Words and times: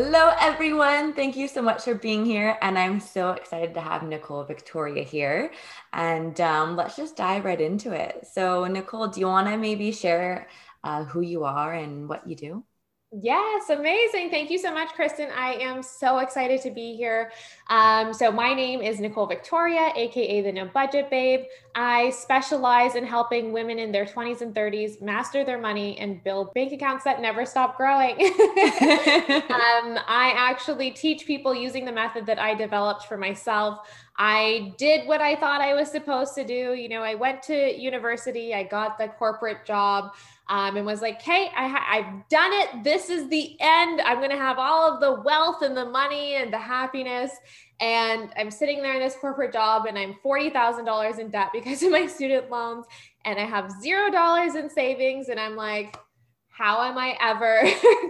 Hello, 0.00 0.30
everyone. 0.38 1.12
Thank 1.12 1.34
you 1.34 1.48
so 1.48 1.60
much 1.60 1.82
for 1.82 1.92
being 1.92 2.24
here. 2.24 2.56
And 2.62 2.78
I'm 2.78 3.00
so 3.00 3.30
excited 3.32 3.74
to 3.74 3.80
have 3.80 4.04
Nicole 4.04 4.44
Victoria 4.44 5.02
here. 5.02 5.50
And 5.92 6.40
um, 6.40 6.76
let's 6.76 6.94
just 6.94 7.16
dive 7.16 7.44
right 7.44 7.60
into 7.60 7.90
it. 7.90 8.24
So, 8.32 8.64
Nicole, 8.66 9.08
do 9.08 9.18
you 9.18 9.26
want 9.26 9.48
to 9.48 9.56
maybe 9.56 9.90
share 9.90 10.46
uh, 10.84 11.02
who 11.02 11.20
you 11.20 11.42
are 11.42 11.74
and 11.74 12.08
what 12.08 12.28
you 12.28 12.36
do? 12.36 12.64
Yes, 13.10 13.70
amazing. 13.70 14.28
Thank 14.28 14.50
you 14.50 14.58
so 14.58 14.72
much, 14.72 14.90
Kristen. 14.92 15.30
I 15.34 15.54
am 15.54 15.82
so 15.82 16.18
excited 16.18 16.60
to 16.60 16.70
be 16.70 16.94
here. 16.94 17.32
Um, 17.70 18.12
so, 18.12 18.30
my 18.30 18.52
name 18.52 18.82
is 18.82 19.00
Nicole 19.00 19.26
Victoria, 19.26 19.92
AKA 19.96 20.42
the 20.42 20.52
No 20.52 20.66
Budget 20.66 21.08
Babe. 21.08 21.46
I 21.74 22.10
specialize 22.10 22.96
in 22.96 23.06
helping 23.06 23.50
women 23.50 23.78
in 23.78 23.92
their 23.92 24.04
20s 24.04 24.42
and 24.42 24.54
30s 24.54 25.00
master 25.00 25.42
their 25.42 25.58
money 25.58 25.98
and 25.98 26.22
build 26.22 26.52
bank 26.52 26.70
accounts 26.74 27.02
that 27.04 27.22
never 27.22 27.46
stop 27.46 27.78
growing. 27.78 28.14
um, 28.20 29.98
I 30.06 30.34
actually 30.36 30.90
teach 30.90 31.24
people 31.24 31.54
using 31.54 31.86
the 31.86 31.92
method 31.92 32.26
that 32.26 32.38
I 32.38 32.54
developed 32.54 33.06
for 33.06 33.16
myself. 33.16 33.88
I 34.18 34.74
did 34.78 35.06
what 35.06 35.20
I 35.20 35.36
thought 35.36 35.60
I 35.60 35.74
was 35.74 35.90
supposed 35.90 36.34
to 36.34 36.44
do. 36.44 36.74
You 36.74 36.88
know, 36.88 37.02
I 37.02 37.14
went 37.14 37.40
to 37.44 37.80
university, 37.80 38.52
I 38.52 38.64
got 38.64 38.98
the 38.98 39.08
corporate 39.08 39.64
job 39.64 40.14
um, 40.48 40.76
and 40.76 40.84
was 40.84 41.00
like, 41.00 41.22
hey, 41.22 41.50
I 41.56 41.68
ha- 41.68 41.86
I've 41.88 42.28
done 42.28 42.52
it. 42.52 42.82
This 42.82 43.10
is 43.10 43.28
the 43.28 43.56
end. 43.60 44.00
I'm 44.00 44.18
going 44.18 44.30
to 44.30 44.36
have 44.36 44.58
all 44.58 44.92
of 44.92 45.00
the 45.00 45.20
wealth 45.22 45.62
and 45.62 45.76
the 45.76 45.84
money 45.84 46.34
and 46.34 46.52
the 46.52 46.58
happiness. 46.58 47.30
And 47.80 48.30
I'm 48.36 48.50
sitting 48.50 48.82
there 48.82 48.94
in 48.94 49.00
this 49.00 49.14
corporate 49.14 49.52
job 49.52 49.86
and 49.86 49.96
I'm 49.96 50.14
$40,000 50.24 51.18
in 51.20 51.30
debt 51.30 51.50
because 51.52 51.82
of 51.84 51.92
my 51.92 52.06
student 52.06 52.50
loans. 52.50 52.86
And 53.24 53.38
I 53.38 53.44
have 53.44 53.70
$0 53.84 54.56
in 54.56 54.68
savings. 54.70 55.28
And 55.28 55.38
I'm 55.38 55.54
like, 55.54 55.96
how 56.58 56.82
am 56.82 56.98
I 56.98 57.16
ever 57.20 57.60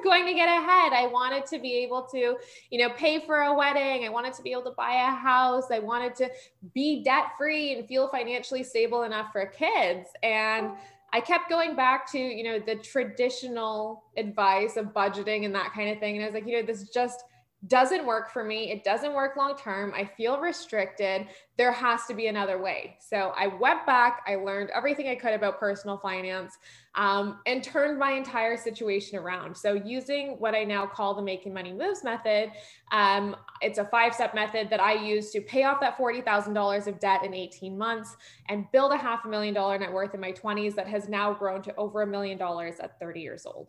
going 0.02 0.24
to 0.24 0.32
get 0.32 0.48
ahead? 0.48 0.94
I 0.94 1.06
wanted 1.12 1.44
to 1.46 1.58
be 1.58 1.74
able 1.84 2.08
to, 2.12 2.36
you 2.70 2.78
know, 2.78 2.88
pay 2.94 3.20
for 3.26 3.42
a 3.42 3.54
wedding. 3.54 4.06
I 4.06 4.08
wanted 4.08 4.32
to 4.34 4.42
be 4.42 4.52
able 4.52 4.62
to 4.62 4.70
buy 4.70 4.94
a 4.94 5.14
house. 5.14 5.70
I 5.70 5.80
wanted 5.80 6.14
to 6.16 6.30
be 6.72 7.04
debt 7.04 7.32
free 7.36 7.76
and 7.76 7.86
feel 7.86 8.08
financially 8.08 8.62
stable 8.62 9.02
enough 9.02 9.32
for 9.32 9.44
kids. 9.44 10.08
And 10.22 10.70
I 11.12 11.20
kept 11.20 11.50
going 11.50 11.76
back 11.76 12.10
to, 12.12 12.18
you 12.18 12.42
know, 12.42 12.58
the 12.58 12.76
traditional 12.76 14.04
advice 14.16 14.78
of 14.78 14.94
budgeting 14.94 15.44
and 15.44 15.54
that 15.54 15.74
kind 15.74 15.90
of 15.90 15.98
thing. 15.98 16.16
And 16.16 16.24
I 16.24 16.28
was 16.28 16.34
like, 16.34 16.46
you 16.46 16.58
know, 16.58 16.66
this 16.66 16.88
just 16.88 17.24
doesn't 17.66 18.06
work 18.06 18.30
for 18.32 18.44
me. 18.44 18.70
It 18.70 18.84
doesn't 18.84 19.12
work 19.12 19.36
long 19.36 19.56
term. 19.56 19.92
I 19.94 20.04
feel 20.04 20.38
restricted. 20.38 21.26
There 21.56 21.72
has 21.72 22.06
to 22.06 22.14
be 22.14 22.28
another 22.28 22.62
way. 22.62 22.96
So 23.00 23.32
I 23.36 23.48
went 23.48 23.84
back. 23.84 24.22
I 24.28 24.36
learned 24.36 24.70
everything 24.70 25.08
I 25.08 25.16
could 25.16 25.32
about 25.32 25.58
personal 25.58 25.98
finance 25.98 26.56
um, 26.94 27.40
and 27.46 27.62
turned 27.62 27.98
my 27.98 28.12
entire 28.12 28.56
situation 28.56 29.18
around. 29.18 29.56
So 29.56 29.72
using 29.72 30.36
what 30.38 30.54
I 30.54 30.62
now 30.62 30.86
call 30.86 31.14
the 31.14 31.22
Making 31.22 31.52
Money 31.52 31.72
Moves 31.72 32.04
method, 32.04 32.52
um, 32.92 33.34
it's 33.60 33.78
a 33.78 33.86
five 33.86 34.14
step 34.14 34.36
method 34.36 34.70
that 34.70 34.80
I 34.80 34.92
use 34.92 35.32
to 35.32 35.40
pay 35.40 35.64
off 35.64 35.80
that 35.80 35.98
$40,000 35.98 36.86
of 36.86 37.00
debt 37.00 37.24
in 37.24 37.34
18 37.34 37.76
months 37.76 38.16
and 38.48 38.70
build 38.70 38.92
a 38.92 38.96
half 38.96 39.24
a 39.24 39.28
million 39.28 39.52
dollar 39.52 39.76
net 39.76 39.92
worth 39.92 40.14
in 40.14 40.20
my 40.20 40.30
20s 40.30 40.76
that 40.76 40.86
has 40.86 41.08
now 41.08 41.34
grown 41.34 41.60
to 41.62 41.74
over 41.74 42.02
a 42.02 42.06
million 42.06 42.38
dollars 42.38 42.76
at 42.78 43.00
30 43.00 43.20
years 43.20 43.46
old. 43.46 43.68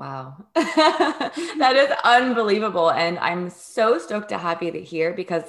Wow. 0.00 0.34
that 0.54 1.74
is 1.76 1.90
unbelievable. 2.04 2.90
And 2.90 3.18
I'm 3.18 3.50
so 3.50 3.98
stoked 3.98 4.30
to 4.30 4.38
have 4.38 4.62
you 4.62 4.72
here 4.72 5.12
because. 5.12 5.44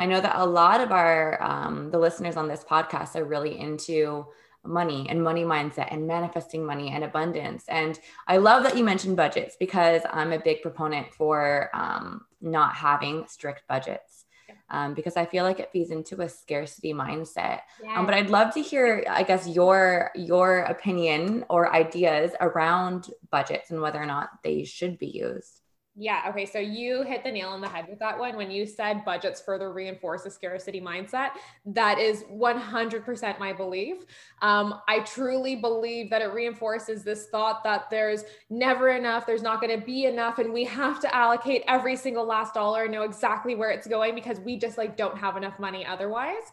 I 0.00 0.06
know 0.06 0.20
that 0.22 0.36
a 0.36 0.46
lot 0.46 0.80
of 0.80 0.92
our, 0.92 1.42
um, 1.42 1.90
the 1.90 1.98
listeners 1.98 2.38
on 2.38 2.48
this 2.48 2.64
podcast 2.64 3.14
are 3.16 3.24
really 3.24 3.58
into 3.58 4.26
money 4.64 5.06
and 5.10 5.22
money 5.22 5.44
mindset 5.44 5.92
and 5.92 6.06
manifesting 6.06 6.64
money 6.64 6.90
and 6.90 7.04
abundance. 7.04 7.64
And 7.68 8.00
I 8.26 8.38
love 8.38 8.62
that 8.62 8.78
you 8.78 8.82
mentioned 8.82 9.18
budgets 9.18 9.56
because 9.60 10.00
I'm 10.10 10.32
a 10.32 10.38
big 10.38 10.62
proponent 10.62 11.12
for 11.12 11.68
um, 11.74 12.22
not 12.40 12.74
having 12.74 13.26
strict 13.26 13.68
budgets 13.68 14.24
um, 14.70 14.94
because 14.94 15.16
I 15.16 15.24
feel 15.26 15.44
like 15.44 15.60
it 15.60 15.70
feeds 15.72 15.90
into 15.90 16.22
a 16.22 16.28
scarcity 16.28 16.94
mindset. 16.94 17.60
Yeah. 17.82 17.98
Um, 17.98 18.06
but 18.06 18.14
I'd 18.14 18.30
love 18.30 18.54
to 18.54 18.62
hear, 18.62 19.04
I 19.08 19.22
guess, 19.22 19.48
your 19.48 20.10
your 20.14 20.60
opinion 20.60 21.44
or 21.48 21.74
ideas 21.74 22.32
around 22.40 23.10
budgets 23.30 23.70
and 23.70 23.80
whether 23.80 24.00
or 24.00 24.06
not 24.06 24.30
they 24.42 24.64
should 24.64 24.98
be 24.98 25.08
used. 25.08 25.60
Yeah. 26.00 26.22
Okay. 26.30 26.46
So 26.46 26.58
you 26.58 27.02
hit 27.02 27.24
the 27.24 27.30
nail 27.30 27.50
on 27.50 27.60
the 27.60 27.68
head 27.68 27.84
with 27.86 27.98
that 27.98 28.18
one. 28.18 28.34
When 28.34 28.50
you 28.50 28.64
said 28.64 29.04
budgets 29.04 29.38
further 29.38 29.70
reinforce 29.70 30.24
a 30.24 30.30
scarcity 30.30 30.80
mindset, 30.80 31.32
that 31.66 31.98
is 31.98 32.22
100% 32.32 33.38
my 33.38 33.52
belief. 33.52 33.98
Um, 34.40 34.80
I 34.88 35.00
truly 35.00 35.56
believe 35.56 36.08
that 36.08 36.22
it 36.22 36.32
reinforces 36.32 37.04
this 37.04 37.26
thought 37.26 37.62
that 37.64 37.90
there's 37.90 38.24
never 38.48 38.88
enough, 38.88 39.26
there's 39.26 39.42
not 39.42 39.60
going 39.60 39.78
to 39.78 39.84
be 39.84 40.06
enough, 40.06 40.38
and 40.38 40.54
we 40.54 40.64
have 40.64 41.00
to 41.00 41.14
allocate 41.14 41.64
every 41.68 41.96
single 41.96 42.24
last 42.24 42.54
dollar, 42.54 42.84
and 42.84 42.92
know 42.92 43.02
exactly 43.02 43.54
where 43.54 43.70
it's 43.70 43.86
going 43.86 44.14
because 44.14 44.40
we 44.40 44.56
just 44.56 44.78
like 44.78 44.96
don't 44.96 45.18
have 45.18 45.36
enough 45.36 45.58
money 45.58 45.84
otherwise. 45.84 46.44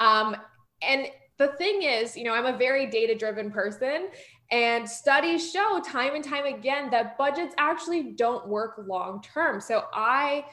Um, 0.00 0.34
and 0.80 1.08
the 1.36 1.48
thing 1.48 1.82
is, 1.82 2.16
you 2.16 2.24
know, 2.24 2.32
I'm 2.32 2.46
a 2.46 2.56
very 2.56 2.86
data 2.86 3.14
driven 3.14 3.50
person. 3.50 4.08
And 4.54 4.88
studies 4.88 5.50
show 5.50 5.82
time 5.84 6.14
and 6.14 6.22
time 6.22 6.44
again 6.44 6.88
that 6.90 7.18
budgets 7.18 7.56
actually 7.58 8.12
don't 8.12 8.46
work 8.46 8.76
long 8.86 9.20
term. 9.20 9.60
So 9.60 9.86
I 9.92 10.44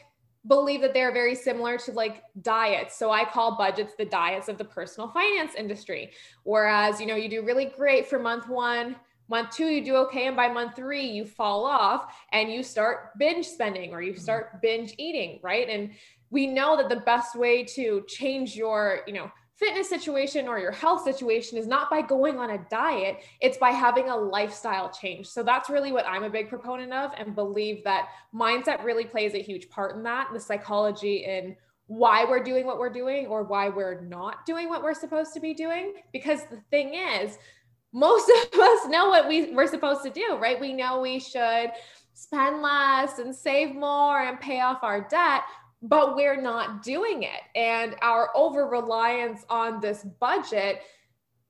believe 0.47 0.81
that 0.81 0.95
they're 0.95 1.13
very 1.13 1.35
similar 1.35 1.77
to 1.77 1.91
like 1.91 2.23
diets. 2.41 2.97
So 2.97 3.11
I 3.11 3.25
call 3.25 3.57
budgets 3.57 3.93
the 3.99 4.05
diets 4.05 4.47
of 4.49 4.57
the 4.57 4.65
personal 4.65 5.09
finance 5.09 5.53
industry. 5.53 6.13
Whereas, 6.41 6.99
you 6.99 7.05
know, 7.05 7.15
you 7.15 7.29
do 7.29 7.43
really 7.43 7.65
great 7.65 8.07
for 8.07 8.17
month 8.17 8.49
one, 8.49 8.95
month 9.29 9.51
two, 9.51 9.67
you 9.67 9.85
do 9.85 9.95
okay. 9.97 10.25
And 10.25 10.35
by 10.35 10.47
month 10.47 10.75
three, 10.75 11.05
you 11.05 11.23
fall 11.23 11.63
off 11.63 12.11
and 12.31 12.51
you 12.51 12.63
start 12.63 13.15
binge 13.19 13.45
spending 13.45 13.93
or 13.93 14.01
you 14.01 14.15
start 14.15 14.63
binge 14.63 14.95
eating, 14.97 15.39
right? 15.43 15.69
And 15.69 15.91
we 16.31 16.47
know 16.47 16.75
that 16.75 16.89
the 16.89 17.01
best 17.01 17.35
way 17.35 17.63
to 17.75 18.03
change 18.07 18.55
your, 18.55 19.01
you 19.05 19.13
know, 19.13 19.31
fitness 19.61 19.87
situation 19.87 20.47
or 20.47 20.57
your 20.57 20.71
health 20.71 21.03
situation 21.03 21.57
is 21.57 21.67
not 21.67 21.89
by 21.89 22.01
going 22.01 22.39
on 22.39 22.49
a 22.49 22.57
diet, 22.69 23.17
it's 23.39 23.57
by 23.57 23.69
having 23.69 24.09
a 24.09 24.17
lifestyle 24.17 24.89
change. 24.91 25.27
So 25.27 25.43
that's 25.43 25.69
really 25.69 25.91
what 25.91 26.07
I'm 26.07 26.23
a 26.23 26.29
big 26.29 26.49
proponent 26.49 26.91
of 26.91 27.11
and 27.15 27.35
believe 27.35 27.83
that 27.83 28.07
mindset 28.33 28.83
really 28.83 29.05
plays 29.05 29.35
a 29.35 29.41
huge 29.41 29.69
part 29.69 29.95
in 29.95 30.03
that, 30.03 30.29
the 30.33 30.39
psychology 30.39 31.25
in 31.25 31.55
why 31.85 32.25
we're 32.25 32.43
doing 32.43 32.65
what 32.65 32.79
we're 32.79 32.91
doing 32.91 33.27
or 33.27 33.43
why 33.43 33.69
we're 33.69 34.01
not 34.01 34.45
doing 34.47 34.67
what 34.67 34.81
we're 34.81 34.95
supposed 34.95 35.33
to 35.35 35.39
be 35.39 35.53
doing. 35.53 35.93
Because 36.11 36.39
the 36.49 36.59
thing 36.71 36.95
is, 36.95 37.37
most 37.93 38.31
of 38.53 38.59
us 38.59 38.87
know 38.87 39.09
what 39.09 39.27
we, 39.27 39.53
we're 39.53 39.67
supposed 39.67 40.01
to 40.03 40.09
do, 40.09 40.37
right? 40.41 40.59
We 40.59 40.73
know 40.73 41.01
we 41.01 41.19
should 41.19 41.71
spend 42.13 42.61
less 42.61 43.19
and 43.19 43.35
save 43.35 43.75
more 43.75 44.21
and 44.21 44.39
pay 44.39 44.61
off 44.61 44.79
our 44.83 45.07
debt 45.07 45.41
but 45.81 46.15
we're 46.15 46.39
not 46.39 46.83
doing 46.83 47.23
it. 47.23 47.41
And 47.55 47.95
our 48.01 48.29
over 48.35 48.67
reliance 48.67 49.45
on 49.49 49.79
this 49.79 50.03
budget 50.19 50.81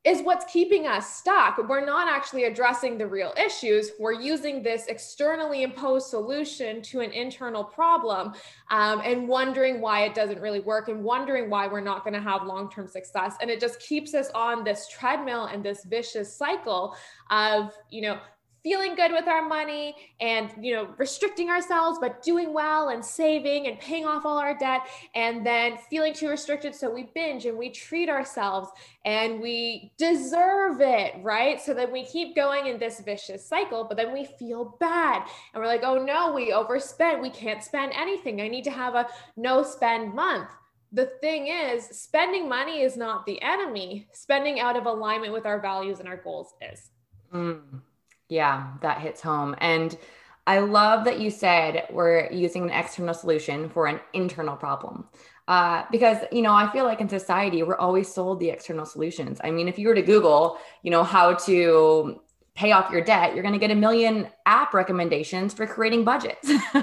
is 0.03 0.23
what's 0.23 0.51
keeping 0.51 0.87
us 0.87 1.17
stuck. 1.17 1.59
We're 1.69 1.85
not 1.85 2.09
actually 2.09 2.45
addressing 2.45 2.97
the 2.97 3.05
real 3.05 3.33
issues. 3.37 3.91
We're 3.99 4.19
using 4.19 4.63
this 4.63 4.87
externally 4.87 5.61
imposed 5.61 6.07
solution 6.07 6.81
to 6.83 7.01
an 7.01 7.11
internal 7.11 7.63
problem 7.63 8.33
um, 8.71 9.01
and 9.05 9.27
wondering 9.27 9.79
why 9.79 10.05
it 10.05 10.15
doesn't 10.15 10.41
really 10.41 10.59
work 10.59 10.87
and 10.87 11.03
wondering 11.03 11.51
why 11.51 11.67
we're 11.67 11.81
not 11.81 12.03
going 12.03 12.15
to 12.15 12.21
have 12.21 12.47
long 12.47 12.71
term 12.71 12.87
success. 12.87 13.35
And 13.41 13.51
it 13.51 13.59
just 13.59 13.79
keeps 13.79 14.15
us 14.15 14.31
on 14.33 14.63
this 14.63 14.87
treadmill 14.87 15.45
and 15.45 15.63
this 15.63 15.85
vicious 15.85 16.35
cycle 16.35 16.95
of, 17.29 17.71
you 17.91 18.01
know, 18.01 18.19
feeling 18.63 18.95
good 18.95 19.11
with 19.11 19.27
our 19.27 19.47
money 19.47 19.95
and 20.19 20.51
you 20.59 20.73
know 20.73 20.89
restricting 20.97 21.49
ourselves 21.49 21.97
but 21.99 22.21
doing 22.21 22.53
well 22.53 22.89
and 22.89 23.03
saving 23.03 23.67
and 23.67 23.79
paying 23.79 24.05
off 24.05 24.25
all 24.25 24.37
our 24.37 24.57
debt 24.57 24.81
and 25.15 25.45
then 25.45 25.77
feeling 25.89 26.13
too 26.13 26.29
restricted. 26.29 26.75
So 26.75 26.91
we 26.91 27.09
binge 27.15 27.45
and 27.45 27.57
we 27.57 27.69
treat 27.69 28.09
ourselves 28.09 28.69
and 29.05 29.39
we 29.41 29.91
deserve 29.97 30.81
it 30.81 31.15
right? 31.21 31.59
So 31.59 31.73
then 31.73 31.91
we 31.91 32.05
keep 32.05 32.35
going 32.35 32.67
in 32.67 32.77
this 32.77 32.99
vicious 33.01 33.47
cycle 33.47 33.85
but 33.85 33.97
then 33.97 34.13
we 34.13 34.25
feel 34.25 34.77
bad 34.79 35.27
and 35.53 35.61
we're 35.61 35.67
like 35.67 35.83
oh 35.83 36.03
no 36.03 36.33
we 36.33 36.53
overspent 36.53 37.21
we 37.21 37.29
can't 37.29 37.63
spend 37.63 37.93
anything. 37.95 38.41
I 38.41 38.47
need 38.47 38.63
to 38.65 38.71
have 38.71 38.95
a 38.95 39.07
no 39.37 39.63
spend 39.63 40.13
month. 40.13 40.49
The 40.93 41.05
thing 41.21 41.47
is 41.47 41.85
spending 41.85 42.49
money 42.49 42.81
is 42.81 42.97
not 42.97 43.25
the 43.25 43.41
enemy. 43.41 44.07
Spending 44.11 44.59
out 44.59 44.75
of 44.75 44.85
alignment 44.85 45.31
with 45.31 45.45
our 45.45 45.59
values 45.59 45.99
and 45.99 46.07
our 46.07 46.17
goals 46.17 46.53
is. 46.61 46.89
Mm. 47.33 47.81
Yeah, 48.31 48.67
that 48.79 49.01
hits 49.01 49.19
home. 49.19 49.55
And 49.57 49.97
I 50.47 50.59
love 50.59 51.03
that 51.03 51.19
you 51.19 51.29
said 51.29 51.85
we're 51.91 52.31
using 52.31 52.63
an 52.63 52.69
external 52.69 53.13
solution 53.13 53.67
for 53.67 53.87
an 53.87 53.99
internal 54.13 54.55
problem. 54.55 55.09
Uh, 55.49 55.83
because 55.91 56.19
you 56.31 56.41
know, 56.41 56.53
I 56.53 56.71
feel 56.71 56.85
like 56.85 57.01
in 57.01 57.09
society 57.09 57.61
we're 57.61 57.75
always 57.75 58.07
sold 58.07 58.39
the 58.39 58.49
external 58.49 58.85
solutions. 58.85 59.41
I 59.43 59.51
mean, 59.51 59.67
if 59.67 59.77
you 59.77 59.89
were 59.89 59.95
to 59.95 60.01
Google, 60.01 60.57
you 60.81 60.91
know, 60.91 61.03
how 61.03 61.33
to 61.33 62.21
pay 62.55 62.71
off 62.71 62.89
your 62.89 63.03
debt, 63.03 63.33
you're 63.33 63.43
going 63.43 63.53
to 63.53 63.59
get 63.59 63.69
a 63.69 63.75
million 63.75 64.29
app 64.45 64.73
recommendations 64.73 65.53
for 65.53 65.67
creating 65.67 66.05
budgets. 66.05 66.47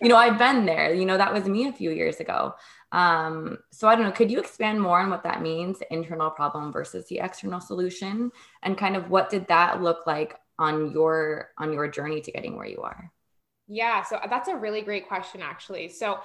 you 0.00 0.08
know, 0.08 0.16
I've 0.16 0.38
been 0.38 0.64
there. 0.64 0.94
You 0.94 1.06
know, 1.06 1.16
that 1.16 1.32
was 1.32 1.46
me 1.46 1.66
a 1.66 1.72
few 1.72 1.90
years 1.90 2.20
ago. 2.20 2.54
Um, 2.92 3.58
so 3.72 3.88
I 3.88 3.96
don't 3.96 4.04
know. 4.04 4.12
Could 4.12 4.30
you 4.30 4.38
expand 4.38 4.80
more 4.80 5.00
on 5.00 5.10
what 5.10 5.24
that 5.24 5.42
means, 5.42 5.78
internal 5.90 6.30
problem 6.30 6.72
versus 6.72 7.08
the 7.08 7.18
external 7.18 7.60
solution, 7.60 8.30
and 8.62 8.78
kind 8.78 8.94
of 8.94 9.10
what 9.10 9.28
did 9.28 9.48
that 9.48 9.82
look 9.82 10.06
like 10.06 10.36
on 10.58 10.92
your 10.92 11.50
on 11.58 11.72
your 11.72 11.88
journey 11.88 12.20
to 12.20 12.32
getting 12.32 12.56
where 12.56 12.66
you 12.66 12.82
are? 12.82 13.12
Yeah, 13.66 14.02
so 14.02 14.18
that's 14.28 14.48
a 14.48 14.56
really 14.56 14.82
great 14.82 15.08
question 15.08 15.40
actually. 15.42 15.88
So 15.88 16.18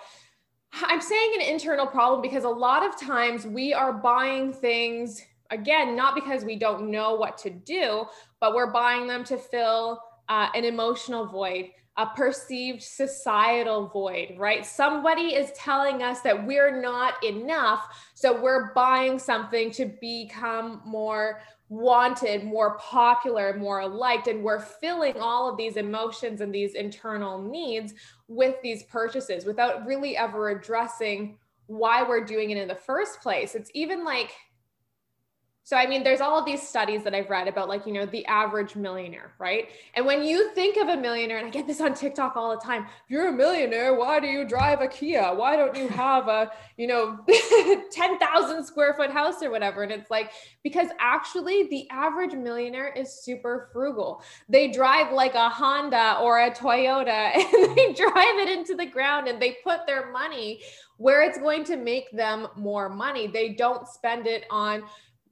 I'm 0.73 1.01
saying 1.01 1.31
an 1.35 1.47
internal 1.47 1.87
problem 1.87 2.21
because 2.21 2.43
a 2.43 2.49
lot 2.49 2.85
of 2.85 2.99
times 2.99 3.45
we 3.45 3.73
are 3.73 3.93
buying 3.93 4.53
things 4.53 5.21
again 5.49 5.95
not 5.95 6.15
because 6.15 6.43
we 6.43 6.57
don't 6.57 6.91
know 6.91 7.15
what 7.15 7.37
to 7.39 7.49
do, 7.49 8.05
but 8.39 8.53
we're 8.53 8.71
buying 8.71 9.07
them 9.07 9.23
to 9.25 9.37
fill 9.37 10.01
uh, 10.27 10.49
an 10.53 10.63
emotional 10.63 11.25
void 11.25 11.71
a 11.99 12.05
perceived 12.15 12.81
societal 12.81 13.87
void, 13.87 14.33
right? 14.37 14.65
Somebody 14.65 15.35
is 15.35 15.51
telling 15.51 16.01
us 16.01 16.21
that 16.21 16.47
we're 16.47 16.79
not 16.79 17.21
enough. 17.25 18.09
So 18.13 18.41
we're 18.41 18.73
buying 18.73 19.19
something 19.19 19.69
to 19.71 19.85
become 19.99 20.81
more 20.85 21.41
wanted, 21.69 22.43
more 22.43 22.77
popular, 22.77 23.55
more 23.57 23.87
liked. 23.87 24.27
And 24.27 24.43
we're 24.43 24.59
filling 24.59 25.17
all 25.19 25.49
of 25.49 25.55
these 25.55 25.77
emotions 25.77 26.41
and 26.41 26.53
these 26.53 26.73
internal 26.73 27.41
needs 27.41 27.93
with 28.27 28.55
these 28.61 28.83
purchases 28.83 29.45
without 29.45 29.85
really 29.85 30.17
ever 30.17 30.49
addressing 30.49 31.37
why 31.67 32.01
we're 32.01 32.25
doing 32.25 32.49
it 32.49 32.57
in 32.57 32.67
the 32.67 32.75
first 32.75 33.21
place. 33.21 33.53
It's 33.53 33.69
even 33.75 34.03
like, 34.03 34.31
so, 35.69 35.77
I 35.77 35.85
mean, 35.85 36.03
there's 36.03 36.19
all 36.19 36.43
these 36.43 36.67
studies 36.67 37.03
that 37.03 37.13
I've 37.13 37.29
read 37.29 37.47
about, 37.47 37.69
like, 37.69 37.85
you 37.85 37.93
know, 37.93 38.07
the 38.07 38.25
average 38.25 38.75
millionaire, 38.75 39.33
right? 39.37 39.69
And 39.93 40.03
when 40.03 40.23
you 40.23 40.51
think 40.55 40.77
of 40.77 40.87
a 40.87 40.97
millionaire, 40.97 41.37
and 41.37 41.45
I 41.45 41.51
get 41.51 41.67
this 41.67 41.79
on 41.79 41.93
TikTok 41.93 42.35
all 42.35 42.49
the 42.49 42.59
time, 42.59 42.85
if 42.85 43.11
you're 43.11 43.27
a 43.27 43.31
millionaire, 43.31 43.93
why 43.93 44.19
do 44.19 44.25
you 44.25 44.47
drive 44.47 44.81
a 44.81 44.87
Kia? 44.87 45.31
Why 45.31 45.55
don't 45.55 45.77
you 45.77 45.87
have 45.89 46.27
a, 46.27 46.51
you 46.77 46.87
know, 46.87 47.19
10,000 47.91 48.65
square 48.65 48.95
foot 48.95 49.11
house 49.11 49.43
or 49.43 49.51
whatever? 49.51 49.83
And 49.83 49.91
it's 49.91 50.09
like, 50.09 50.31
because 50.63 50.87
actually 50.99 51.67
the 51.67 51.87
average 51.91 52.33
millionaire 52.33 52.87
is 52.87 53.21
super 53.21 53.69
frugal. 53.71 54.23
They 54.49 54.71
drive 54.71 55.13
like 55.13 55.35
a 55.35 55.49
Honda 55.49 56.17
or 56.19 56.39
a 56.39 56.49
Toyota 56.49 57.35
and 57.35 57.77
they 57.77 57.93
drive 57.93 58.39
it 58.39 58.49
into 58.49 58.73
the 58.73 58.87
ground 58.87 59.27
and 59.27 59.39
they 59.39 59.57
put 59.63 59.85
their 59.85 60.11
money 60.11 60.61
where 60.99 61.21
it's 61.21 61.37
going 61.37 61.63
to 61.63 61.77
make 61.77 62.11
them 62.11 62.45
more 62.57 62.89
money. 62.89 63.25
They 63.25 63.49
don't 63.49 63.87
spend 63.87 64.27
it 64.27 64.45
on, 64.51 64.83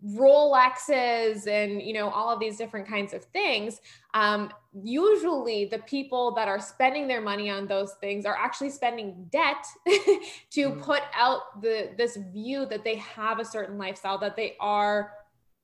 Rolexes 0.05 1.47
and 1.47 1.81
you 1.81 1.93
know 1.93 2.09
all 2.09 2.29
of 2.29 2.39
these 2.39 2.57
different 2.57 2.87
kinds 2.87 3.13
of 3.13 3.23
things. 3.25 3.81
Um, 4.13 4.51
usually, 4.73 5.65
the 5.65 5.79
people 5.79 6.35
that 6.35 6.47
are 6.47 6.59
spending 6.59 7.07
their 7.07 7.21
money 7.21 7.49
on 7.49 7.65
those 7.65 7.93
things 7.99 8.25
are 8.25 8.35
actually 8.35 8.69
spending 8.69 9.27
debt 9.31 9.65
to 10.51 10.69
mm. 10.69 10.81
put 10.81 11.01
out 11.15 11.61
the 11.61 11.89
this 11.97 12.17
view 12.31 12.67
that 12.67 12.83
they 12.83 12.95
have 12.95 13.39
a 13.39 13.45
certain 13.45 13.77
lifestyle, 13.77 14.19
that 14.19 14.35
they 14.35 14.55
are 14.59 15.13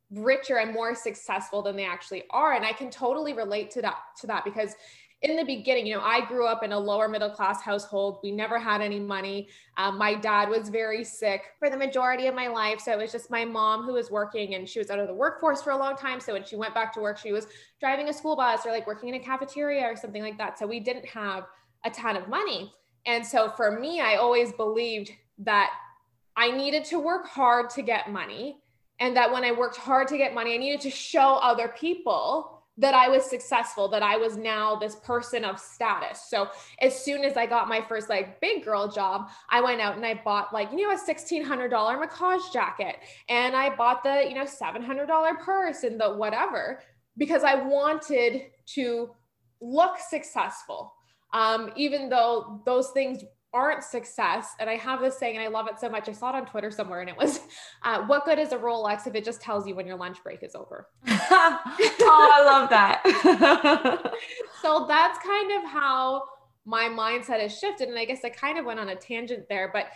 richer 0.10 0.58
and 0.58 0.74
more 0.74 0.96
successful 0.96 1.62
than 1.62 1.76
they 1.76 1.86
actually 1.86 2.24
are. 2.30 2.54
And 2.54 2.66
I 2.66 2.74
can 2.74 2.90
totally 2.90 3.34
relate 3.34 3.72
to 3.72 3.82
that 3.84 3.98
to 4.22 4.28
that 4.28 4.44
because 4.46 4.76
in 5.24 5.38
the 5.38 5.46
beginning, 5.46 5.88
you 5.88 5.96
know, 5.96 6.02
I 6.02 6.26
grew 6.26 6.46
up 6.46 6.64
in 6.64 6.74
a 6.74 6.80
lower 6.80 7.08
middle 7.08 7.30
class 7.30 7.62
household. 7.62 8.20
We 8.22 8.32
never 8.32 8.60
had 8.60 8.82
any 8.82 9.00
money. 9.00 9.48
Um, 9.78 9.98
my 9.98 10.16
dad 10.16 10.50
was 10.50 10.68
very 10.68 11.06
sick 11.06 11.44
for 11.60 11.70
the 11.70 11.78
majority 11.78 12.28
of 12.28 12.36
my 12.36 12.48
life. 12.48 12.82
So 12.82 12.92
it 12.92 12.98
was 12.98 13.14
just 13.14 13.32
my 13.32 13.46
mom 13.46 13.84
who 13.86 13.94
was 13.94 14.12
working 14.12 14.56
and 14.56 14.68
she 14.68 14.80
was 14.80 14.90
out 14.90 15.00
of 15.00 15.08
the 15.08 15.14
workforce 15.14 15.62
for 15.62 15.72
a 15.72 15.78
long 15.78 15.96
time. 15.96 16.20
So 16.20 16.34
when 16.34 16.44
she 16.44 16.58
went 16.58 16.74
back 16.74 16.92
to 16.94 17.00
work, 17.00 17.18
she 17.18 17.32
was 17.32 17.48
driving 17.80 18.10
a 18.10 18.14
school 18.14 18.36
bus 18.36 18.66
or 18.66 18.72
like 18.72 18.86
working 18.86 19.10
in 19.10 19.16
a 19.16 19.20
cafeteria 19.20 19.84
or 19.84 19.96
something 19.96 20.22
like 20.22 20.38
that. 20.40 20.60
So 20.60 20.68
we 20.68 20.82
didn't 20.82 21.06
have 21.06 21.46
a 21.86 21.90
ton 21.90 22.18
of 22.18 22.28
money. 22.28 22.74
And 23.06 23.26
so 23.26 23.50
for 23.56 23.80
me, 23.80 24.02
I 24.02 24.16
always 24.16 24.52
believed 24.52 25.10
that 25.40 25.72
I 26.36 26.52
needed 26.52 26.84
to 26.86 27.00
work 27.00 27.28
hard 27.28 27.70
to 27.72 27.82
get 27.82 28.12
money. 28.12 28.58
And 29.00 29.16
that 29.16 29.32
when 29.32 29.44
I 29.44 29.52
worked 29.52 29.78
hard 29.78 30.08
to 30.10 30.18
get 30.18 30.34
money, 30.34 30.54
I 30.54 30.58
needed 30.58 30.82
to 30.82 30.90
show 30.90 31.36
other 31.42 31.70
people 31.70 32.53
that 32.78 32.96
I 32.96 33.08
was 33.08 33.24
successful, 33.24 33.88
that 33.90 34.02
I 34.02 34.18
was 34.18 34.36
now 34.36 34.76
this 34.76 34.96
person 34.96 35.46
of 35.46 35.60
status. 35.60 36.26
So 36.28 36.50
as 36.82 36.98
soon 36.98 37.24
as 37.24 37.38
I 37.38 37.46
got 37.46 37.68
my 37.68 37.82
first 37.82 38.10
like 38.10 38.42
big 38.42 38.66
girl 38.66 38.88
job, 38.88 39.30
I 39.50 39.62
went 39.62 39.80
out 39.80 39.96
and 39.96 40.06
I 40.06 40.20
bought 40.24 40.52
like, 40.54 40.72
you 40.72 40.78
know, 40.78 40.92
a 40.92 40.98
$1,600 40.98 41.70
Mackage 42.00 42.52
jacket 42.52 42.98
and 43.30 43.56
I 43.56 43.76
bought 43.76 44.04
the, 44.04 44.26
you 44.28 44.34
know, 44.34 44.46
$700 44.46 45.40
purse 45.40 45.84
and 45.84 46.00
the 46.00 46.16
whatever, 46.16 46.80
because 47.18 47.44
I 47.44 47.56
wanted 47.56 48.46
to 48.74 49.12
look 49.62 49.98
successful. 50.00 50.94
Um, 51.32 51.72
even 51.76 52.10
though 52.10 52.62
those 52.66 52.92
things 52.92 53.24
aren't 53.54 53.84
success, 53.84 54.56
and 54.60 54.70
I 54.70 54.76
have 54.76 55.00
this 55.02 55.18
saying, 55.18 55.38
and 55.38 55.46
I 55.46 55.48
love 55.48 55.68
it 55.68 55.80
so 55.80 55.90
much. 55.90 56.10
I 56.10 56.12
saw 56.12 56.30
it 56.30 56.36
on 56.36 56.46
Twitter 56.46 56.72
somewhere, 56.72 57.02
and 57.02 57.10
it 57.10 57.18
was, 57.18 57.42
uh, 57.84 58.04
"What 58.06 58.26
good 58.26 58.40
is 58.40 58.52
a 58.52 58.58
Rolex 58.58 59.08
if 59.08 59.16
it 59.16 59.24
just 59.24 59.42
tells 59.42 59.68
you 59.68 59.76
when 59.76 59.86
your 59.86 59.98
lunch 59.98 60.24
break 60.24 60.44
is 60.44 60.56
over?" 60.56 60.90
oh, 61.08 62.32
I 62.34 62.44
love 62.46 62.70
that. 62.70 64.14
so 64.62 64.86
that's 64.88 65.20
kind 65.20 65.52
of 65.52 65.70
how 65.70 66.24
my 66.66 66.86
mindset 66.86 67.40
has 67.42 67.58
shifted, 67.58 67.90
and 67.90 67.98
I 67.98 68.06
guess 68.06 68.24
I 68.24 68.30
kind 68.30 68.58
of 68.58 68.66
went 68.66 68.80
on 68.80 68.90
a 68.90 68.96
tangent 68.96 69.48
there, 69.50 69.70
but 69.72 69.88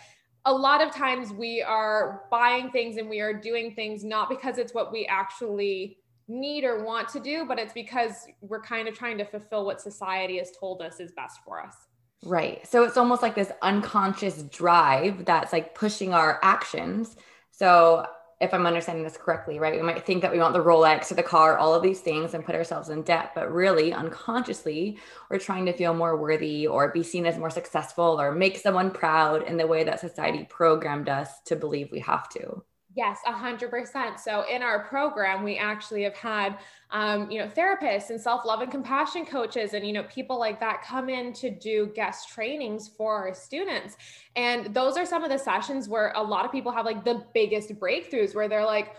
a 0.44 0.52
lot 0.52 0.80
of 0.80 0.94
times 0.94 1.32
we 1.32 1.62
are 1.62 2.22
buying 2.30 2.70
things 2.70 2.96
and 2.96 3.08
we 3.08 3.20
are 3.20 3.34
doing 3.34 3.74
things 3.74 4.04
not 4.04 4.28
because 4.30 4.56
it's 4.56 4.72
what 4.72 4.92
we 4.92 5.04
actually 5.06 5.98
need 6.28 6.64
or 6.64 6.84
want 6.84 7.08
to 7.08 7.20
do, 7.20 7.44
but 7.46 7.58
it's 7.58 7.72
because 7.72 8.26
we're 8.40 8.62
kind 8.62 8.86
of 8.86 8.94
trying 8.94 9.18
to 9.18 9.24
fulfill 9.24 9.64
what 9.64 9.80
society 9.80 10.38
has 10.38 10.52
told 10.58 10.80
us 10.80 11.00
is 11.00 11.12
best 11.12 11.40
for 11.44 11.60
us. 11.60 11.74
Right. 12.24 12.66
So 12.66 12.82
it's 12.82 12.96
almost 12.96 13.22
like 13.22 13.34
this 13.34 13.52
unconscious 13.62 14.42
drive 14.42 15.24
that's 15.24 15.52
like 15.52 15.74
pushing 15.74 16.12
our 16.12 16.40
actions. 16.42 17.16
So 17.52 18.06
if 18.40 18.52
I'm 18.52 18.66
understanding 18.66 19.04
this 19.04 19.16
correctly, 19.16 19.58
right, 19.58 19.74
we 19.74 19.82
might 19.82 20.04
think 20.04 20.22
that 20.22 20.32
we 20.32 20.38
want 20.38 20.52
the 20.52 20.62
Rolex 20.62 21.10
or 21.10 21.14
the 21.14 21.22
car, 21.22 21.58
all 21.58 21.74
of 21.74 21.82
these 21.82 22.00
things, 22.00 22.34
and 22.34 22.44
put 22.44 22.54
ourselves 22.54 22.88
in 22.88 23.02
debt. 23.02 23.32
But 23.34 23.52
really, 23.52 23.92
unconsciously, 23.92 24.98
we're 25.30 25.38
trying 25.38 25.66
to 25.66 25.72
feel 25.72 25.94
more 25.94 26.16
worthy 26.16 26.66
or 26.66 26.92
be 26.92 27.02
seen 27.02 27.26
as 27.26 27.38
more 27.38 27.50
successful 27.50 28.20
or 28.20 28.32
make 28.32 28.58
someone 28.58 28.90
proud 28.90 29.42
in 29.44 29.56
the 29.56 29.66
way 29.66 29.84
that 29.84 30.00
society 30.00 30.46
programmed 30.48 31.08
us 31.08 31.40
to 31.46 31.56
believe 31.56 31.90
we 31.90 32.00
have 32.00 32.28
to. 32.30 32.62
Yes, 32.98 33.20
a 33.26 33.32
hundred 33.32 33.70
percent. 33.70 34.18
So 34.18 34.42
in 34.50 34.60
our 34.60 34.80
program, 34.86 35.44
we 35.44 35.56
actually 35.56 36.02
have 36.02 36.16
had, 36.16 36.58
um, 36.90 37.30
you 37.30 37.38
know, 37.38 37.46
therapists 37.46 38.10
and 38.10 38.20
self-love 38.20 38.60
and 38.60 38.72
compassion 38.72 39.24
coaches, 39.24 39.72
and 39.72 39.86
you 39.86 39.92
know, 39.92 40.02
people 40.04 40.36
like 40.36 40.58
that 40.58 40.82
come 40.82 41.08
in 41.08 41.32
to 41.34 41.48
do 41.48 41.92
guest 41.94 42.28
trainings 42.30 42.88
for 42.88 43.14
our 43.14 43.32
students. 43.34 43.96
And 44.34 44.74
those 44.74 44.96
are 44.96 45.06
some 45.06 45.22
of 45.22 45.30
the 45.30 45.38
sessions 45.38 45.88
where 45.88 46.12
a 46.16 46.22
lot 46.22 46.44
of 46.44 46.50
people 46.50 46.72
have 46.72 46.86
like 46.86 47.04
the 47.04 47.24
biggest 47.34 47.70
breakthroughs, 47.78 48.34
where 48.34 48.48
they're 48.48 48.66
like, 48.66 48.96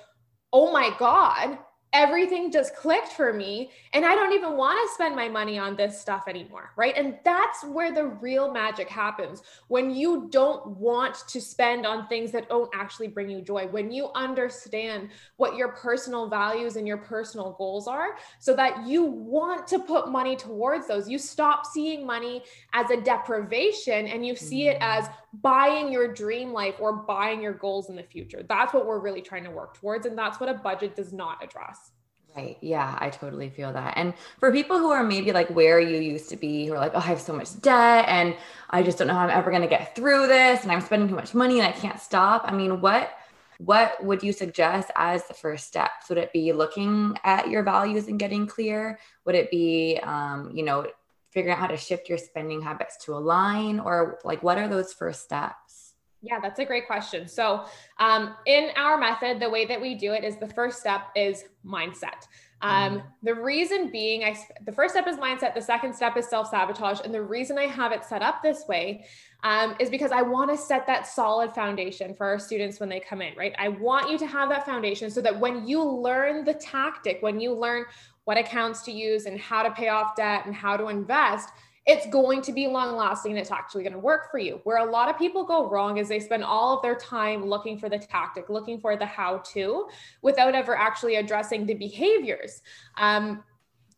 "Oh 0.53 0.71
my 0.71 0.91
god, 0.97 1.57
everything 1.93 2.51
just 2.51 2.75
clicked 2.75 3.09
for 3.09 3.33
me 3.33 3.71
and 3.93 4.05
i 4.05 4.15
don't 4.15 4.33
even 4.33 4.55
want 4.55 4.77
to 4.77 4.93
spend 4.93 5.15
my 5.15 5.27
money 5.27 5.57
on 5.57 5.75
this 5.75 5.99
stuff 5.99 6.23
anymore 6.27 6.69
right? 6.79 6.95
And 6.95 7.17
that's 7.25 7.63
where 7.65 7.93
the 7.93 8.05
real 8.05 8.51
magic 8.51 8.87
happens 8.87 9.43
when 9.67 9.93
you 9.93 10.29
don't 10.31 10.65
want 10.67 11.27
to 11.27 11.41
spend 11.41 11.85
on 11.85 12.07
things 12.07 12.31
that 12.31 12.47
don't 12.47 12.69
actually 12.73 13.07
bring 13.07 13.29
you 13.29 13.41
joy 13.41 13.67
when 13.67 13.91
you 13.91 14.09
understand 14.15 15.09
what 15.37 15.55
your 15.55 15.69
personal 15.69 16.29
values 16.29 16.75
and 16.77 16.87
your 16.87 16.97
personal 16.97 17.55
goals 17.57 17.87
are 17.87 18.17
so 18.39 18.55
that 18.55 18.87
you 18.87 19.03
want 19.03 19.67
to 19.67 19.79
put 19.79 20.09
money 20.09 20.35
towards 20.35 20.87
those. 20.87 21.09
You 21.09 21.19
stop 21.19 21.65
seeing 21.65 22.05
money 22.05 22.43
as 22.73 22.89
a 22.91 23.01
deprivation 23.01 24.07
and 24.07 24.25
you 24.25 24.35
see 24.35 24.69
it 24.69 24.79
mm. 24.79 24.81
as 24.81 25.09
buying 25.33 25.91
your 25.91 26.11
dream 26.13 26.51
life 26.51 26.75
or 26.79 26.93
buying 26.93 27.41
your 27.41 27.53
goals 27.53 27.89
in 27.89 27.95
the 27.95 28.03
future 28.03 28.43
that's 28.47 28.73
what 28.73 28.85
we're 28.85 28.99
really 28.99 29.21
trying 29.21 29.43
to 29.43 29.51
work 29.51 29.75
towards 29.75 30.05
and 30.05 30.17
that's 30.17 30.39
what 30.39 30.49
a 30.49 30.53
budget 30.53 30.95
does 30.95 31.13
not 31.13 31.43
address 31.43 31.91
Right. 32.35 32.57
Yeah, 32.61 32.95
I 32.99 33.09
totally 33.09 33.49
feel 33.49 33.73
that. 33.73 33.95
And 33.97 34.13
for 34.39 34.51
people 34.51 34.77
who 34.77 34.91
are 34.91 35.03
maybe 35.03 35.31
like 35.31 35.49
where 35.49 35.79
you 35.79 35.97
used 35.97 36.29
to 36.29 36.37
be, 36.37 36.67
who 36.67 36.73
are 36.73 36.77
like, 36.77 36.91
oh, 36.93 36.99
I 36.99 37.07
have 37.07 37.19
so 37.19 37.33
much 37.33 37.59
debt 37.59 38.05
and 38.07 38.35
I 38.69 38.83
just 38.83 38.99
don't 38.99 39.07
know 39.07 39.15
how 39.15 39.21
I'm 39.21 39.31
ever 39.31 39.49
going 39.49 39.63
to 39.63 39.67
get 39.67 39.95
through 39.95 40.27
this 40.27 40.61
and 40.61 40.71
I'm 40.71 40.81
spending 40.81 41.09
too 41.09 41.15
much 41.15 41.33
money 41.33 41.59
and 41.59 41.67
I 41.67 41.71
can't 41.71 41.99
stop. 41.99 42.43
I 42.45 42.53
mean, 42.53 42.81
what 42.81 43.11
what 43.57 44.01
would 44.05 44.23
you 44.23 44.31
suggest 44.31 44.89
as 44.95 45.27
the 45.27 45.33
first 45.33 45.67
steps? 45.67 46.07
Would 46.07 46.17
it 46.17 46.31
be 46.31 46.53
looking 46.53 47.17
at 47.25 47.49
your 47.49 47.61
values 47.61 48.07
and 48.07 48.17
getting 48.17 48.47
clear? 48.47 48.99
Would 49.25 49.35
it 49.35 49.51
be, 49.51 49.99
um, 50.01 50.51
you 50.53 50.63
know, 50.63 50.87
figuring 51.31 51.53
out 51.53 51.59
how 51.59 51.67
to 51.67 51.77
shift 51.77 52.09
your 52.09 52.17
spending 52.17 52.61
habits 52.61 52.97
to 53.05 53.13
align, 53.13 53.79
or 53.79 54.19
like 54.23 54.43
what 54.43 54.57
are 54.57 54.67
those 54.67 54.93
first 54.93 55.23
steps? 55.23 55.93
Yeah, 56.21 56.39
that's 56.41 56.59
a 56.59 56.65
great 56.65 56.85
question. 56.85 57.27
So, 57.27 57.65
um, 57.99 58.35
in 58.45 58.71
our 58.75 58.97
method, 58.97 59.39
the 59.39 59.49
way 59.49 59.65
that 59.65 59.79
we 59.79 59.95
do 59.95 60.11
it 60.11 60.23
is 60.23 60.35
the 60.35 60.49
first 60.49 60.79
step 60.79 61.03
is 61.15 61.45
mindset. 61.65 62.27
Um, 62.61 62.97
mm. 62.97 63.03
the 63.23 63.35
reason 63.35 63.89
being, 63.89 64.25
I 64.25 64.37
the 64.65 64.71
first 64.73 64.93
step 64.93 65.07
is 65.07 65.15
mindset. 65.15 65.53
The 65.53 65.61
second 65.61 65.95
step 65.95 66.17
is 66.17 66.27
self 66.27 66.49
sabotage, 66.49 66.99
and 67.05 67.13
the 67.13 67.21
reason 67.21 67.57
I 67.57 67.67
have 67.67 67.93
it 67.93 68.03
set 68.03 68.21
up 68.21 68.43
this 68.43 68.65
way 68.67 69.05
um, 69.43 69.75
is 69.79 69.89
because 69.89 70.11
I 70.11 70.21
want 70.21 70.51
to 70.51 70.57
set 70.57 70.85
that 70.87 71.07
solid 71.07 71.53
foundation 71.53 72.13
for 72.13 72.27
our 72.27 72.37
students 72.37 72.81
when 72.81 72.89
they 72.89 72.99
come 72.99 73.21
in. 73.21 73.33
Right? 73.37 73.53
I 73.57 73.69
want 73.69 74.11
you 74.11 74.17
to 74.17 74.27
have 74.27 74.49
that 74.49 74.65
foundation 74.65 75.09
so 75.09 75.21
that 75.21 75.39
when 75.39 75.65
you 75.65 75.81
learn 75.81 76.43
the 76.43 76.55
tactic, 76.55 77.19
when 77.21 77.39
you 77.39 77.53
learn 77.53 77.85
what 78.29 78.37
accounts 78.37 78.83
to 78.83 78.91
use 78.91 79.25
and 79.25 79.39
how 79.39 79.63
to 79.63 79.71
pay 79.71 79.87
off 79.87 80.15
debt 80.15 80.45
and 80.45 80.53
how 80.53 80.77
to 80.77 80.89
invest, 80.89 81.49
it's 81.87 82.05
going 82.11 82.43
to 82.43 82.51
be 82.51 82.67
long 82.67 82.95
lasting 82.95 83.31
and 83.31 83.39
it's 83.39 83.49
actually 83.49 83.81
going 83.81 83.91
to 83.93 83.97
work 83.97 84.29
for 84.29 84.37
you. 84.37 84.61
Where 84.65 84.77
a 84.77 84.85
lot 84.85 85.09
of 85.09 85.17
people 85.17 85.43
go 85.43 85.67
wrong 85.67 85.97
is 85.97 86.07
they 86.07 86.19
spend 86.19 86.43
all 86.43 86.77
of 86.77 86.83
their 86.83 86.93
time 86.93 87.43
looking 87.43 87.79
for 87.79 87.89
the 87.89 87.97
tactic, 87.97 88.47
looking 88.47 88.79
for 88.79 88.95
the 88.95 89.05
how 89.07 89.39
to, 89.53 89.87
without 90.21 90.53
ever 90.53 90.77
actually 90.77 91.15
addressing 91.15 91.65
the 91.65 91.73
behaviors. 91.73 92.61
Um, 92.99 93.43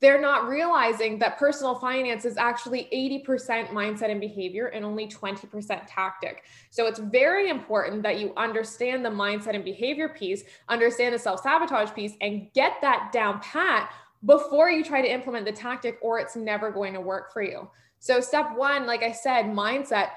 they're 0.02 0.22
not 0.22 0.48
realizing 0.48 1.20
that 1.20 1.38
personal 1.38 1.76
finance 1.76 2.24
is 2.26 2.36
actually 2.36 2.90
80% 3.28 3.68
mindset 3.68 4.10
and 4.10 4.22
behavior 4.22 4.68
and 4.68 4.84
only 4.84 5.08
20% 5.08 5.82
tactic. 5.88 6.44
So 6.72 6.88
it's 6.88 7.00
very 7.00 7.50
important 7.50 8.02
that 8.04 8.18
you 8.18 8.34
understand 8.36 9.06
the 9.06 9.10
mindset 9.10 9.54
and 9.56 9.64
behavior 9.64 10.10
piece, 10.10 10.44
understand 10.70 11.14
the 11.14 11.20
self 11.20 11.42
sabotage 11.42 11.94
piece, 11.94 12.14
and 12.20 12.52
get 12.54 12.78
that 12.82 13.12
down 13.12 13.42
pat 13.42 13.92
before 14.26 14.70
you 14.70 14.84
try 14.84 15.02
to 15.02 15.12
implement 15.12 15.46
the 15.46 15.52
tactic, 15.52 15.98
or 16.02 16.20
it's 16.20 16.36
never 16.36 16.72
going 16.72 16.94
to 16.94 17.02
work 17.02 17.34
for 17.34 17.42
you. 17.42 17.70
So, 18.00 18.20
step 18.20 18.56
one, 18.56 18.86
like 18.86 19.04
I 19.04 19.12
said, 19.12 19.46
mindset, 19.46 20.10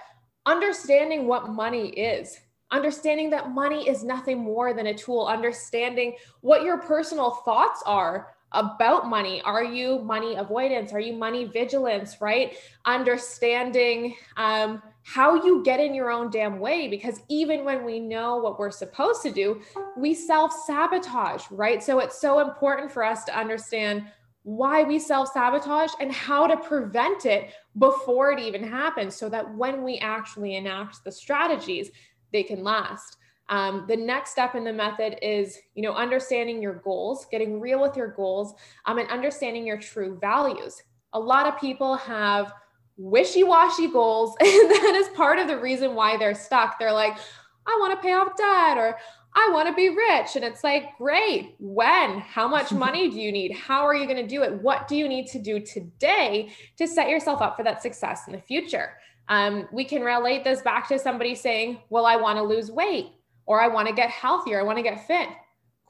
understanding 0.47 1.27
what 1.27 1.51
money 1.51 1.89
is, 1.91 2.39
understanding 2.71 3.31
that 3.31 3.53
money 3.53 3.89
is 3.89 4.05
nothing 4.05 4.39
more 4.39 4.75
than 4.75 4.89
a 4.89 4.95
tool, 4.95 5.27
understanding 5.27 6.17
what 6.41 6.63
your 6.63 6.79
personal 6.79 7.31
thoughts 7.31 7.83
are 7.87 8.35
about 8.53 9.09
money. 9.09 9.43
Are 9.43 9.65
you 9.65 9.99
money 10.01 10.37
avoidance? 10.37 10.93
Are 10.93 11.01
you 11.01 11.15
money 11.15 11.45
vigilance, 11.45 12.21
right? 12.21 12.57
Understanding, 12.85 14.17
um, 14.37 14.83
how 15.05 15.45
you 15.45 15.63
get 15.63 15.81
in 15.81 15.95
your 15.95 16.11
own 16.11 16.31
damn 16.31 16.59
way 16.59 16.89
because 16.89 17.21
even 17.29 17.63
when 17.65 17.85
we 17.85 18.01
know 18.01 18.39
what 18.39 18.59
we're 18.59 18.71
supposed 18.71 19.23
to 19.23 19.31
do, 19.31 19.61
we 19.99 20.15
self 20.15 20.51
sabotage, 20.67 21.45
right? 21.51 21.83
So 21.83 21.99
it's 21.99 22.19
so 22.19 22.41
important 22.41 22.91
for 22.91 23.05
us 23.05 23.23
to 23.25 23.39
understand 23.39 24.05
why 24.45 24.83
we 24.83 24.99
self 24.99 25.29
sabotage 25.29 25.93
and 26.01 26.11
how 26.11 26.47
to 26.47 26.57
prevent 26.57 27.27
it 27.27 27.51
before 27.79 28.33
it 28.33 28.41
even 28.41 28.65
happens 28.65 29.15
so 29.15 29.29
that 29.29 29.55
when 29.55 29.85
we 29.85 29.99
actually 29.99 30.57
enact 30.57 31.05
the 31.05 31.13
strategies, 31.13 31.91
they 32.33 32.43
can 32.43 32.65
last. 32.65 33.19
Um, 33.51 33.85
the 33.87 33.97
next 33.97 34.31
step 34.31 34.55
in 34.55 34.65
the 34.65 34.73
method 34.73 35.19
is, 35.21 35.59
you 35.75 35.83
know, 35.83 35.93
understanding 35.93 36.63
your 36.63 36.77
goals, 36.77 37.27
getting 37.31 37.61
real 37.61 37.81
with 37.81 37.95
your 37.95 38.09
goals, 38.09 38.55
um, 38.87 38.97
and 38.97 39.09
understanding 39.11 39.67
your 39.67 39.79
true 39.79 40.19
values. 40.19 40.83
A 41.13 41.21
lot 41.21 41.47
of 41.47 41.61
people 41.61 41.95
have 41.97 42.55
wishy-washy 42.97 43.89
goals 43.89 44.37
and 44.41 44.71
that 44.71 44.95
is 44.95 45.09
part 45.17 45.39
of 45.39 45.49
the 45.49 45.59
reason 45.59 45.95
why 45.95 46.17
they're 46.17 46.35
stuck. 46.35 46.79
They're 46.79 46.93
like 46.93 47.17
i 47.67 47.77
want 47.81 47.95
to 47.95 48.07
pay 48.07 48.13
off 48.13 48.37
debt 48.37 48.77
or 48.77 48.99
i 49.35 49.49
want 49.51 49.67
to 49.67 49.75
be 49.75 49.89
rich 49.89 50.37
and 50.37 50.45
it's 50.45 50.63
like 50.63 50.97
great. 50.99 51.55
When? 51.59 52.21
How 52.21 52.47
much 52.47 52.73
money 52.87 53.11
do 53.11 53.21
you 53.21 53.33
need? 53.33 53.53
How 53.53 53.87
are 53.87 53.95
you 53.95 54.07
going 54.07 54.23
to 54.23 54.27
do 54.27 54.43
it? 54.43 54.53
What 54.63 54.89
do 54.89 54.97
you 54.97 55.09
need 55.09 55.27
to 55.29 55.39
do 55.39 55.61
today 55.61 56.51
to 56.77 56.87
set 56.87 57.09
yourself 57.09 57.41
up 57.43 57.57
for 57.57 57.65
that 57.65 57.83
success 57.83 58.23
in 58.27 58.33
the 58.33 58.41
future? 58.41 58.97
Um, 59.29 59.67
we 59.73 59.85
can 59.85 60.03
relate 60.03 60.45
this 60.45 60.61
back 60.61 60.87
to 60.89 60.99
somebody 60.99 61.35
saying 61.35 61.81
well 61.89 62.05
i 62.05 62.17
want 62.17 62.39
to 62.39 62.43
lose 62.43 62.71
weight 62.71 63.13
or 63.47 63.61
i 63.61 63.69
want 63.69 63.89
to 63.89 63.95
get 63.95 64.11
healthier 64.11 64.61
i 64.61 64.63
want 64.63 64.77
to 64.77 64.83
get 64.83 65.07
fit 65.07 65.29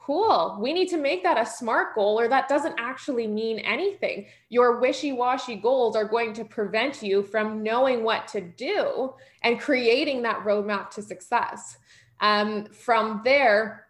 cool. 0.05 0.57
We 0.59 0.71
need 0.71 0.89
to 0.89 0.97
make 0.97 1.23
that 1.23 1.37
a 1.37 1.45
SMART 1.45 1.95
goal, 1.95 2.19
or 2.19 2.27
that 2.27 2.47
doesn't 2.47 2.75
actually 2.77 3.27
mean 3.27 3.59
anything. 3.59 4.27
Your 4.49 4.79
wishy 4.79 5.11
washy 5.11 5.55
goals 5.55 5.95
are 5.95 6.05
going 6.05 6.33
to 6.33 6.45
prevent 6.45 7.01
you 7.01 7.23
from 7.23 7.63
knowing 7.63 8.03
what 8.03 8.27
to 8.29 8.41
do 8.41 9.13
and 9.41 9.59
creating 9.59 10.21
that 10.21 10.43
roadmap 10.45 10.91
to 10.91 11.01
success. 11.01 11.77
Um, 12.19 12.65
from 12.65 13.21
there, 13.23 13.87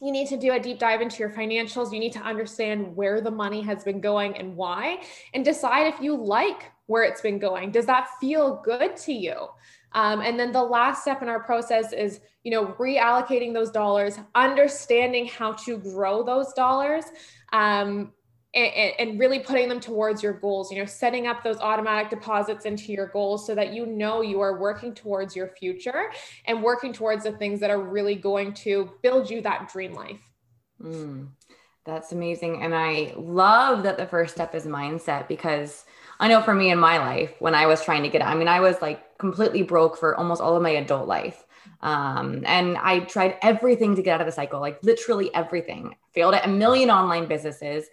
you 0.00 0.12
need 0.12 0.28
to 0.28 0.36
do 0.36 0.52
a 0.52 0.60
deep 0.60 0.78
dive 0.78 1.00
into 1.00 1.18
your 1.18 1.30
financials. 1.30 1.92
You 1.92 2.00
need 2.00 2.12
to 2.12 2.20
understand 2.20 2.96
where 2.96 3.20
the 3.20 3.30
money 3.30 3.60
has 3.62 3.84
been 3.84 4.00
going 4.00 4.36
and 4.36 4.56
why, 4.56 5.02
and 5.34 5.44
decide 5.44 5.92
if 5.92 6.00
you 6.00 6.16
like 6.16 6.70
where 6.86 7.02
it's 7.02 7.20
been 7.20 7.38
going. 7.38 7.70
Does 7.70 7.86
that 7.86 8.08
feel 8.20 8.62
good 8.64 8.96
to 8.98 9.12
you? 9.12 9.48
Um, 9.92 10.20
and 10.20 10.38
then 10.38 10.52
the 10.52 10.62
last 10.62 11.02
step 11.02 11.22
in 11.22 11.28
our 11.28 11.40
process 11.40 11.92
is, 11.92 12.20
you 12.44 12.50
know, 12.50 12.66
reallocating 12.78 13.52
those 13.52 13.70
dollars, 13.70 14.18
understanding 14.34 15.26
how 15.26 15.52
to 15.52 15.78
grow 15.78 16.22
those 16.22 16.52
dollars, 16.52 17.04
um, 17.52 18.12
and, 18.52 18.92
and, 18.98 19.20
really 19.20 19.38
putting 19.38 19.68
them 19.68 19.78
towards 19.78 20.24
your 20.24 20.32
goals. 20.32 20.72
You 20.72 20.78
know, 20.78 20.84
setting 20.84 21.28
up 21.28 21.44
those 21.44 21.58
automatic 21.58 22.10
deposits 22.10 22.64
into 22.64 22.92
your 22.92 23.06
goals 23.08 23.46
so 23.46 23.54
that 23.54 23.72
you 23.72 23.86
know 23.86 24.22
you 24.22 24.40
are 24.40 24.58
working 24.58 24.92
towards 24.92 25.36
your 25.36 25.48
future 25.48 26.10
and 26.46 26.62
working 26.62 26.92
towards 26.92 27.24
the 27.24 27.32
things 27.32 27.60
that 27.60 27.70
are 27.70 27.80
really 27.80 28.16
going 28.16 28.52
to 28.54 28.90
build 29.02 29.30
you 29.30 29.40
that 29.42 29.70
dream 29.72 29.92
life. 29.92 30.20
Mm, 30.82 31.28
that's 31.84 32.10
amazing, 32.10 32.62
and 32.62 32.74
I 32.74 33.14
love 33.16 33.84
that 33.84 33.98
the 33.98 34.06
first 34.06 34.34
step 34.34 34.54
is 34.54 34.66
mindset 34.66 35.28
because 35.28 35.84
I 36.20 36.28
know 36.28 36.42
for 36.42 36.54
me 36.54 36.70
in 36.70 36.78
my 36.78 36.98
life, 36.98 37.34
when 37.38 37.54
I 37.54 37.66
was 37.66 37.82
trying 37.82 38.02
to 38.02 38.10
get, 38.10 38.22
I 38.22 38.34
mean, 38.34 38.46
I 38.46 38.60
was 38.60 38.80
like 38.82 39.18
completely 39.18 39.62
broke 39.62 39.96
for 39.96 40.14
almost 40.16 40.42
all 40.42 40.54
of 40.54 40.62
my 40.62 40.70
adult 40.70 41.08
life. 41.08 41.44
Um, 41.80 42.42
and 42.46 42.76
I 42.76 43.00
tried 43.00 43.38
everything 43.40 43.96
to 43.96 44.02
get 44.02 44.14
out 44.14 44.20
of 44.20 44.26
the 44.26 44.32
cycle, 44.32 44.60
like 44.60 44.82
literally 44.82 45.34
everything. 45.34 45.96
Failed 46.12 46.34
at 46.34 46.46
a 46.46 46.50
million 46.50 46.90
online 46.90 47.26
businesses, 47.26 47.86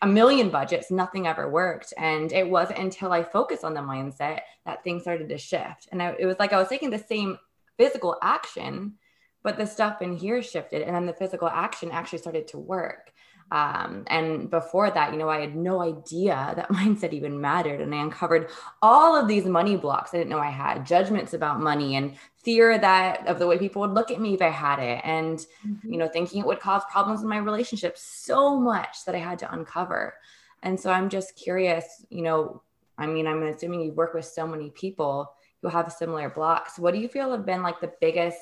a 0.00 0.06
million 0.06 0.48
budgets, 0.48 0.92
nothing 0.92 1.26
ever 1.26 1.50
worked. 1.50 1.92
And 1.98 2.32
it 2.32 2.48
wasn't 2.48 2.78
until 2.78 3.12
I 3.12 3.24
focused 3.24 3.64
on 3.64 3.74
the 3.74 3.80
mindset 3.80 4.40
that 4.64 4.84
things 4.84 5.02
started 5.02 5.28
to 5.28 5.38
shift. 5.38 5.88
And 5.90 6.00
I, 6.00 6.14
it 6.20 6.26
was 6.26 6.38
like 6.38 6.52
I 6.52 6.58
was 6.58 6.68
taking 6.68 6.90
the 6.90 6.98
same 6.98 7.36
physical 7.78 8.16
action, 8.22 8.94
but 9.42 9.56
the 9.56 9.66
stuff 9.66 10.02
in 10.02 10.16
here 10.16 10.40
shifted. 10.40 10.82
And 10.82 10.94
then 10.94 11.06
the 11.06 11.12
physical 11.12 11.48
action 11.48 11.90
actually 11.90 12.18
started 12.20 12.46
to 12.48 12.58
work. 12.58 13.11
Um, 13.52 14.04
and 14.06 14.48
before 14.48 14.90
that, 14.90 15.12
you 15.12 15.18
know, 15.18 15.28
I 15.28 15.40
had 15.40 15.54
no 15.54 15.82
idea 15.82 16.52
that 16.56 16.70
mindset 16.70 17.12
even 17.12 17.40
mattered. 17.40 17.82
And 17.82 17.94
I 17.94 17.98
uncovered 17.98 18.48
all 18.80 19.14
of 19.14 19.28
these 19.28 19.44
money 19.44 19.76
blocks 19.76 20.14
I 20.14 20.16
didn't 20.18 20.30
know 20.30 20.38
I 20.38 20.50
had 20.50 20.86
judgments 20.86 21.34
about 21.34 21.60
money 21.60 21.96
and 21.96 22.16
fear 22.42 22.78
that 22.78 23.26
of 23.28 23.38
the 23.38 23.46
way 23.46 23.58
people 23.58 23.82
would 23.82 23.92
look 23.92 24.10
at 24.10 24.20
me 24.20 24.34
if 24.34 24.40
I 24.40 24.48
had 24.48 24.78
it. 24.78 25.02
And, 25.04 25.38
mm-hmm. 25.66 25.92
you 25.92 25.98
know, 25.98 26.08
thinking 26.08 26.40
it 26.40 26.46
would 26.46 26.60
cause 26.60 26.82
problems 26.90 27.22
in 27.22 27.28
my 27.28 27.36
relationship 27.36 27.98
so 27.98 28.58
much 28.58 29.04
that 29.04 29.14
I 29.14 29.18
had 29.18 29.38
to 29.40 29.52
uncover. 29.52 30.14
And 30.62 30.80
so 30.80 30.90
I'm 30.90 31.10
just 31.10 31.36
curious, 31.36 32.06
you 32.08 32.22
know, 32.22 32.62
I 32.96 33.06
mean, 33.06 33.26
I'm 33.26 33.42
assuming 33.42 33.82
you 33.82 33.92
work 33.92 34.14
with 34.14 34.24
so 34.24 34.46
many 34.46 34.70
people 34.70 35.30
who 35.60 35.68
have 35.68 35.92
similar 35.92 36.30
blocks. 36.30 36.78
What 36.78 36.94
do 36.94 37.00
you 37.00 37.08
feel 37.08 37.32
have 37.32 37.44
been 37.44 37.62
like 37.62 37.80
the 37.80 37.92
biggest 38.00 38.38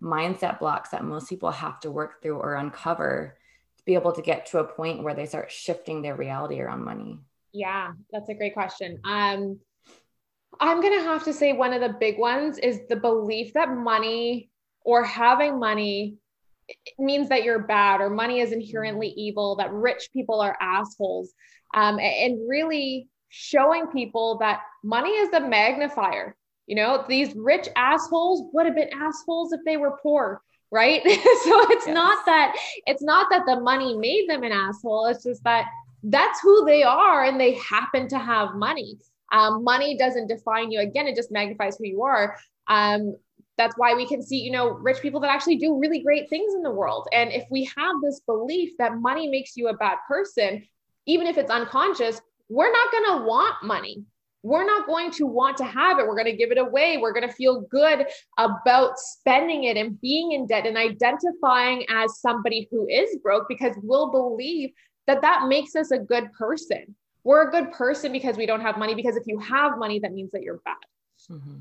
mindset 0.00 0.58
blocks 0.58 0.90
that 0.90 1.04
most 1.04 1.28
people 1.28 1.50
have 1.50 1.80
to 1.80 1.90
work 1.90 2.22
through 2.22 2.38
or 2.38 2.54
uncover 2.54 3.36
be 3.84 3.94
able 3.94 4.12
to 4.12 4.22
get 4.22 4.46
to 4.46 4.58
a 4.58 4.64
point 4.64 5.02
where 5.02 5.14
they 5.14 5.26
start 5.26 5.50
shifting 5.50 6.02
their 6.02 6.14
reality 6.14 6.60
around 6.60 6.84
money? 6.84 7.18
Yeah, 7.52 7.92
that's 8.10 8.28
a 8.28 8.34
great 8.34 8.54
question. 8.54 8.98
Um, 9.04 9.58
I'm 10.60 10.80
going 10.80 10.98
to 10.98 11.04
have 11.04 11.24
to 11.24 11.32
say 11.32 11.52
one 11.52 11.72
of 11.72 11.80
the 11.80 11.96
big 11.98 12.18
ones 12.18 12.58
is 12.58 12.80
the 12.88 12.96
belief 12.96 13.54
that 13.54 13.70
money 13.70 14.50
or 14.82 15.04
having 15.04 15.58
money 15.58 16.16
means 16.98 17.28
that 17.28 17.42
you're 17.42 17.58
bad 17.58 18.00
or 18.00 18.10
money 18.10 18.40
is 18.40 18.52
inherently 18.52 19.08
evil, 19.08 19.56
that 19.56 19.72
rich 19.72 20.10
people 20.12 20.40
are 20.40 20.56
assholes. 20.60 21.32
Um, 21.74 21.98
and 21.98 22.38
really 22.48 23.08
showing 23.30 23.86
people 23.88 24.38
that 24.38 24.60
money 24.84 25.10
is 25.10 25.30
the 25.30 25.40
magnifier. 25.40 26.36
You 26.66 26.76
know, 26.76 27.04
these 27.08 27.34
rich 27.34 27.68
assholes 27.76 28.48
would 28.52 28.66
have 28.66 28.76
been 28.76 28.90
assholes 28.94 29.52
if 29.52 29.60
they 29.64 29.76
were 29.76 29.98
poor 30.02 30.42
right 30.72 31.02
so 31.04 31.70
it's 31.70 31.86
yes. 31.86 31.94
not 31.94 32.24
that 32.26 32.56
it's 32.86 33.02
not 33.02 33.28
that 33.30 33.44
the 33.46 33.60
money 33.60 33.96
made 33.96 34.28
them 34.28 34.42
an 34.42 34.52
asshole 34.52 35.06
it's 35.06 35.22
just 35.22 35.44
that 35.44 35.66
that's 36.04 36.40
who 36.40 36.64
they 36.64 36.82
are 36.82 37.24
and 37.24 37.38
they 37.38 37.54
happen 37.54 38.08
to 38.08 38.18
have 38.18 38.54
money 38.54 38.98
um, 39.30 39.62
money 39.62 39.96
doesn't 39.96 40.26
define 40.26 40.70
you 40.70 40.80
again 40.80 41.06
it 41.06 41.14
just 41.14 41.30
magnifies 41.30 41.76
who 41.78 41.86
you 41.86 42.02
are 42.02 42.36
um, 42.68 43.14
that's 43.58 43.76
why 43.76 43.94
we 43.94 44.06
can 44.06 44.22
see, 44.22 44.38
you 44.38 44.50
know, 44.50 44.70
rich 44.70 45.00
people 45.00 45.20
that 45.20 45.30
actually 45.30 45.56
do 45.56 45.78
really 45.78 46.00
great 46.00 46.28
things 46.28 46.54
in 46.54 46.62
the 46.62 46.70
world. 46.70 47.06
And 47.12 47.30
if 47.32 47.44
we 47.50 47.64
have 47.76 47.96
this 48.02 48.20
belief 48.20 48.72
that 48.78 48.96
money 48.96 49.28
makes 49.28 49.56
you 49.56 49.68
a 49.68 49.76
bad 49.76 49.98
person, 50.08 50.66
even 51.06 51.26
if 51.26 51.36
it's 51.36 51.50
unconscious, 51.50 52.20
we're 52.48 52.72
not 52.72 52.90
going 52.90 53.18
to 53.18 53.26
want 53.26 53.62
money. 53.62 54.04
We're 54.42 54.66
not 54.66 54.86
going 54.86 55.10
to 55.12 55.26
want 55.26 55.56
to 55.58 55.64
have 55.64 55.98
it. 55.98 56.06
We're 56.06 56.16
going 56.16 56.30
to 56.30 56.36
give 56.36 56.50
it 56.50 56.58
away. 56.58 56.98
We're 56.98 57.12
going 57.12 57.28
to 57.28 57.34
feel 57.34 57.60
good 57.62 58.06
about 58.38 58.98
spending 58.98 59.64
it 59.64 59.76
and 59.76 60.00
being 60.00 60.32
in 60.32 60.46
debt 60.46 60.66
and 60.66 60.76
identifying 60.76 61.86
as 61.88 62.20
somebody 62.20 62.68
who 62.70 62.88
is 62.88 63.16
broke 63.22 63.46
because 63.48 63.76
we'll 63.82 64.10
believe 64.10 64.70
that 65.06 65.22
that 65.22 65.46
makes 65.48 65.76
us 65.76 65.90
a 65.90 65.98
good 65.98 66.32
person. 66.32 66.94
We're 67.24 67.48
a 67.48 67.50
good 67.50 67.70
person 67.72 68.10
because 68.10 68.36
we 68.36 68.46
don't 68.46 68.62
have 68.62 68.78
money, 68.78 68.94
because 68.94 69.16
if 69.16 69.24
you 69.26 69.38
have 69.38 69.78
money, 69.78 70.00
that 70.00 70.12
means 70.12 70.32
that 70.32 70.42
you're 70.42 70.60
bad. 70.64 70.74
Mm-hmm. 71.30 71.58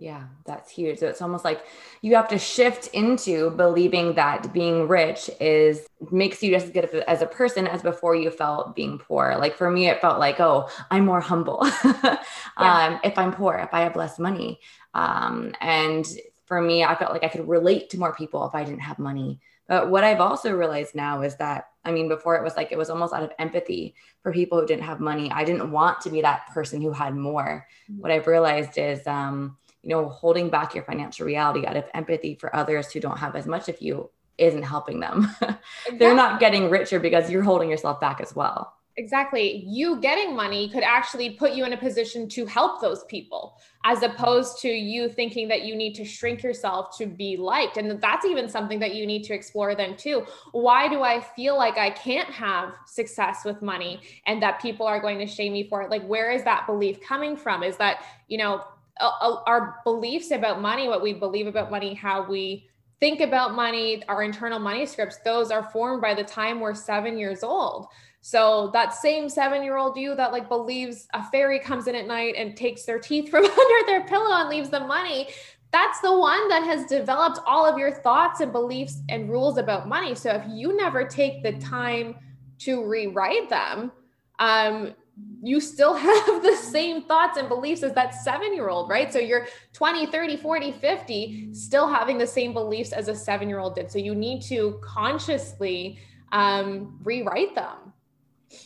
Yeah, 0.00 0.24
that's 0.46 0.70
huge. 0.70 0.98
So 0.98 1.08
it's 1.08 1.20
almost 1.20 1.44
like 1.44 1.64
you 2.02 2.14
have 2.14 2.28
to 2.28 2.38
shift 2.38 2.86
into 2.94 3.50
believing 3.50 4.14
that 4.14 4.52
being 4.52 4.86
rich 4.86 5.28
is 5.40 5.88
makes 6.12 6.40
you 6.40 6.52
just 6.52 6.66
as 6.66 6.72
good 6.72 6.84
as 7.08 7.20
a 7.20 7.26
person 7.26 7.66
as 7.66 7.82
before 7.82 8.14
you 8.14 8.30
felt 8.30 8.76
being 8.76 8.98
poor. 8.98 9.34
Like 9.36 9.56
for 9.56 9.68
me, 9.68 9.88
it 9.88 10.00
felt 10.00 10.20
like, 10.20 10.38
oh, 10.38 10.68
I'm 10.92 11.04
more 11.04 11.20
humble 11.20 11.60
yeah. 11.84 12.16
um, 12.56 13.00
if 13.02 13.18
I'm 13.18 13.32
poor, 13.32 13.56
if 13.56 13.70
I 13.72 13.80
have 13.80 13.96
less 13.96 14.20
money. 14.20 14.60
Um, 14.94 15.52
and 15.60 16.06
for 16.46 16.62
me, 16.62 16.84
I 16.84 16.94
felt 16.94 17.12
like 17.12 17.24
I 17.24 17.28
could 17.28 17.48
relate 17.48 17.90
to 17.90 17.98
more 17.98 18.14
people 18.14 18.46
if 18.46 18.54
I 18.54 18.62
didn't 18.62 18.80
have 18.80 19.00
money. 19.00 19.40
But 19.66 19.90
what 19.90 20.04
I've 20.04 20.20
also 20.20 20.52
realized 20.52 20.94
now 20.94 21.22
is 21.22 21.34
that, 21.36 21.70
I 21.84 21.90
mean, 21.90 22.08
before 22.08 22.36
it 22.36 22.44
was 22.44 22.56
like, 22.56 22.70
it 22.70 22.78
was 22.78 22.88
almost 22.88 23.12
out 23.12 23.24
of 23.24 23.32
empathy 23.38 23.96
for 24.22 24.32
people 24.32 24.60
who 24.60 24.66
didn't 24.66 24.84
have 24.84 25.00
money. 25.00 25.30
I 25.30 25.44
didn't 25.44 25.72
want 25.72 26.00
to 26.02 26.10
be 26.10 26.22
that 26.22 26.46
person 26.54 26.80
who 26.80 26.92
had 26.92 27.16
more. 27.16 27.66
Mm-hmm. 27.90 28.00
What 28.00 28.12
I've 28.12 28.28
realized 28.28 28.78
is, 28.78 29.04
um, 29.06 29.56
you 29.88 29.96
know, 29.96 30.06
holding 30.06 30.50
back 30.50 30.74
your 30.74 30.84
financial 30.84 31.24
reality 31.24 31.64
out 31.64 31.74
of 31.74 31.84
empathy 31.94 32.34
for 32.34 32.54
others 32.54 32.92
who 32.92 33.00
don't 33.00 33.18
have 33.18 33.34
as 33.34 33.46
much 33.46 33.70
of 33.70 33.80
you 33.80 34.10
isn't 34.36 34.62
helping 34.62 35.00
them. 35.00 35.34
Exactly. 35.40 35.56
They're 35.98 36.14
not 36.14 36.40
getting 36.40 36.68
richer 36.68 37.00
because 37.00 37.30
you're 37.30 37.42
holding 37.42 37.70
yourself 37.70 37.98
back 37.98 38.20
as 38.20 38.36
well. 38.36 38.74
Exactly. 38.98 39.64
You 39.66 39.98
getting 40.00 40.36
money 40.36 40.68
could 40.68 40.82
actually 40.82 41.30
put 41.30 41.52
you 41.52 41.64
in 41.64 41.72
a 41.72 41.76
position 41.76 42.28
to 42.30 42.44
help 42.44 42.82
those 42.82 43.04
people 43.04 43.56
as 43.84 44.02
opposed 44.02 44.60
to 44.60 44.68
you 44.68 45.08
thinking 45.08 45.48
that 45.48 45.62
you 45.62 45.74
need 45.74 45.94
to 45.94 46.04
shrink 46.04 46.42
yourself 46.42 46.98
to 46.98 47.06
be 47.06 47.38
liked. 47.38 47.78
And 47.78 47.98
that's 47.98 48.26
even 48.26 48.46
something 48.46 48.80
that 48.80 48.94
you 48.94 49.06
need 49.06 49.22
to 49.24 49.32
explore 49.32 49.74
then 49.74 49.96
too. 49.96 50.26
Why 50.52 50.88
do 50.88 51.02
I 51.02 51.20
feel 51.20 51.56
like 51.56 51.78
I 51.78 51.90
can't 51.90 52.28
have 52.28 52.74
success 52.86 53.42
with 53.42 53.62
money 53.62 54.00
and 54.26 54.42
that 54.42 54.60
people 54.60 54.86
are 54.86 55.00
going 55.00 55.18
to 55.20 55.26
shame 55.26 55.54
me 55.54 55.66
for 55.66 55.80
it? 55.80 55.90
Like, 55.90 56.04
where 56.04 56.30
is 56.30 56.44
that 56.44 56.66
belief 56.66 57.00
coming 57.00 57.36
from? 57.36 57.62
Is 57.62 57.78
that, 57.78 58.02
you 58.26 58.36
know, 58.36 58.64
our 59.00 59.80
beliefs 59.84 60.30
about 60.30 60.60
money, 60.60 60.88
what 60.88 61.02
we 61.02 61.12
believe 61.12 61.46
about 61.46 61.70
money, 61.70 61.94
how 61.94 62.28
we 62.28 62.68
think 63.00 63.20
about 63.20 63.54
money, 63.54 64.02
our 64.08 64.22
internal 64.22 64.58
money 64.58 64.84
scripts, 64.84 65.18
those 65.18 65.50
are 65.50 65.62
formed 65.70 66.02
by 66.02 66.14
the 66.14 66.24
time 66.24 66.60
we're 66.60 66.74
seven 66.74 67.16
years 67.16 67.42
old. 67.42 67.86
So 68.20 68.70
that 68.72 68.94
same 68.94 69.28
seven 69.28 69.62
year 69.62 69.76
old 69.76 69.96
you 69.96 70.14
that 70.16 70.32
like 70.32 70.48
believes 70.48 71.06
a 71.14 71.22
fairy 71.30 71.60
comes 71.60 71.86
in 71.86 71.94
at 71.94 72.06
night 72.06 72.34
and 72.36 72.56
takes 72.56 72.84
their 72.84 72.98
teeth 72.98 73.30
from 73.30 73.44
under 73.44 73.86
their 73.86 74.04
pillow 74.04 74.34
and 74.34 74.48
leaves 74.48 74.70
them 74.70 74.88
money, 74.88 75.28
that's 75.70 76.00
the 76.00 76.18
one 76.18 76.48
that 76.48 76.64
has 76.64 76.86
developed 76.86 77.40
all 77.46 77.66
of 77.66 77.78
your 77.78 77.92
thoughts 77.92 78.40
and 78.40 78.52
beliefs 78.52 79.02
and 79.08 79.28
rules 79.28 79.58
about 79.58 79.86
money. 79.86 80.14
So 80.14 80.30
if 80.30 80.42
you 80.48 80.76
never 80.76 81.04
take 81.04 81.42
the 81.42 81.52
time 81.52 82.16
to 82.60 82.84
rewrite 82.84 83.48
them, 83.48 83.92
um, 84.38 84.94
you 85.42 85.60
still 85.60 85.94
have 86.08 86.42
the 86.42 86.56
same 86.56 87.02
thoughts 87.02 87.38
and 87.38 87.48
beliefs 87.48 87.82
as 87.82 87.92
that 87.94 88.14
seven 88.14 88.54
year 88.54 88.68
old, 88.68 88.88
right? 88.88 89.12
So 89.12 89.18
you're 89.18 89.46
20, 89.72 90.06
30, 90.06 90.36
40, 90.36 90.72
50, 90.72 91.54
still 91.54 91.88
having 91.88 92.18
the 92.18 92.26
same 92.26 92.52
beliefs 92.52 92.92
as 92.92 93.08
a 93.08 93.14
seven 93.14 93.48
year 93.48 93.58
old 93.58 93.74
did. 93.74 93.90
So 93.90 93.98
you 93.98 94.14
need 94.14 94.42
to 94.42 94.80
consciously 94.82 95.98
um, 96.32 96.98
rewrite 97.02 97.54
them. 97.54 97.92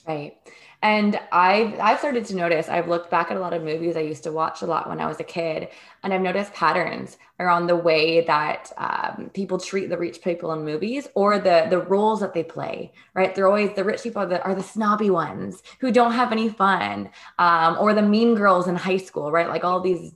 Right. 0.07 0.37
And 0.83 1.21
I've 1.31 1.79
I've 1.79 2.01
started 2.01 2.25
to 2.27 2.35
notice, 2.35 2.69
I've 2.69 2.89
looked 2.89 3.09
back 3.09 3.31
at 3.31 3.37
a 3.37 3.41
lot 3.41 3.53
of 3.53 3.63
movies 3.63 3.97
I 3.97 4.01
used 4.01 4.25
to 4.25 4.33
watch 4.33 4.63
a 4.63 4.67
lot 4.67 4.89
when 4.89 5.01
I 5.01 5.07
was 5.07 5.21
a 5.21 5.25
kid, 5.25 5.69
and 6.03 6.13
I've 6.13 6.21
noticed 6.21 6.53
patterns 6.55 7.19
around 7.39 7.69
the 7.69 7.77
way 7.77 8.23
that 8.23 8.73
um, 8.77 9.31
people 9.33 9.59
treat 9.59 9.89
the 9.91 9.97
rich 9.97 10.23
people 10.23 10.53
in 10.53 10.65
movies 10.65 11.07
or 11.15 11.39
the 11.39 11.69
the 11.71 11.79
roles 11.79 12.19
that 12.19 12.35
they 12.35 12.43
play. 12.43 12.93
Right? 13.15 13.33
They're 13.33 13.47
always 13.47 13.75
the 13.77 13.85
rich 13.85 14.03
people 14.03 14.27
the, 14.27 14.43
are 14.43 14.57
the 14.57 14.63
snobby 14.63 15.09
ones 15.09 15.63
who 15.79 15.93
don't 15.93 16.13
have 16.13 16.33
any 16.33 16.49
fun, 16.49 17.11
um, 17.39 17.77
or 17.79 17.95
the 17.95 18.03
mean 18.03 18.35
girls 18.35 18.67
in 18.67 18.75
high 18.75 18.97
school. 18.97 19.31
Right? 19.31 19.49
Like 19.49 19.63
all 19.63 19.81
these 19.81 20.13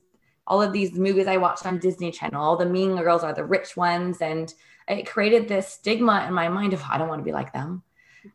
all 0.48 0.60
of 0.60 0.72
these 0.72 0.92
movies 0.94 1.28
I 1.28 1.36
watched 1.36 1.64
on 1.64 1.78
Disney 1.78 2.10
Channel, 2.10 2.42
all 2.42 2.56
the 2.56 2.66
mean 2.66 2.96
girls 2.96 3.22
are 3.22 3.32
the 3.32 3.44
rich 3.44 3.76
ones, 3.76 4.20
and 4.20 4.52
it 4.88 5.06
created 5.06 5.46
this 5.46 5.68
stigma 5.68 6.24
in 6.26 6.34
my 6.34 6.48
mind 6.48 6.72
of 6.72 6.82
I 6.90 6.98
don't 6.98 7.08
want 7.08 7.20
to 7.20 7.24
be 7.24 7.32
like 7.32 7.52
them 7.52 7.84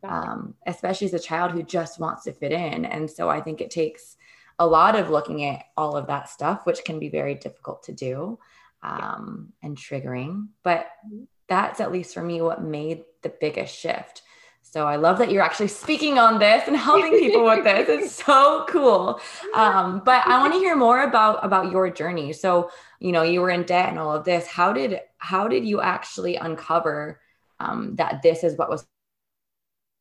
um, 0.04 0.54
especially 0.66 1.06
as 1.06 1.14
a 1.14 1.18
child 1.18 1.52
who 1.52 1.62
just 1.62 1.98
wants 1.98 2.24
to 2.24 2.32
fit 2.32 2.52
in. 2.52 2.84
And 2.84 3.10
so 3.10 3.28
I 3.28 3.40
think 3.40 3.60
it 3.60 3.70
takes 3.70 4.16
a 4.58 4.66
lot 4.66 4.96
of 4.96 5.10
looking 5.10 5.44
at 5.44 5.64
all 5.76 5.96
of 5.96 6.06
that 6.06 6.28
stuff, 6.28 6.66
which 6.66 6.84
can 6.84 6.98
be 6.98 7.08
very 7.08 7.34
difficult 7.34 7.82
to 7.84 7.92
do 7.92 8.38
um, 8.82 9.52
and 9.62 9.76
triggering. 9.76 10.48
But 10.62 10.86
mm-hmm. 11.06 11.24
that's 11.48 11.80
at 11.80 11.92
least 11.92 12.14
for 12.14 12.22
me 12.22 12.40
what 12.42 12.62
made 12.62 13.04
the 13.22 13.32
biggest 13.40 13.76
shift. 13.76 14.22
So 14.62 14.86
I 14.86 14.96
love 14.96 15.18
that 15.18 15.30
you're 15.30 15.42
actually 15.42 15.68
speaking 15.68 16.18
on 16.18 16.38
this 16.38 16.66
and 16.66 16.76
helping 16.76 17.12
people 17.18 17.44
with 17.44 17.64
this. 17.64 17.88
It's 17.88 18.24
so 18.24 18.64
cool. 18.68 19.20
Um, 19.54 20.00
but 20.04 20.26
I 20.26 20.38
want 20.38 20.54
to 20.54 20.58
hear 20.58 20.76
more 20.76 21.02
about 21.02 21.44
about 21.44 21.70
your 21.70 21.90
journey. 21.90 22.32
So 22.32 22.70
you 22.98 23.12
know 23.12 23.22
you 23.22 23.40
were 23.40 23.50
in 23.50 23.64
debt 23.64 23.90
and 23.90 23.98
all 23.98 24.14
of 24.14 24.24
this. 24.24 24.46
How 24.46 24.72
did 24.72 25.00
how 25.18 25.48
did 25.48 25.66
you 25.66 25.80
actually 25.80 26.36
uncover 26.36 27.20
um, 27.60 27.96
that 27.96 28.22
this 28.22 28.44
is 28.44 28.56
what 28.56 28.70
was 28.70 28.86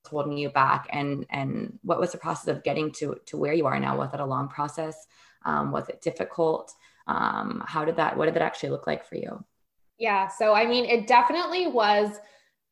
holding 0.09 0.37
you 0.37 0.49
back 0.49 0.87
and 0.91 1.25
and 1.29 1.79
what 1.83 1.99
was 1.99 2.11
the 2.11 2.17
process 2.17 2.47
of 2.47 2.63
getting 2.63 2.91
to 2.91 3.15
to 3.27 3.37
where 3.37 3.53
you 3.53 3.65
are 3.65 3.79
now? 3.79 3.97
Was 3.97 4.13
it 4.13 4.19
a 4.19 4.25
long 4.25 4.47
process? 4.47 4.95
Um, 5.45 5.71
was 5.71 5.89
it 5.89 6.01
difficult? 6.01 6.73
Um, 7.07 7.63
how 7.65 7.85
did 7.85 7.97
that 7.97 8.17
what 8.17 8.25
did 8.25 8.35
that 8.35 8.41
actually 8.43 8.69
look 8.69 8.87
like 8.87 9.05
for 9.05 9.15
you? 9.15 9.43
Yeah 9.97 10.27
so 10.27 10.53
i 10.53 10.65
mean 10.65 10.85
it 10.85 11.05
definitely 11.07 11.67
was 11.67 12.17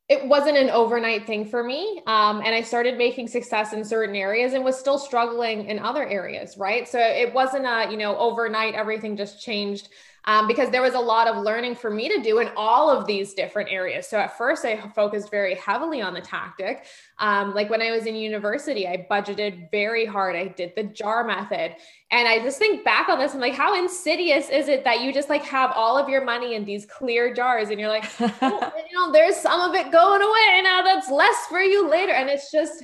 it 0.07 0.25
wasn't 0.25 0.57
an 0.57 0.71
overnight 0.71 1.27
thing 1.27 1.45
for 1.45 1.63
me 1.63 2.01
um, 2.07 2.41
and 2.43 2.55
i 2.55 2.61
started 2.61 2.97
making 2.97 3.27
success 3.27 3.73
in 3.73 3.85
certain 3.85 4.15
areas 4.15 4.53
and 4.53 4.65
was 4.65 4.77
still 4.77 4.97
struggling 4.97 5.65
in 5.67 5.77
other 5.77 6.07
areas 6.07 6.57
right? 6.57 6.87
So 6.87 6.97
it 6.99 7.31
wasn't 7.31 7.65
a 7.65 7.87
you 7.91 7.97
know 7.97 8.17
overnight 8.17 8.73
everything 8.73 9.15
just 9.15 9.41
changed 9.41 9.89
um, 10.29 10.47
because 10.47 10.69
there 10.69 10.83
was 10.83 10.93
a 10.93 10.99
lot 10.99 11.27
of 11.27 11.43
learning 11.43 11.73
for 11.73 11.89
me 11.89 12.07
to 12.07 12.21
do 12.21 12.37
in 12.37 12.51
all 12.55 12.87
of 12.87 13.07
these 13.07 13.33
different 13.33 13.71
areas. 13.71 14.07
So 14.07 14.19
at 14.19 14.37
first, 14.37 14.63
I 14.63 14.77
focused 14.89 15.31
very 15.31 15.55
heavily 15.55 16.03
on 16.03 16.13
the 16.13 16.21
tactic. 16.21 16.85
Um, 17.17 17.55
like 17.55 17.71
when 17.71 17.81
I 17.81 17.89
was 17.89 18.05
in 18.05 18.13
university, 18.13 18.87
I 18.87 19.07
budgeted 19.09 19.71
very 19.71 20.05
hard. 20.05 20.35
I 20.35 20.49
did 20.49 20.73
the 20.75 20.83
jar 20.83 21.23
method. 21.23 21.75
And 22.11 22.27
I 22.27 22.43
just 22.43 22.59
think 22.59 22.85
back 22.85 23.09
on 23.09 23.17
this, 23.17 23.33
I'm 23.33 23.39
like, 23.39 23.55
how 23.55 23.73
insidious 23.73 24.49
is 24.49 24.67
it 24.67 24.83
that 24.83 25.01
you 25.01 25.11
just 25.11 25.29
like 25.29 25.43
have 25.45 25.71
all 25.75 25.97
of 25.97 26.07
your 26.07 26.23
money 26.23 26.53
in 26.53 26.63
these 26.63 26.85
clear 26.85 27.33
jars 27.33 27.69
and 27.69 27.79
you're 27.79 27.89
like, 27.89 28.05
oh, 28.19 28.71
you 28.87 28.95
know, 28.99 29.11
there's 29.11 29.35
some 29.35 29.61
of 29.61 29.75
it 29.75 29.91
going 29.91 30.21
away 30.21 30.61
now 30.61 30.83
that's 30.83 31.09
less 31.09 31.47
for 31.49 31.59
you 31.59 31.89
later. 31.89 32.11
And 32.11 32.29
it's 32.29 32.51
just, 32.51 32.83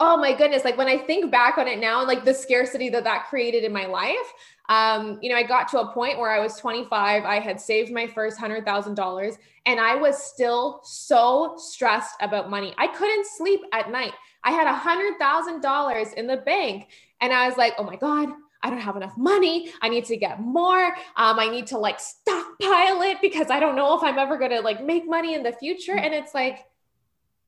oh 0.00 0.16
my 0.16 0.34
goodness 0.34 0.64
like 0.64 0.76
when 0.76 0.88
i 0.88 0.98
think 0.98 1.30
back 1.30 1.58
on 1.58 1.68
it 1.68 1.78
now 1.78 2.00
and 2.00 2.08
like 2.08 2.24
the 2.24 2.34
scarcity 2.34 2.88
that 2.88 3.04
that 3.04 3.26
created 3.28 3.62
in 3.62 3.72
my 3.72 3.86
life 3.86 4.32
um, 4.72 5.18
you 5.20 5.28
know, 5.28 5.36
I 5.36 5.42
got 5.42 5.68
to 5.68 5.80
a 5.80 5.92
point 5.92 6.18
where 6.18 6.30
I 6.30 6.40
was 6.40 6.56
25. 6.56 7.24
I 7.24 7.40
had 7.40 7.60
saved 7.60 7.92
my 7.92 8.06
first 8.06 8.38
hundred 8.38 8.64
thousand 8.64 8.94
dollars, 8.94 9.36
and 9.66 9.78
I 9.78 9.96
was 9.96 10.16
still 10.16 10.80
so 10.82 11.56
stressed 11.58 12.14
about 12.22 12.48
money. 12.48 12.72
I 12.78 12.86
couldn't 12.86 13.26
sleep 13.26 13.60
at 13.74 13.90
night. 13.90 14.14
I 14.44 14.50
had 14.50 14.66
a 14.66 14.72
hundred 14.72 15.18
thousand 15.18 15.60
dollars 15.60 16.14
in 16.14 16.26
the 16.26 16.38
bank, 16.38 16.88
and 17.20 17.34
I 17.34 17.46
was 17.46 17.58
like, 17.58 17.74
"Oh 17.76 17.84
my 17.84 17.96
god, 17.96 18.30
I 18.62 18.70
don't 18.70 18.80
have 18.80 18.96
enough 18.96 19.18
money. 19.18 19.70
I 19.82 19.90
need 19.90 20.06
to 20.06 20.16
get 20.16 20.40
more. 20.40 20.86
Um, 21.16 21.38
I 21.38 21.50
need 21.50 21.66
to 21.66 21.76
like 21.76 22.00
stockpile 22.00 23.02
it 23.02 23.18
because 23.20 23.50
I 23.50 23.60
don't 23.60 23.76
know 23.76 23.94
if 23.98 24.02
I'm 24.02 24.18
ever 24.18 24.38
going 24.38 24.52
to 24.52 24.60
like 24.60 24.82
make 24.82 25.06
money 25.06 25.34
in 25.34 25.42
the 25.42 25.52
future." 25.52 25.96
And 25.96 26.14
it's 26.14 26.32
like, 26.32 26.64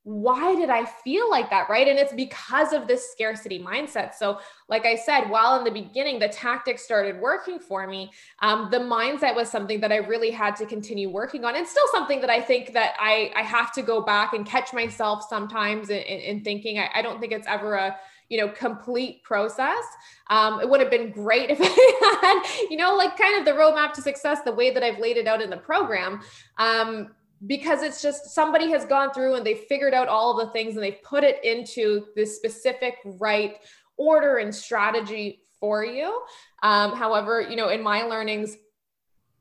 why 0.04 0.54
did 0.54 0.68
I 0.68 0.84
feel 0.84 1.30
like 1.30 1.48
that? 1.48 1.70
Right. 1.70 1.88
And 1.88 1.98
it's 1.98 2.12
because 2.12 2.74
of 2.74 2.86
this 2.86 3.10
scarcity 3.10 3.58
mindset. 3.58 4.14
So, 4.14 4.38
like 4.68 4.84
I 4.84 4.96
said, 4.96 5.30
while 5.30 5.56
in 5.58 5.64
the 5.64 5.70
beginning, 5.70 6.18
the 6.18 6.28
tactics 6.28 6.82
started 6.82 7.18
working 7.20 7.58
for 7.58 7.86
me, 7.86 8.12
um, 8.40 8.68
the 8.70 8.78
mindset 8.78 9.34
was 9.34 9.50
something 9.50 9.80
that 9.80 9.92
I 9.92 9.96
really 9.96 10.30
had 10.30 10.56
to 10.56 10.66
continue 10.66 11.08
working 11.08 11.46
on. 11.46 11.56
And 11.56 11.66
still 11.66 11.86
something 11.90 12.20
that 12.20 12.28
I 12.28 12.40
think 12.40 12.74
that 12.74 12.94
I, 13.00 13.32
I 13.34 13.42
have 13.42 13.72
to 13.72 13.82
go 13.82 14.02
back 14.02 14.34
and 14.34 14.44
catch 14.44 14.74
myself 14.74 15.24
sometimes 15.26 15.88
in, 15.88 16.02
in, 16.02 16.20
in 16.20 16.44
thinking. 16.44 16.78
I, 16.78 16.90
I 16.96 17.02
don't 17.02 17.18
think 17.18 17.32
it's 17.32 17.48
ever 17.48 17.74
a, 17.74 17.96
you 18.30 18.38
know 18.38 18.48
complete 18.48 19.22
process 19.22 19.84
um, 20.30 20.58
it 20.58 20.68
would 20.68 20.80
have 20.80 20.90
been 20.90 21.10
great 21.10 21.50
if 21.50 21.58
i 21.60 22.22
had 22.22 22.70
you 22.70 22.76
know 22.78 22.96
like 22.96 23.18
kind 23.18 23.38
of 23.38 23.44
the 23.44 23.52
roadmap 23.52 23.92
to 23.92 24.00
success 24.00 24.38
the 24.46 24.52
way 24.52 24.70
that 24.70 24.82
i've 24.82 24.98
laid 24.98 25.18
it 25.18 25.26
out 25.26 25.42
in 25.42 25.50
the 25.50 25.58
program 25.58 26.20
um, 26.56 27.10
because 27.46 27.82
it's 27.82 28.00
just 28.00 28.34
somebody 28.34 28.70
has 28.70 28.84
gone 28.84 29.12
through 29.12 29.34
and 29.34 29.46
they 29.46 29.54
figured 29.54 29.94
out 29.94 30.08
all 30.08 30.38
of 30.38 30.46
the 30.46 30.52
things 30.52 30.74
and 30.74 30.82
they've 30.82 31.02
put 31.02 31.24
it 31.24 31.44
into 31.44 32.06
this 32.16 32.36
specific 32.36 32.96
right 33.04 33.58
order 33.96 34.38
and 34.38 34.54
strategy 34.54 35.42
for 35.60 35.84
you. 35.84 36.22
Um, 36.62 36.94
however, 36.96 37.40
you 37.40 37.56
know, 37.56 37.68
in 37.68 37.82
my 37.82 38.02
learnings, 38.02 38.56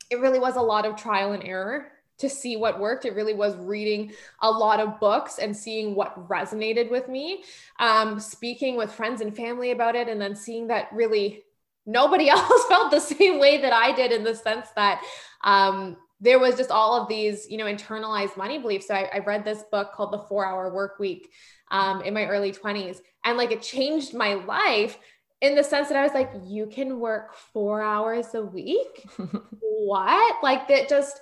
it 0.09 0.19
really 0.19 0.39
was 0.39 0.55
a 0.55 0.61
lot 0.61 0.85
of 0.85 0.95
trial 0.95 1.33
and 1.33 1.43
error 1.43 1.91
to 2.19 2.29
see 2.29 2.55
what 2.55 2.79
worked. 2.79 3.05
It 3.05 3.15
really 3.15 3.33
was 3.33 3.55
reading 3.57 4.13
a 4.41 4.49
lot 4.49 4.79
of 4.79 4.99
books 4.99 5.39
and 5.39 5.55
seeing 5.55 5.95
what 5.95 6.27
resonated 6.27 6.91
with 6.91 7.09
me, 7.09 7.43
um, 7.79 8.19
speaking 8.19 8.77
with 8.77 8.91
friends 8.91 9.21
and 9.21 9.35
family 9.35 9.71
about 9.71 9.95
it, 9.95 10.07
and 10.07 10.21
then 10.21 10.35
seeing 10.35 10.67
that 10.67 10.89
really 10.93 11.43
nobody 11.85 12.29
else 12.29 12.65
felt 12.67 12.91
the 12.91 12.99
same 12.99 13.39
way 13.39 13.61
that 13.61 13.73
I 13.73 13.91
did 13.91 14.11
in 14.11 14.23
the 14.23 14.35
sense 14.35 14.67
that 14.75 15.03
um, 15.43 15.97
there 16.23 16.39
was 16.39 16.55
just 16.55 16.71
all 16.71 16.99
of 16.99 17.09
these, 17.09 17.49
you 17.49 17.57
know, 17.57 17.65
internalized 17.65 18.37
money 18.37 18.57
beliefs. 18.57 18.87
So 18.87 18.95
I, 18.95 19.09
I 19.13 19.19
read 19.19 19.43
this 19.43 19.63
book 19.71 19.91
called 19.93 20.13
The 20.13 20.19
Four 20.19 20.45
Hour 20.45 20.73
Work 20.73 20.97
Week 20.97 21.29
um, 21.69 22.01
in 22.01 22.13
my 22.13 22.25
early 22.25 22.53
20s, 22.53 22.99
and 23.25 23.37
like 23.37 23.51
it 23.51 23.61
changed 23.61 24.13
my 24.13 24.35
life 24.35 24.97
in 25.41 25.53
the 25.55 25.63
sense 25.63 25.89
that 25.89 25.97
I 25.97 26.03
was 26.03 26.13
like, 26.13 26.31
you 26.45 26.67
can 26.67 26.99
work 26.99 27.35
four 27.35 27.81
hours 27.81 28.33
a 28.35 28.41
week. 28.41 29.05
what? 29.59 30.41
Like 30.41 30.69
that 30.69 30.87
just 30.87 31.19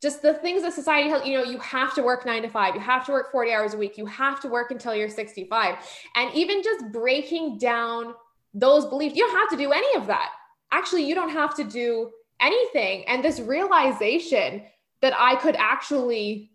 just 0.00 0.22
the 0.22 0.32
things 0.32 0.62
that 0.62 0.72
society 0.72 1.08
you 1.28 1.36
know 1.36 1.44
you 1.44 1.58
have 1.58 1.92
to 1.92 2.02
work 2.02 2.24
9 2.24 2.42
to 2.42 2.48
5 2.48 2.74
you 2.76 2.80
have 2.80 3.04
to 3.06 3.10
work 3.10 3.32
40 3.32 3.52
hours 3.52 3.74
a 3.74 3.76
week 3.76 3.98
you 3.98 4.06
have 4.06 4.40
to 4.40 4.48
work 4.48 4.70
until 4.70 4.94
you're 4.94 5.08
65 5.08 5.74
and 6.14 6.32
even 6.34 6.62
just 6.62 6.92
breaking 6.92 7.58
down 7.58 8.14
those 8.54 8.86
beliefs 8.86 9.16
you 9.16 9.26
don't 9.26 9.36
have 9.36 9.48
to 9.50 9.56
do 9.56 9.72
any 9.72 9.96
of 9.96 10.06
that 10.06 10.30
actually 10.70 11.02
you 11.02 11.16
don't 11.16 11.30
have 11.30 11.52
to 11.56 11.64
do 11.64 12.12
anything 12.40 13.04
and 13.06 13.24
this 13.24 13.40
realization 13.40 14.62
that 15.00 15.14
I 15.18 15.36
could 15.36 15.56
actually 15.56 16.50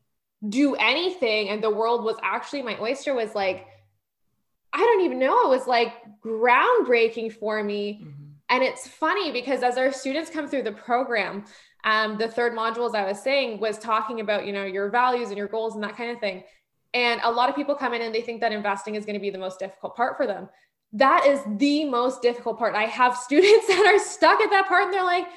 do 0.47 0.75
anything 0.75 1.49
and 1.49 1.63
the 1.63 1.69
world 1.69 2.03
was 2.03 2.17
actually 2.21 2.61
my 2.61 2.77
oyster 2.79 3.13
was 3.13 3.33
like 3.33 3.67
I 4.73 4.79
don't 4.79 5.01
even 5.05 5.19
know 5.19 5.45
it 5.45 5.49
was 5.49 5.67
like 5.67 5.93
groundbreaking 6.23 7.33
for 7.33 7.63
me 7.63 8.01
mm-hmm. 8.01 8.23
and 8.49 8.63
it's 8.63 8.87
funny 8.87 9.31
because 9.31 9.63
as 9.63 9.77
our 9.77 9.91
students 9.91 10.29
come 10.29 10.47
through 10.47 10.63
the 10.63 10.71
program 10.71 11.45
um, 11.83 12.17
the 12.17 12.27
third 12.27 12.53
module, 12.53 12.87
as 12.87 12.95
I 12.95 13.05
was 13.05 13.21
saying, 13.21 13.59
was 13.59 13.77
talking 13.77 14.21
about, 14.21 14.45
you 14.45 14.53
know, 14.53 14.63
your 14.63 14.89
values 14.89 15.29
and 15.29 15.37
your 15.37 15.47
goals 15.47 15.75
and 15.75 15.83
that 15.83 15.97
kind 15.97 16.11
of 16.11 16.19
thing. 16.19 16.43
And 16.93 17.19
a 17.23 17.31
lot 17.31 17.49
of 17.49 17.55
people 17.55 17.75
come 17.75 17.93
in 17.93 18.01
and 18.01 18.13
they 18.13 18.21
think 18.21 18.39
that 18.41 18.51
investing 18.51 18.95
is 18.95 19.05
going 19.05 19.15
to 19.15 19.19
be 19.19 19.29
the 19.29 19.37
most 19.37 19.59
difficult 19.59 19.95
part 19.95 20.15
for 20.15 20.25
them. 20.25 20.47
That 20.93 21.25
is 21.25 21.39
the 21.57 21.85
most 21.85 22.21
difficult 22.21 22.57
part. 22.57 22.75
I 22.75 22.83
have 22.83 23.17
students 23.27 23.67
that 23.67 23.85
are 23.85 23.99
stuck 23.99 24.39
at 24.39 24.49
that 24.51 24.67
part 24.67 24.85
and 24.85 24.93
they're 24.93 25.03
like, 25.03 25.27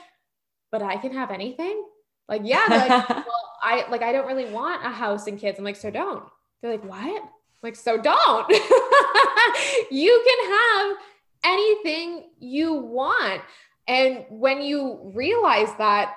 but 0.70 0.83
I 0.83 0.96
can 0.96 1.12
have 1.12 1.31
anything. 1.31 1.85
Like, 2.29 2.42
yeah, 2.44 2.66
like, 2.68 3.09
well, 3.09 3.52
I 3.62 3.85
like, 3.90 4.02
I 4.02 4.12
don't 4.12 4.26
really 4.26 4.50
want 4.50 4.85
a 4.85 4.90
house 4.90 5.26
and 5.26 5.38
kids. 5.38 5.59
I'm 5.59 5.64
like, 5.64 5.76
so 5.76 5.90
don't. 5.90 6.24
They're 6.61 6.72
like, 6.72 6.85
what? 6.85 7.22
I'm 7.22 7.29
like, 7.62 7.76
so 7.76 7.96
don't. 7.96 8.48
you 9.90 10.24
can 10.26 10.50
have 10.52 10.96
anything 11.44 12.31
you 12.38 12.74
want. 12.74 13.42
And 13.88 14.24
when 14.29 14.62
you 14.62 15.12
realize 15.14 15.68
that, 15.79 16.16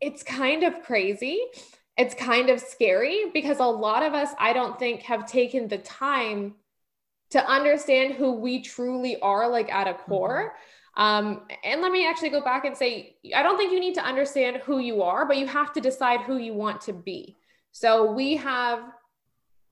it's 0.00 0.22
kind 0.22 0.62
of 0.62 0.82
crazy. 0.82 1.40
It's 1.96 2.14
kind 2.14 2.50
of 2.50 2.60
scary 2.60 3.26
because 3.32 3.58
a 3.58 3.64
lot 3.64 4.02
of 4.02 4.14
us, 4.14 4.30
I 4.38 4.52
don't 4.52 4.78
think, 4.78 5.02
have 5.02 5.26
taken 5.26 5.68
the 5.68 5.78
time 5.78 6.54
to 7.30 7.44
understand 7.46 8.14
who 8.14 8.32
we 8.32 8.62
truly 8.62 9.20
are, 9.20 9.48
like 9.48 9.72
at 9.72 9.88
a 9.88 9.94
core. 9.94 10.54
Mm-hmm. 10.54 10.75
Um, 10.96 11.42
and 11.62 11.82
let 11.82 11.92
me 11.92 12.06
actually 12.06 12.30
go 12.30 12.40
back 12.40 12.64
and 12.64 12.76
say, 12.76 13.16
I 13.34 13.42
don't 13.42 13.58
think 13.58 13.72
you 13.72 13.80
need 13.80 13.94
to 13.94 14.04
understand 14.04 14.58
who 14.58 14.78
you 14.78 15.02
are, 15.02 15.26
but 15.26 15.36
you 15.36 15.46
have 15.46 15.72
to 15.74 15.80
decide 15.80 16.20
who 16.20 16.38
you 16.38 16.54
want 16.54 16.80
to 16.82 16.92
be. 16.92 17.36
So 17.72 18.10
we 18.10 18.36
have 18.36 18.80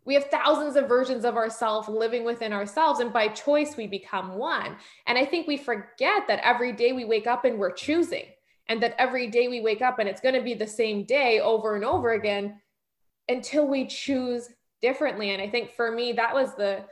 we 0.05 0.15
have 0.15 0.27
thousands 0.27 0.77
of 0.77 0.87
versions 0.87 1.25
of 1.25 1.37
ourselves 1.37 1.89
living 1.89 2.25
within 2.25 2.53
ourselves 2.53 3.01
and 3.01 3.13
by 3.13 3.29
choice 3.29 3.77
we 3.77 3.87
become 3.87 4.37
one 4.37 4.77
and 5.07 5.17
i 5.17 5.25
think 5.25 5.47
we 5.47 5.57
forget 5.57 6.27
that 6.29 6.41
every 6.45 6.73
day 6.73 6.93
we 6.93 7.07
wake 7.07 7.27
up 7.27 7.47
and 7.47 7.59
we're 7.59 7.73
choosing 7.73 8.27
and 8.69 8.83
that 8.83 8.95
every 8.99 9.27
day 9.29 9.49
we 9.49 9.61
wake 9.63 9.81
up 9.83 9.99
and 9.99 10.09
it's 10.09 10.21
going 10.21 10.35
to 10.35 10.43
be 10.43 10.55
the 10.55 10.67
same 10.67 11.05
day 11.05 11.41
over 11.41 11.75
and 11.75 11.85
over 11.85 12.13
again 12.13 12.61
until 13.29 13.67
we 13.67 13.87
choose 13.87 14.51
differently 14.83 15.31
and 15.31 15.41
i 15.41 15.49
think 15.49 15.71
for 15.75 15.91
me 15.91 16.13
that 16.13 16.35
was 16.35 16.55
the 16.55 16.85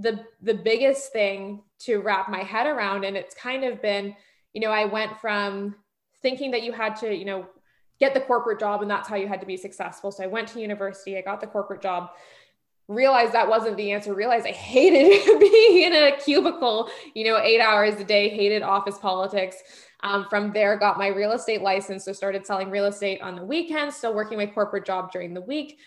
the 0.00 0.24
the 0.42 0.54
biggest 0.54 1.12
thing 1.12 1.62
to 1.78 1.98
wrap 1.98 2.28
my 2.28 2.42
head 2.42 2.66
around 2.66 3.04
and 3.04 3.16
it's 3.16 3.34
kind 3.34 3.64
of 3.64 3.80
been 3.82 4.14
you 4.52 4.60
know 4.60 4.70
i 4.70 4.84
went 4.84 5.18
from 5.20 5.74
thinking 6.22 6.50
that 6.50 6.62
you 6.62 6.72
had 6.72 6.96
to 6.96 7.14
you 7.14 7.24
know 7.24 7.46
get 7.98 8.14
the 8.14 8.20
corporate 8.20 8.58
job 8.58 8.82
and 8.82 8.90
that's 8.90 9.08
how 9.08 9.16
you 9.16 9.28
had 9.28 9.40
to 9.40 9.46
be 9.46 9.56
successful 9.56 10.10
so 10.10 10.24
i 10.24 10.26
went 10.26 10.48
to 10.48 10.60
university 10.60 11.16
i 11.16 11.20
got 11.20 11.40
the 11.40 11.46
corporate 11.46 11.82
job 11.82 12.10
realized 12.88 13.32
that 13.32 13.48
wasn't 13.48 13.76
the 13.76 13.92
answer 13.92 14.14
realized 14.14 14.46
i 14.46 14.52
hated 14.52 15.40
being 15.40 15.82
in 15.82 15.92
a 15.92 16.16
cubicle 16.16 16.88
you 17.14 17.24
know 17.24 17.38
eight 17.38 17.60
hours 17.60 17.94
a 18.00 18.04
day 18.04 18.28
hated 18.28 18.62
office 18.62 18.98
politics 18.98 19.62
um, 20.02 20.26
from 20.30 20.52
there, 20.52 20.78
got 20.78 20.98
my 20.98 21.08
real 21.08 21.32
estate 21.32 21.62
license. 21.62 22.04
So 22.04 22.12
started 22.12 22.46
selling 22.46 22.70
real 22.70 22.86
estate 22.86 23.20
on 23.20 23.36
the 23.36 23.44
weekends, 23.44 23.96
still 23.96 24.14
working 24.14 24.38
my 24.38 24.46
corporate 24.46 24.86
job 24.86 25.12
during 25.12 25.34
the 25.34 25.40
week. 25.40 25.78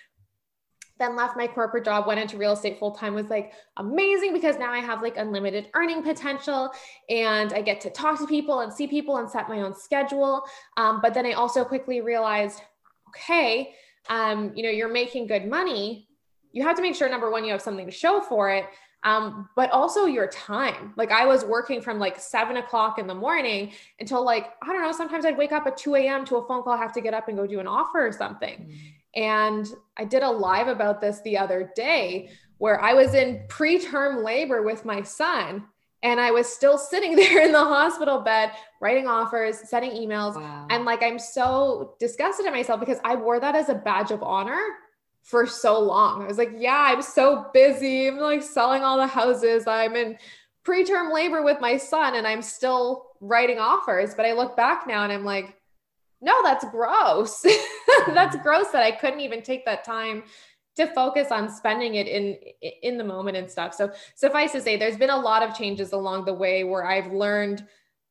Then 0.99 1.15
left 1.15 1.35
my 1.35 1.47
corporate 1.47 1.85
job, 1.85 2.05
went 2.05 2.19
into 2.19 2.37
real 2.37 2.53
estate 2.53 2.77
full 2.79 2.91
time, 2.91 3.15
was 3.15 3.29
like 3.29 3.53
amazing 3.77 4.33
because 4.33 4.57
now 4.57 4.71
I 4.71 4.79
have 4.79 5.01
like 5.01 5.17
unlimited 5.17 5.69
earning 5.73 6.03
potential 6.03 6.71
and 7.09 7.51
I 7.51 7.61
get 7.61 7.81
to 7.81 7.89
talk 7.89 8.19
to 8.19 8.27
people 8.27 8.59
and 8.59 8.71
see 8.71 8.87
people 8.87 9.17
and 9.17 9.29
set 9.29 9.49
my 9.49 9.61
own 9.61 9.73
schedule. 9.73 10.43
Um, 10.77 11.01
but 11.01 11.13
then 11.13 11.25
I 11.25 11.31
also 11.31 11.63
quickly 11.63 12.01
realized, 12.01 12.61
okay, 13.09 13.73
um, 14.09 14.51
you 14.55 14.63
know, 14.63 14.69
you're 14.69 14.91
making 14.91 15.27
good 15.27 15.47
money. 15.47 16.07
You 16.51 16.63
have 16.63 16.75
to 16.75 16.81
make 16.83 16.95
sure 16.95 17.09
number 17.09 17.31
one, 17.31 17.43
you 17.43 17.51
have 17.51 17.61
something 17.61 17.87
to 17.87 17.91
show 17.91 18.21
for 18.21 18.51
it 18.51 18.65
um, 19.03 19.49
but 19.55 19.69
also 19.71 20.05
your 20.05 20.27
time. 20.27 20.93
Like 20.95 21.11
I 21.11 21.25
was 21.25 21.43
working 21.43 21.81
from 21.81 21.99
like 21.99 22.19
seven 22.19 22.57
o'clock 22.57 22.99
in 22.99 23.07
the 23.07 23.15
morning 23.15 23.73
until 23.99 24.23
like, 24.23 24.53
I 24.61 24.67
don't 24.67 24.81
know, 24.81 24.91
sometimes 24.91 25.25
I'd 25.25 25.37
wake 25.37 25.51
up 25.51 25.67
at 25.67 25.77
2 25.77 25.95
a.m. 25.95 26.25
to 26.25 26.37
a 26.37 26.47
phone 26.47 26.63
call, 26.63 26.77
have 26.77 26.93
to 26.93 27.01
get 27.01 27.13
up 27.13 27.27
and 27.27 27.37
go 27.37 27.45
do 27.45 27.59
an 27.59 27.67
offer 27.67 28.05
or 28.05 28.11
something. 28.11 28.59
Mm. 28.59 28.93
And 29.15 29.67
I 29.97 30.05
did 30.05 30.23
a 30.23 30.29
live 30.29 30.67
about 30.67 31.01
this 31.01 31.21
the 31.21 31.37
other 31.37 31.71
day 31.75 32.29
where 32.57 32.81
I 32.81 32.93
was 32.93 33.13
in 33.13 33.43
preterm 33.47 34.23
labor 34.23 34.63
with 34.63 34.85
my 34.85 35.01
son 35.01 35.65
and 36.01 36.19
I 36.19 36.31
was 36.31 36.47
still 36.47 36.77
sitting 36.77 37.15
there 37.17 37.43
in 37.43 37.51
the 37.51 37.63
hospital 37.63 38.19
bed 38.19 38.51
writing 38.81 39.07
offers, 39.07 39.69
sending 39.69 39.91
emails. 39.91 40.35
Wow. 40.35 40.67
And 40.69 40.85
like, 40.85 41.01
I'm 41.01 41.19
so 41.19 41.95
disgusted 41.99 42.45
at 42.45 42.53
myself 42.53 42.79
because 42.79 42.99
I 43.03 43.15
wore 43.15 43.39
that 43.39 43.55
as 43.55 43.69
a 43.69 43.75
badge 43.75 44.11
of 44.11 44.21
honor 44.21 44.61
for 45.23 45.47
so 45.47 45.79
long. 45.79 46.23
I 46.23 46.27
was 46.27 46.37
like, 46.37 46.51
yeah, 46.57 46.89
I'm 46.89 47.01
so 47.01 47.47
busy. 47.53 48.07
I'm 48.07 48.17
like 48.17 48.43
selling 48.43 48.83
all 48.83 48.97
the 48.97 49.07
houses. 49.07 49.65
I'm 49.67 49.95
in 49.95 50.17
preterm 50.65 51.13
labor 51.13 51.43
with 51.43 51.59
my 51.61 51.77
son 51.77 52.15
and 52.15 52.27
I'm 52.27 52.41
still 52.41 53.07
writing 53.21 53.57
offers. 53.57 54.13
But 54.15 54.25
I 54.25 54.33
look 54.33 54.57
back 54.57 54.85
now 54.85 55.03
and 55.03 55.11
I'm 55.11 55.23
like, 55.23 55.57
no, 56.23 56.41
that's 56.41 56.65
gross. 56.71 57.41
that's 58.07 58.35
mm-hmm. 58.35 58.43
gross 58.43 58.69
that 58.69 58.81
I 58.81 58.91
couldn't 58.91 59.19
even 59.19 59.41
take 59.41 59.65
that 59.65 59.83
time 59.83 60.23
to 60.75 60.87
focus 60.93 61.31
on 61.31 61.49
spending 61.49 61.95
it 61.95 62.07
in 62.07 62.37
in 62.81 62.97
the 62.97 63.03
moment 63.03 63.37
and 63.37 63.49
stuff. 63.51 63.73
So 63.73 63.91
suffice 64.15 64.53
to 64.53 64.61
say, 64.61 64.77
there's 64.77 64.97
been 64.97 65.09
a 65.09 65.19
lot 65.19 65.43
of 65.43 65.55
changes 65.55 65.91
along 65.91 66.25
the 66.25 66.33
way 66.33 66.63
where 66.63 66.85
I've 66.85 67.11
learned 67.11 67.65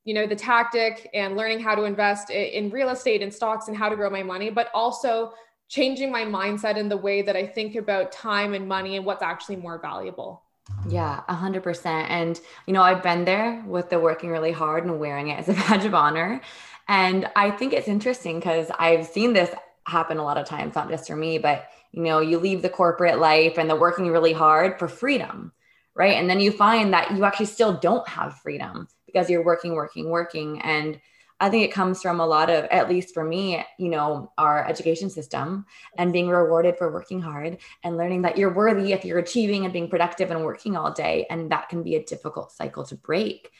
you 0.04 0.14
know 0.14 0.26
the 0.26 0.36
tactic 0.36 1.08
and 1.14 1.36
learning 1.36 1.60
how 1.60 1.74
to 1.74 1.84
invest 1.84 2.30
in 2.30 2.70
real 2.70 2.90
estate 2.90 3.22
and 3.22 3.32
stocks 3.32 3.68
and 3.68 3.76
how 3.76 3.88
to 3.88 3.94
grow 3.94 4.10
my 4.10 4.22
money 4.22 4.50
but 4.50 4.68
also 4.74 5.32
changing 5.68 6.10
my 6.10 6.22
mindset 6.22 6.76
in 6.76 6.88
the 6.88 6.96
way 6.96 7.22
that 7.22 7.36
I 7.36 7.46
think 7.46 7.76
about 7.76 8.12
time 8.12 8.52
and 8.52 8.68
money 8.68 8.96
and 8.96 9.06
what's 9.06 9.22
actually 9.22 9.56
more 9.56 9.78
valuable. 9.78 10.42
Yeah, 10.86 11.22
a 11.28 11.34
hundred 11.34 11.62
percent. 11.62 12.10
And 12.10 12.38
you 12.66 12.74
know, 12.74 12.82
I've 12.82 13.02
been 13.02 13.24
there 13.24 13.62
with 13.66 13.88
the 13.88 13.98
working 13.98 14.30
really 14.30 14.52
hard 14.52 14.84
and 14.84 15.00
wearing 15.00 15.28
it 15.28 15.38
as 15.38 15.48
a 15.48 15.54
badge 15.54 15.84
of 15.84 15.94
honor. 15.94 16.40
And 16.88 17.30
I 17.36 17.50
think 17.50 17.72
it's 17.72 17.88
interesting 17.88 18.38
because 18.38 18.70
I've 18.78 19.06
seen 19.06 19.32
this 19.32 19.54
happen 19.86 20.18
a 20.18 20.24
lot 20.24 20.38
of 20.38 20.46
times, 20.46 20.74
not 20.74 20.88
just 20.88 21.06
for 21.06 21.16
me, 21.16 21.38
but 21.38 21.66
you 21.92 22.02
know, 22.02 22.20
you 22.20 22.38
leave 22.38 22.62
the 22.62 22.68
corporate 22.68 23.18
life 23.18 23.58
and 23.58 23.68
the 23.68 23.76
working 23.76 24.08
really 24.08 24.32
hard 24.32 24.78
for 24.78 24.88
freedom, 24.88 25.52
right? 25.94 26.14
And 26.14 26.28
then 26.28 26.40
you 26.40 26.50
find 26.50 26.92
that 26.94 27.12
you 27.12 27.24
actually 27.24 27.46
still 27.46 27.74
don't 27.74 28.08
have 28.08 28.38
freedom 28.38 28.88
because 29.06 29.28
you're 29.28 29.44
working, 29.44 29.74
working, 29.74 30.08
working. 30.08 30.60
And 30.62 31.00
I 31.38 31.50
think 31.50 31.64
it 31.64 31.74
comes 31.74 32.00
from 32.00 32.20
a 32.20 32.26
lot 32.26 32.50
of, 32.50 32.64
at 32.66 32.88
least 32.88 33.12
for 33.12 33.24
me, 33.24 33.62
you 33.76 33.88
know, 33.88 34.32
our 34.38 34.66
education 34.66 35.10
system 35.10 35.66
and 35.98 36.12
being 36.12 36.28
rewarded 36.28 36.78
for 36.78 36.92
working 36.92 37.20
hard 37.20 37.58
and 37.82 37.96
learning 37.96 38.22
that 38.22 38.38
you're 38.38 38.54
worthy 38.54 38.92
if 38.92 39.04
you're 39.04 39.18
achieving 39.18 39.64
and 39.64 39.72
being 39.72 39.90
productive 39.90 40.30
and 40.30 40.44
working 40.44 40.76
all 40.76 40.92
day. 40.92 41.26
And 41.28 41.50
that 41.50 41.68
can 41.68 41.82
be 41.82 41.96
a 41.96 42.04
difficult 42.04 42.52
cycle 42.52 42.84
to 42.84 42.94
break. 42.94 43.50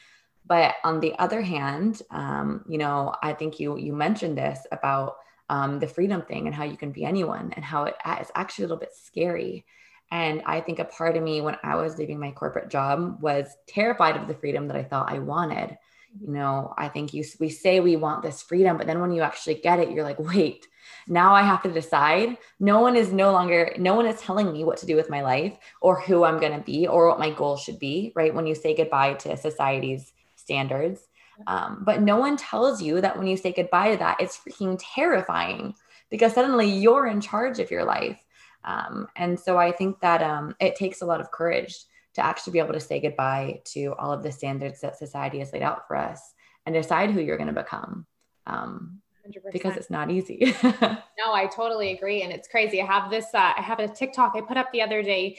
But 0.45 0.75
on 0.83 0.99
the 0.99 1.17
other 1.19 1.41
hand, 1.41 2.01
um, 2.11 2.65
you 2.67 2.77
know, 2.77 3.15
I 3.21 3.33
think 3.33 3.59
you 3.59 3.77
you 3.77 3.93
mentioned 3.93 4.37
this 4.37 4.59
about 4.71 5.17
um, 5.49 5.79
the 5.79 5.87
freedom 5.87 6.21
thing 6.21 6.47
and 6.47 6.55
how 6.55 6.63
you 6.63 6.77
can 6.77 6.91
be 6.91 7.05
anyone 7.05 7.53
and 7.55 7.63
how 7.63 7.83
it 7.83 7.95
is 8.21 8.31
actually 8.35 8.65
a 8.65 8.67
little 8.67 8.79
bit 8.79 8.93
scary. 8.93 9.65
And 10.11 10.41
I 10.45 10.61
think 10.61 10.79
a 10.79 10.85
part 10.85 11.17
of 11.17 11.23
me 11.23 11.41
when 11.41 11.57
I 11.63 11.75
was 11.75 11.97
leaving 11.97 12.19
my 12.19 12.31
corporate 12.31 12.69
job 12.69 13.21
was 13.21 13.47
terrified 13.67 14.15
of 14.15 14.27
the 14.27 14.35
freedom 14.35 14.67
that 14.67 14.77
I 14.77 14.83
thought 14.83 15.11
I 15.11 15.19
wanted. 15.19 15.77
You 16.21 16.31
know 16.31 16.75
i 16.77 16.89
think 16.89 17.11
you 17.11 17.23
we 17.39 17.49
say 17.49 17.79
we 17.79 17.95
want 17.95 18.21
this 18.21 18.43
freedom 18.43 18.77
but 18.77 18.85
then 18.85 19.01
when 19.01 19.11
you 19.11 19.23
actually 19.23 19.55
get 19.55 19.79
it 19.79 19.89
you're 19.89 20.03
like 20.03 20.19
wait 20.19 20.67
now 21.07 21.33
i 21.33 21.41
have 21.41 21.63
to 21.63 21.71
decide. 21.71 22.37
No 22.59 22.81
one 22.81 22.95
is 22.95 23.11
no 23.11 23.31
longer 23.31 23.73
no 23.79 23.95
one 23.95 24.05
is 24.05 24.21
telling 24.21 24.53
me 24.53 24.63
what 24.63 24.77
to 24.77 24.85
do 24.85 24.95
with 24.95 25.09
my 25.09 25.21
life 25.21 25.57
or 25.81 25.99
who 25.99 26.23
i'm 26.23 26.39
going 26.39 26.53
to 26.53 26.63
be 26.63 26.85
or 26.85 27.07
what 27.07 27.17
my 27.17 27.31
goal 27.31 27.57
should 27.57 27.79
be 27.79 28.13
right? 28.15 28.33
When 28.33 28.45
you 28.45 28.55
say 28.55 28.75
goodbye 28.75 29.15
to 29.15 29.35
society's 29.37 30.13
standards 30.43 31.07
Um, 31.47 31.83
but 31.83 32.01
no 32.01 32.17
one 32.17 32.37
tells 32.37 32.81
you 32.81 33.01
that 33.01 33.17
when 33.17 33.27
you 33.27 33.37
say 33.37 33.51
goodbye 33.51 33.91
to 33.91 33.97
that, 33.97 34.17
it's 34.19 34.37
freaking 34.37 34.79
terrifying 34.79 35.73
because 36.09 36.33
suddenly 36.33 36.69
you're 36.69 37.07
in 37.07 37.21
charge 37.21 37.59
of 37.59 37.71
your 37.71 37.83
life. 37.83 38.19
Um, 38.63 39.07
and 39.15 39.39
so 39.39 39.57
I 39.57 39.71
think 39.71 39.99
that 40.01 40.21
um, 40.21 40.55
it 40.59 40.75
takes 40.75 41.01
a 41.01 41.05
lot 41.05 41.21
of 41.21 41.31
courage 41.31 41.75
to 42.13 42.23
actually 42.23 42.53
be 42.53 42.59
able 42.59 42.73
to 42.73 42.79
say 42.79 42.99
goodbye 42.99 43.61
to 43.65 43.93
all 43.97 44.13
of 44.13 44.23
the 44.23 44.31
standards 44.31 44.81
that 44.81 44.97
society 44.97 45.39
has 45.39 45.51
laid 45.51 45.63
out 45.63 45.87
for 45.87 45.95
us 45.95 46.33
and 46.65 46.73
decide 46.73 47.09
who 47.09 47.21
you're 47.21 47.37
going 47.37 47.53
to 47.53 47.61
become. 47.61 48.05
Um, 48.45 48.99
100%. 49.27 49.53
because 49.53 49.77
it's 49.77 49.89
not 49.89 50.11
easy. 50.11 50.53
no, 50.63 51.33
I 51.33 51.47
totally 51.47 51.93
agree. 51.93 52.23
And 52.23 52.31
it's 52.31 52.47
crazy. 52.47 52.81
I 52.81 52.85
have 52.85 53.09
this, 53.09 53.25
uh, 53.33 53.53
I 53.57 53.61
have 53.61 53.79
a 53.79 53.87
TikTok 53.87 54.33
I 54.35 54.41
put 54.41 54.57
up 54.57 54.71
the 54.71 54.81
other 54.81 55.01
day 55.01 55.37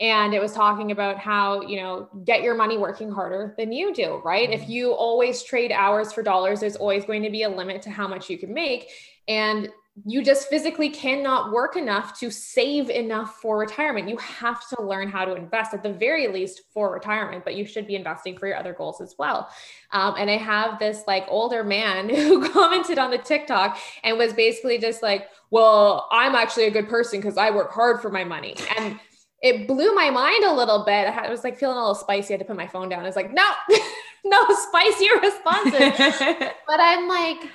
and 0.00 0.34
it 0.34 0.40
was 0.40 0.52
talking 0.52 0.90
about 0.90 1.18
how 1.18 1.60
you 1.62 1.76
know 1.76 2.08
get 2.24 2.42
your 2.42 2.54
money 2.54 2.76
working 2.76 3.10
harder 3.10 3.54
than 3.56 3.72
you 3.72 3.94
do 3.94 4.20
right 4.24 4.50
mm-hmm. 4.50 4.62
if 4.62 4.68
you 4.68 4.92
always 4.92 5.42
trade 5.42 5.70
hours 5.70 6.12
for 6.12 6.22
dollars 6.22 6.60
there's 6.60 6.76
always 6.76 7.04
going 7.04 7.22
to 7.22 7.30
be 7.30 7.42
a 7.42 7.48
limit 7.48 7.80
to 7.82 7.90
how 7.90 8.08
much 8.08 8.28
you 8.28 8.38
can 8.38 8.52
make 8.52 8.90
and 9.28 9.68
you 10.04 10.24
just 10.24 10.48
physically 10.48 10.90
cannot 10.90 11.52
work 11.52 11.76
enough 11.76 12.18
to 12.18 12.28
save 12.28 12.90
enough 12.90 13.36
for 13.36 13.56
retirement. 13.56 14.08
You 14.08 14.16
have 14.16 14.68
to 14.70 14.82
learn 14.82 15.08
how 15.08 15.24
to 15.24 15.36
invest 15.36 15.72
at 15.72 15.84
the 15.84 15.92
very 15.92 16.26
least 16.26 16.62
for 16.72 16.92
retirement, 16.92 17.44
but 17.44 17.54
you 17.54 17.64
should 17.64 17.86
be 17.86 17.94
investing 17.94 18.36
for 18.36 18.48
your 18.48 18.56
other 18.56 18.72
goals 18.72 19.00
as 19.00 19.14
well. 19.18 19.48
Um, 19.92 20.16
and 20.18 20.28
I 20.28 20.36
have 20.36 20.80
this 20.80 21.04
like 21.06 21.26
older 21.28 21.62
man 21.62 22.08
who 22.14 22.48
commented 22.48 22.98
on 22.98 23.12
the 23.12 23.18
TikTok 23.18 23.78
and 24.02 24.18
was 24.18 24.32
basically 24.32 24.78
just 24.78 25.00
like, 25.00 25.28
well, 25.50 26.08
I'm 26.10 26.34
actually 26.34 26.64
a 26.64 26.72
good 26.72 26.88
person 26.88 27.20
because 27.20 27.38
I 27.38 27.50
work 27.50 27.70
hard 27.70 28.02
for 28.02 28.10
my 28.10 28.24
money. 28.24 28.56
And 28.76 28.98
it 29.44 29.68
blew 29.68 29.94
my 29.94 30.08
mind 30.08 30.42
a 30.42 30.54
little 30.54 30.86
bit. 30.86 31.06
I 31.06 31.28
was 31.28 31.44
like 31.44 31.58
feeling 31.58 31.76
a 31.76 31.80
little 31.80 31.94
spicy. 31.94 32.32
I 32.32 32.38
had 32.38 32.40
to 32.40 32.46
put 32.46 32.56
my 32.56 32.66
phone 32.66 32.88
down. 32.88 33.00
I 33.00 33.06
was 33.06 33.14
like, 33.14 33.30
no, 33.30 33.44
no 34.24 34.42
spicy 34.48 35.06
responses. 35.20 36.48
but 36.66 36.80
I'm 36.80 37.06
like, 37.06 37.50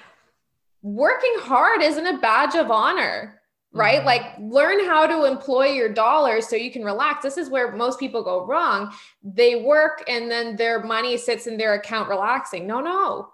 working 0.83 1.33
hard 1.39 1.81
isn't 1.81 2.05
a 2.05 2.19
badge 2.19 2.53
of 2.53 2.69
honor, 2.69 3.41
right? 3.73 3.97
Mm-hmm. 3.97 4.05
Like 4.05 4.21
learn 4.39 4.85
how 4.85 5.07
to 5.07 5.25
employ 5.25 5.69
your 5.69 5.91
dollars 5.91 6.47
so 6.47 6.55
you 6.55 6.71
can 6.71 6.83
relax. 6.83 7.23
This 7.23 7.37
is 7.37 7.49
where 7.49 7.71
most 7.71 7.99
people 7.99 8.23
go 8.23 8.45
wrong. 8.45 8.93
They 9.23 9.63
work 9.63 10.03
and 10.07 10.29
then 10.29 10.57
their 10.57 10.83
money 10.83 11.17
sits 11.17 11.47
in 11.47 11.57
their 11.57 11.73
account 11.73 12.07
relaxing. 12.07 12.67
No, 12.67 12.81
no 12.81 13.29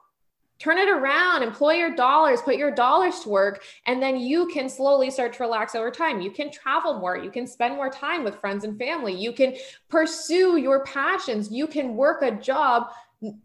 turn 0.60 0.78
it 0.78 0.90
around, 0.90 1.44
employ 1.44 1.74
your 1.74 1.96
dollars, 1.96 2.42
put 2.42 2.56
your 2.56 2.72
dollars 2.72 3.20
to 3.22 3.30
work, 3.30 3.64
and 3.86 4.02
then 4.02 4.18
you 4.18 4.48
can 4.48 4.70
slowly 4.70 5.12
start 5.12 5.34
to 5.34 5.44
relax 5.44 5.76
over 5.76 5.92
time. 5.92 6.22
You 6.22 6.32
can 6.32 6.52
travel 6.52 7.00
more, 7.00 7.18
you 7.18 7.30
can 7.30 7.46
spend 7.46 7.76
more 7.76 7.90
time 7.90 8.24
with 8.24 8.40
friends 8.40 8.64
and 8.64 8.78
family, 8.78 9.14
you 9.14 9.34
can 9.34 9.56
pursue 9.90 10.58
your 10.58 10.84
passions, 10.86 11.52
you 11.52 11.68
can 11.68 11.96
work 11.96 12.22
a 12.22 12.32
job 12.32 12.90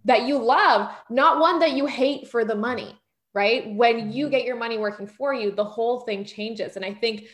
that 0.04 0.22
you 0.22 0.38
love, 0.38 0.90
not 1.08 1.40
one 1.40 1.58
that 1.60 1.72
you 1.72 1.86
hate 1.86 2.28
for 2.28 2.44
the 2.44 2.54
money. 2.54 2.96
Right. 3.32 3.72
When 3.76 4.10
you 4.12 4.24
mm-hmm. 4.24 4.32
get 4.32 4.44
your 4.44 4.56
money 4.56 4.76
working 4.76 5.06
for 5.06 5.32
you, 5.32 5.52
the 5.52 5.62
whole 5.62 6.00
thing 6.00 6.24
changes. 6.24 6.74
And 6.74 6.84
I 6.84 6.92
think 6.92 7.28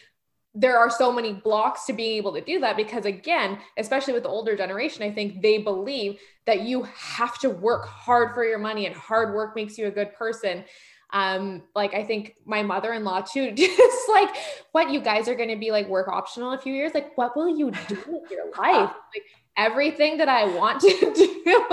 there 0.58 0.78
are 0.78 0.88
so 0.88 1.12
many 1.12 1.34
blocks 1.34 1.84
to 1.84 1.92
being 1.92 2.16
able 2.16 2.32
to 2.32 2.40
do 2.40 2.58
that 2.60 2.76
because 2.76 3.04
again 3.04 3.58
especially 3.76 4.14
with 4.14 4.22
the 4.22 4.28
older 4.28 4.56
generation 4.56 5.02
i 5.02 5.10
think 5.10 5.42
they 5.42 5.58
believe 5.58 6.18
that 6.46 6.62
you 6.62 6.84
have 6.96 7.38
to 7.40 7.50
work 7.50 7.86
hard 7.86 8.32
for 8.32 8.44
your 8.44 8.58
money 8.58 8.86
and 8.86 8.94
hard 8.94 9.34
work 9.34 9.54
makes 9.54 9.76
you 9.76 9.86
a 9.86 9.90
good 9.90 10.14
person. 10.14 10.64
Um 11.12 11.62
like 11.74 11.94
i 11.94 12.02
think 12.02 12.34
my 12.44 12.62
mother-in-law 12.62 13.22
too 13.22 13.52
just 13.54 14.08
like 14.08 14.30
what 14.72 14.90
you 14.90 15.00
guys 15.00 15.28
are 15.28 15.34
going 15.34 15.50
to 15.50 15.56
be 15.56 15.70
like 15.70 15.88
work 15.88 16.08
optional 16.08 16.52
in 16.52 16.58
a 16.58 16.62
few 16.62 16.72
years? 16.72 16.92
Like 16.94 17.16
what 17.16 17.36
will 17.36 17.56
you 17.56 17.70
do 17.88 17.98
with 18.08 18.30
your 18.30 18.50
life? 18.58 18.90
Like 19.14 19.24
everything 19.56 20.18
that 20.18 20.28
i 20.28 20.44
want 20.44 20.80
to 20.80 20.88
do. 21.44 21.66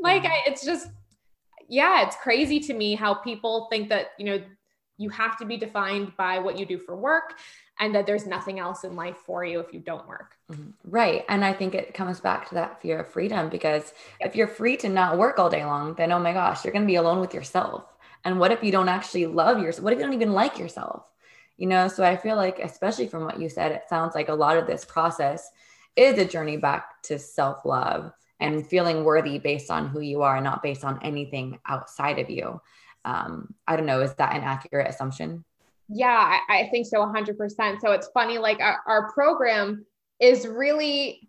Like 0.00 0.24
I, 0.24 0.42
it's 0.46 0.64
just 0.64 0.88
yeah 1.68 2.06
it's 2.06 2.16
crazy 2.16 2.60
to 2.60 2.74
me 2.74 2.94
how 2.94 3.14
people 3.14 3.68
think 3.70 3.90
that 3.90 4.08
you 4.18 4.24
know 4.24 4.42
you 4.96 5.08
have 5.10 5.36
to 5.38 5.44
be 5.44 5.56
defined 5.56 6.12
by 6.16 6.38
what 6.38 6.58
you 6.58 6.66
do 6.66 6.78
for 6.78 6.96
work 6.96 7.34
and 7.80 7.94
that 7.94 8.06
there's 8.06 8.26
nothing 8.26 8.58
else 8.58 8.84
in 8.84 8.94
life 8.94 9.16
for 9.24 9.42
you 9.42 9.58
if 9.58 9.72
you 9.72 9.80
don't 9.80 10.06
work. 10.06 10.36
Mm-hmm. 10.52 10.70
Right. 10.84 11.24
And 11.30 11.42
I 11.42 11.54
think 11.54 11.74
it 11.74 11.94
comes 11.94 12.20
back 12.20 12.48
to 12.48 12.54
that 12.54 12.80
fear 12.82 13.00
of 13.00 13.08
freedom 13.08 13.48
because 13.48 13.94
if 14.20 14.36
you're 14.36 14.46
free 14.46 14.76
to 14.78 14.88
not 14.88 15.16
work 15.16 15.38
all 15.38 15.48
day 15.48 15.64
long, 15.64 15.94
then 15.94 16.12
oh 16.12 16.18
my 16.18 16.34
gosh, 16.34 16.62
you're 16.62 16.72
going 16.72 16.84
to 16.84 16.86
be 16.86 16.96
alone 16.96 17.20
with 17.20 17.32
yourself. 17.32 17.84
And 18.24 18.38
what 18.38 18.52
if 18.52 18.62
you 18.62 18.70
don't 18.70 18.90
actually 18.90 19.26
love 19.26 19.60
yourself? 19.60 19.82
What 19.82 19.94
if 19.94 19.98
you 19.98 20.04
don't 20.04 20.14
even 20.14 20.34
like 20.34 20.58
yourself? 20.58 21.04
You 21.56 21.66
know, 21.66 21.88
so 21.88 22.04
I 22.04 22.16
feel 22.16 22.36
like, 22.36 22.58
especially 22.58 23.08
from 23.08 23.24
what 23.24 23.40
you 23.40 23.48
said, 23.48 23.72
it 23.72 23.84
sounds 23.88 24.14
like 24.14 24.28
a 24.28 24.34
lot 24.34 24.58
of 24.58 24.66
this 24.66 24.84
process 24.84 25.50
is 25.96 26.18
a 26.18 26.24
journey 26.24 26.58
back 26.58 27.02
to 27.04 27.18
self 27.18 27.64
love 27.64 28.12
and 28.40 28.66
feeling 28.66 29.04
worthy 29.04 29.38
based 29.38 29.70
on 29.70 29.88
who 29.88 30.00
you 30.00 30.22
are, 30.22 30.40
not 30.40 30.62
based 30.62 30.84
on 30.84 30.98
anything 31.02 31.58
outside 31.66 32.18
of 32.18 32.30
you. 32.30 32.60
Um, 33.04 33.54
I 33.66 33.76
don't 33.76 33.86
know, 33.86 34.00
is 34.00 34.14
that 34.14 34.34
an 34.34 34.42
accurate 34.42 34.88
assumption? 34.88 35.44
Yeah, 35.92 36.38
I, 36.48 36.60
I 36.60 36.68
think 36.70 36.86
so 36.86 36.98
100%. 36.98 37.80
So 37.80 37.92
it's 37.92 38.08
funny, 38.14 38.38
like 38.38 38.60
our, 38.60 38.78
our 38.86 39.12
program 39.12 39.84
is 40.20 40.46
really 40.46 41.28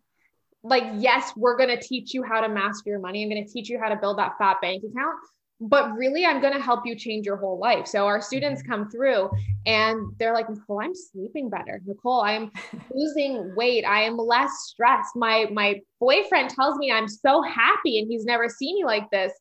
like, 0.64 0.84
yes, 0.98 1.32
we're 1.36 1.58
going 1.58 1.70
to 1.70 1.82
teach 1.82 2.14
you 2.14 2.24
how 2.24 2.42
to 2.42 2.48
master 2.48 2.92
your 2.92 3.00
money. 3.00 3.24
I'm 3.24 3.30
going 3.30 3.44
to 3.44 3.52
teach 3.52 3.70
you 3.70 3.80
how 3.80 3.90
to 3.90 3.96
build 3.96 4.20
that 4.20 4.38
fat 4.38 4.58
bank 4.62 4.84
account. 4.84 5.16
But 5.64 5.94
really, 5.94 6.26
I'm 6.26 6.42
going 6.42 6.54
to 6.54 6.62
help 6.62 6.82
you 6.86 6.96
change 6.96 7.26
your 7.26 7.38
whole 7.38 7.60
life. 7.60 7.88
So 7.88 8.06
our 8.06 8.20
students 8.20 8.62
mm-hmm. 8.62 8.72
come 8.72 8.90
through 8.90 9.30
and 9.66 10.14
they're 10.18 10.34
like, 10.34 10.50
Nicole, 10.50 10.82
I'm 10.82 10.96
sleeping 10.96 11.50
better. 11.50 11.82
Nicole, 11.86 12.22
I'm 12.22 12.52
losing 12.94 13.56
weight. 13.56 13.86
I 13.86 14.02
am 14.02 14.18
less 14.18 14.52
stressed. 14.66 15.16
My 15.16 15.48
my 15.52 15.80
boyfriend 16.00 16.50
tells 16.50 16.78
me 16.78 16.92
I'm 16.92 17.08
so 17.08 17.44
happy 17.44 18.00
and 18.00 18.08
he's 18.08 18.26
never 18.26 18.50
seen 18.50 18.76
me 18.76 18.86
like 18.86 19.10
this. 19.12 19.32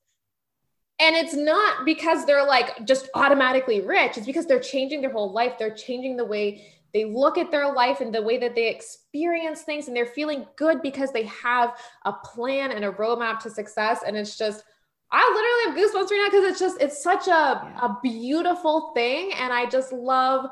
And 1.01 1.17
it's 1.17 1.35
not 1.35 1.87
because 1.87 2.27
they're 2.27 2.47
like 2.47 2.85
just 2.85 3.09
automatically 3.15 3.81
rich, 3.81 4.19
it's 4.19 4.27
because 4.27 4.47
they're 4.47 4.61
changing 4.61 5.01
their 5.01 5.11
whole 5.11 5.33
life. 5.33 5.55
They're 5.59 5.75
changing 5.75 6.17
the 6.17 6.25
way 6.25 6.67
they 6.93 7.05
look 7.05 7.39
at 7.39 7.51
their 7.51 7.73
life 7.73 8.01
and 8.01 8.15
the 8.15 8.21
way 8.21 8.37
that 8.39 8.55
they 8.55 8.69
experience 8.69 9.63
things, 9.63 9.87
and 9.87 9.97
they're 9.97 10.07
feeling 10.07 10.47
good 10.57 10.83
because 10.83 11.13
they 11.13 11.23
have 11.25 11.79
a 12.05 12.13
plan 12.13 12.73
and 12.73 12.85
a 12.85 12.93
roadmap 12.93 13.39
to 13.41 13.51
success. 13.51 14.01
And 14.07 14.17
it's 14.17 14.37
just, 14.37 14.65
I 15.13 15.23
literally 15.67 15.83
have 15.83 15.91
goosebumps 15.91 16.11
right 16.11 16.19
now 16.19 16.31
because 16.31 16.51
it's 16.51 16.61
just, 16.61 16.81
it's 16.83 17.03
such 17.03 17.29
a, 17.29 17.33
a 17.33 17.99
beautiful 18.03 18.93
thing. 18.93 19.33
And 19.35 19.53
I 19.53 19.67
just 19.67 19.93
love 19.93 20.51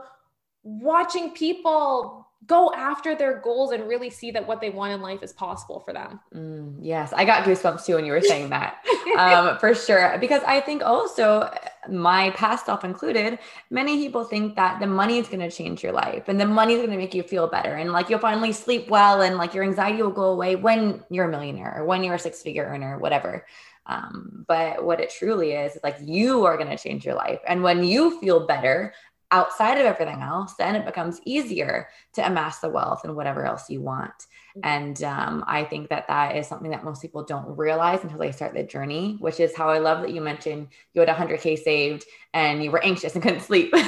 watching 0.62 1.32
people 1.32 2.17
go 2.46 2.72
after 2.72 3.14
their 3.14 3.40
goals 3.40 3.72
and 3.72 3.88
really 3.88 4.10
see 4.10 4.30
that 4.30 4.46
what 4.46 4.60
they 4.60 4.70
want 4.70 4.92
in 4.92 5.02
life 5.02 5.22
is 5.22 5.32
possible 5.32 5.80
for 5.80 5.92
them. 5.92 6.20
Mm, 6.34 6.76
yes, 6.80 7.12
I 7.12 7.24
got 7.24 7.44
goosebumps 7.44 7.84
too 7.84 7.96
when 7.96 8.04
you 8.04 8.12
were 8.12 8.20
saying 8.20 8.48
that, 8.50 8.84
um, 9.18 9.58
for 9.58 9.74
sure. 9.74 10.16
Because 10.20 10.42
I 10.46 10.60
think 10.60 10.82
also, 10.82 11.52
my 11.88 12.30
past 12.30 12.66
self 12.66 12.84
included, 12.84 13.38
many 13.70 13.98
people 13.98 14.24
think 14.24 14.54
that 14.56 14.78
the 14.78 14.86
money 14.86 15.18
is 15.18 15.26
going 15.26 15.40
to 15.40 15.50
change 15.50 15.82
your 15.82 15.92
life 15.92 16.28
and 16.28 16.40
the 16.40 16.46
money 16.46 16.74
is 16.74 16.78
going 16.78 16.90
to 16.90 16.96
make 16.96 17.14
you 17.14 17.22
feel 17.22 17.48
better. 17.48 17.74
And 17.74 17.92
like 17.92 18.08
you'll 18.08 18.20
finally 18.20 18.52
sleep 18.52 18.88
well 18.88 19.20
and 19.20 19.36
like 19.36 19.52
your 19.52 19.64
anxiety 19.64 20.02
will 20.02 20.10
go 20.10 20.30
away 20.30 20.54
when 20.54 21.02
you're 21.10 21.26
a 21.26 21.30
millionaire 21.30 21.74
or 21.78 21.84
when 21.84 22.04
you're 22.04 22.14
a 22.14 22.18
six 22.18 22.40
figure 22.40 22.64
earner, 22.64 22.98
whatever. 22.98 23.44
Um, 23.88 24.44
but 24.46 24.84
what 24.84 25.00
it 25.00 25.10
truly 25.10 25.52
is, 25.52 25.74
is 25.74 25.82
like 25.82 25.96
you 26.02 26.44
are 26.44 26.56
going 26.56 26.68
to 26.68 26.76
change 26.76 27.06
your 27.06 27.14
life. 27.14 27.40
And 27.48 27.62
when 27.62 27.82
you 27.82 28.20
feel 28.20 28.46
better, 28.46 28.92
outside 29.30 29.78
of 29.78 29.84
everything 29.84 30.22
else, 30.22 30.54
then 30.54 30.74
it 30.74 30.86
becomes 30.86 31.20
easier 31.24 31.88
to 32.14 32.26
amass 32.26 32.60
the 32.60 32.68
wealth 32.68 33.02
and 33.04 33.14
whatever 33.14 33.44
else 33.44 33.68
you 33.68 33.80
want. 33.80 34.26
Mm-hmm. 34.56 34.60
And 34.64 35.02
um, 35.04 35.44
I 35.46 35.64
think 35.64 35.88
that 35.90 36.08
that 36.08 36.36
is 36.36 36.46
something 36.46 36.70
that 36.70 36.84
most 36.84 37.02
people 37.02 37.24
don't 37.24 37.56
realize 37.56 38.02
until 38.02 38.18
they 38.18 38.32
start 38.32 38.54
the 38.54 38.62
journey, 38.62 39.16
which 39.20 39.40
is 39.40 39.54
how 39.54 39.68
I 39.68 39.78
love 39.78 40.00
that 40.02 40.12
you 40.12 40.20
mentioned 40.20 40.68
you 40.94 41.00
had 41.00 41.10
100K 41.10 41.58
saved 41.58 42.04
and 42.32 42.64
you 42.64 42.70
were 42.70 42.82
anxious 42.84 43.14
and 43.14 43.22
couldn't 43.22 43.40
sleep. 43.40 43.72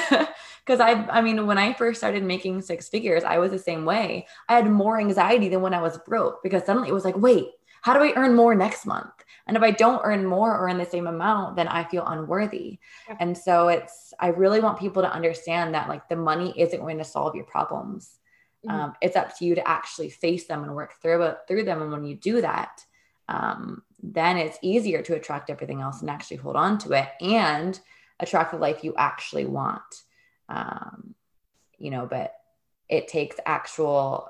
Because 0.66 0.81
I, 0.81 0.92
I 1.11 1.20
mean, 1.20 1.46
when 1.46 1.59
I 1.59 1.72
first 1.72 1.98
started 1.98 2.22
making 2.22 2.62
six 2.62 2.88
figures, 2.88 3.24
I 3.24 3.38
was 3.38 3.50
the 3.50 3.59
same 3.59 3.85
way. 3.85 4.26
I 4.48 4.55
had 4.55 4.70
more 4.70 5.00
anxiety 5.00 5.48
than 5.48 5.62
when 5.62 5.74
I 5.74 5.83
was 5.83 5.98
broke 5.98 6.44
because 6.44 6.64
suddenly 6.64 6.88
it 6.88 6.94
was 6.94 7.05
like, 7.05 7.16
wait, 7.16 7.48
how 7.83 7.94
do 7.94 8.00
I 8.00 8.12
earn 8.14 8.37
more 8.37 8.55
next 8.55 8.87
month? 8.87 9.11
And 9.46 9.57
if 9.57 9.62
I 9.62 9.72
don't 9.72 10.03
earn 10.05 10.24
more 10.24 10.57
or 10.57 10.68
in 10.68 10.79
the 10.79 10.85
same 10.85 11.07
amount, 11.07 11.57
then 11.57 11.66
I 11.66 11.85
feel 11.85 12.07
unworthy. 12.07 12.79
And 13.18 13.37
so 13.37 13.68
it's, 13.68 14.10
I 14.21 14.29
really 14.29 14.61
want 14.61 14.79
people 14.79 15.03
to 15.03 15.13
understand 15.13 15.75
that 15.75 15.89
like 15.89 16.09
the 16.09 16.17
money 16.17 16.55
isn't 16.57 16.81
going 16.81 16.99
to 16.99 17.05
solve 17.05 17.35
your 17.35 17.45
problems. 17.45 18.19
Mm-hmm. 18.67 18.77
Um, 18.77 18.95
it's 19.01 19.17
up 19.17 19.37
to 19.39 19.45
you 19.45 19.55
to 19.55 19.67
actually 19.67 20.11
face 20.11 20.47
them 20.47 20.63
and 20.63 20.75
work 20.75 20.95
through 21.01 21.23
it 21.23 21.39
through 21.49 21.65
them. 21.65 21.83
And 21.83 21.91
when 21.91 22.05
you 22.05 22.15
do 22.15 22.41
that, 22.43 22.85
um, 23.29 23.83
then 24.03 24.37
it's 24.37 24.59
easier 24.61 25.03
to 25.03 25.15
attract 25.15 25.51
everything 25.51 25.81
else 25.81 26.01
and 26.01 26.11
actually 26.11 26.39
hold 26.39 26.57
on 26.57 26.79
to 26.79 26.93
it 26.93 27.09
and 27.21 27.79
attract 28.19 28.53
the 28.53 28.59
life 28.59 28.85
you 28.85 28.95
actually 28.97 29.47
want. 29.47 30.03
Um, 30.49 31.15
you 31.79 31.91
know, 31.91 32.07
but 32.07 32.35
it 32.89 33.09
takes 33.09 33.37
actual 33.47 34.29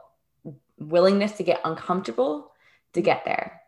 willingness 0.78 1.32
to 1.32 1.42
get 1.42 1.60
uncomfortable 1.64 2.52
to 2.92 3.00
get 3.00 3.24
there. 3.24 3.60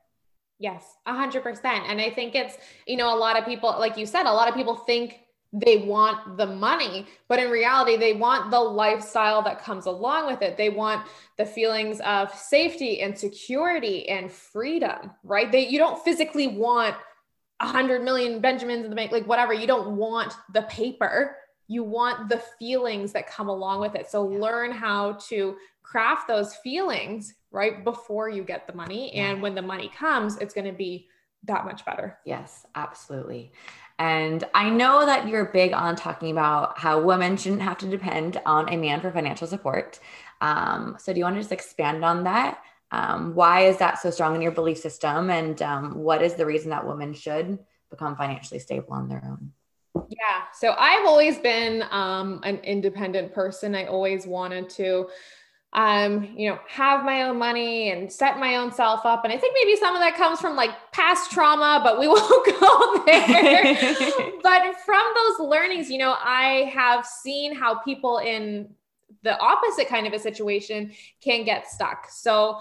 Yes, 0.59 0.85
a 1.07 1.15
hundred 1.15 1.43
percent. 1.43 1.87
And 1.89 2.01
I 2.01 2.11
think 2.11 2.37
it's, 2.37 2.57
you 2.87 2.97
know, 2.97 3.13
a 3.13 3.19
lot 3.19 3.37
of 3.37 3.45
people, 3.45 3.75
like 3.79 3.97
you 3.97 4.07
said, 4.07 4.27
a 4.27 4.33
lot 4.33 4.49
of 4.49 4.55
people 4.55 4.77
think 4.77 5.22
they 5.53 5.79
want 5.79 6.39
the 6.39 6.47
money, 6.47 7.07
but 7.29 7.39
in 7.39 7.51
reality, 7.51 7.97
they 7.97 8.15
want 8.15 8.51
the 8.51 8.59
lifestyle 8.59 9.43
that 9.43 9.63
comes 9.63 9.85
along 9.85 10.27
with 10.27 10.41
it. 10.41 10.57
They 10.57 10.71
want 10.71 11.07
the 11.37 11.45
feelings 11.45 12.01
of 12.01 12.35
safety 12.35 13.03
and 13.03 13.17
security 13.17 14.09
and 14.09 14.33
freedom, 14.33 15.11
right? 15.23 15.53
They, 15.53 15.69
you 15.69 15.79
don't 15.79 16.03
physically 16.03 16.49
want 16.49 16.97
a 17.61 17.67
hundred 17.67 18.03
million 18.03 18.41
Benjamins 18.41 18.85
in 18.85 18.91
the 18.91 18.97
bank, 18.97 19.13
like 19.13 19.27
whatever. 19.27 19.53
You 19.53 19.67
don't 19.67 19.97
want 19.97 20.35
the 20.55 20.63
paper. 20.63 21.37
You 21.69 21.85
want 21.85 22.31
the 22.31 22.43
feelings 22.59 23.13
that 23.13 23.29
come 23.29 23.49
along 23.49 23.81
with 23.81 23.95
it. 23.95 24.11
So 24.11 24.25
learn 24.25 24.73
how 24.73 25.13
to 25.29 25.57
craft 25.83 26.29
those 26.29 26.55
feelings 26.57 27.35
right 27.51 27.85
before 27.85 28.31
you 28.31 28.43
get 28.43 28.67
the 28.67 28.73
money. 28.73 29.13
And 29.13 29.43
when 29.43 29.55
the 29.55 29.63
money 29.63 29.91
comes, 29.95 30.39
it's 30.39 30.55
going 30.55 30.67
to 30.67 30.73
be 30.73 31.09
that 31.45 31.65
much 31.65 31.85
better. 31.85 32.19
Yes, 32.25 32.67
absolutely. 32.75 33.53
And 34.03 34.43
I 34.53 34.69
know 34.69 35.07
that 35.07 35.29
you're 35.29 35.45
big 35.45 35.73
on 35.73 35.95
talking 35.95 36.33
about 36.33 36.77
how 36.77 37.01
women 37.01 37.37
shouldn't 37.37 37.63
have 37.63 37.79
to 37.79 37.87
depend 37.87 38.41
on 38.45 38.69
a 38.69 38.77
man 38.77 39.01
for 39.01 39.13
financial 39.13 39.47
support. 39.47 40.01
Um, 40.41 40.97
so, 40.99 41.13
do 41.13 41.21
you 41.21 41.25
want 41.25 41.37
to 41.37 41.41
just 41.41 41.53
expand 41.53 42.05
on 42.05 42.25
that? 42.25 42.61
Um, 42.91 43.37
why 43.37 43.67
is 43.67 43.77
that 43.77 44.01
so 44.01 44.11
strong 44.11 44.35
in 44.35 44.43
your 44.43 44.51
belief 44.51 44.79
system? 44.79 45.31
And 45.31 45.63
um, 45.63 45.95
what 45.95 46.21
is 46.21 46.35
the 46.35 46.45
reason 46.45 46.71
that 46.71 46.85
women 46.85 47.15
should 47.15 47.61
become 47.91 48.17
financially 48.17 48.59
stable 48.59 48.93
on 48.93 49.09
their 49.09 49.23
own? 49.25 49.53
Yeah. 50.09 50.47
So, 50.53 50.75
I've 50.77 51.07
always 51.07 51.39
been 51.39 51.85
um, 51.93 52.41
an 52.43 52.57
independent 52.65 53.33
person. 53.33 53.77
I 53.77 53.87
always 53.87 54.27
wanted 54.27 54.69
to 54.71 55.11
um, 55.75 56.35
you 56.37 56.51
know, 56.51 56.59
have 56.69 57.05
my 57.05 57.23
own 57.23 57.39
money 57.39 57.91
and 57.91 58.13
set 58.13 58.39
my 58.39 58.57
own 58.57 58.73
self 58.73 59.07
up. 59.07 59.25
And 59.25 59.33
I 59.33 59.39
think 59.39 59.55
maybe 59.55 59.77
some 59.77 59.95
of 59.95 60.01
that 60.01 60.17
comes 60.17 60.39
from 60.39 60.55
like 60.55 60.71
past 60.93 61.31
trauma, 61.31 61.81
but 61.83 61.99
we 61.99 62.09
won't 62.09 62.61
go 62.61 63.05
there. 63.07 63.63
but 64.43 64.77
from 64.85 65.03
those 65.15 65.49
learnings, 65.49 65.89
you 65.89 65.99
know, 65.99 66.15
I 66.19 66.71
have 66.75 67.07
seen 67.07 67.55
how 67.55 67.77
people 67.77 68.19
in 68.19 68.69
the 69.23 69.39
opposite 69.39 69.89
kind 69.89 70.07
of 70.07 70.13
a 70.13 70.19
situation 70.19 70.93
can 71.23 71.45
get 71.45 71.67
stuck. 71.67 72.11
So, 72.11 72.59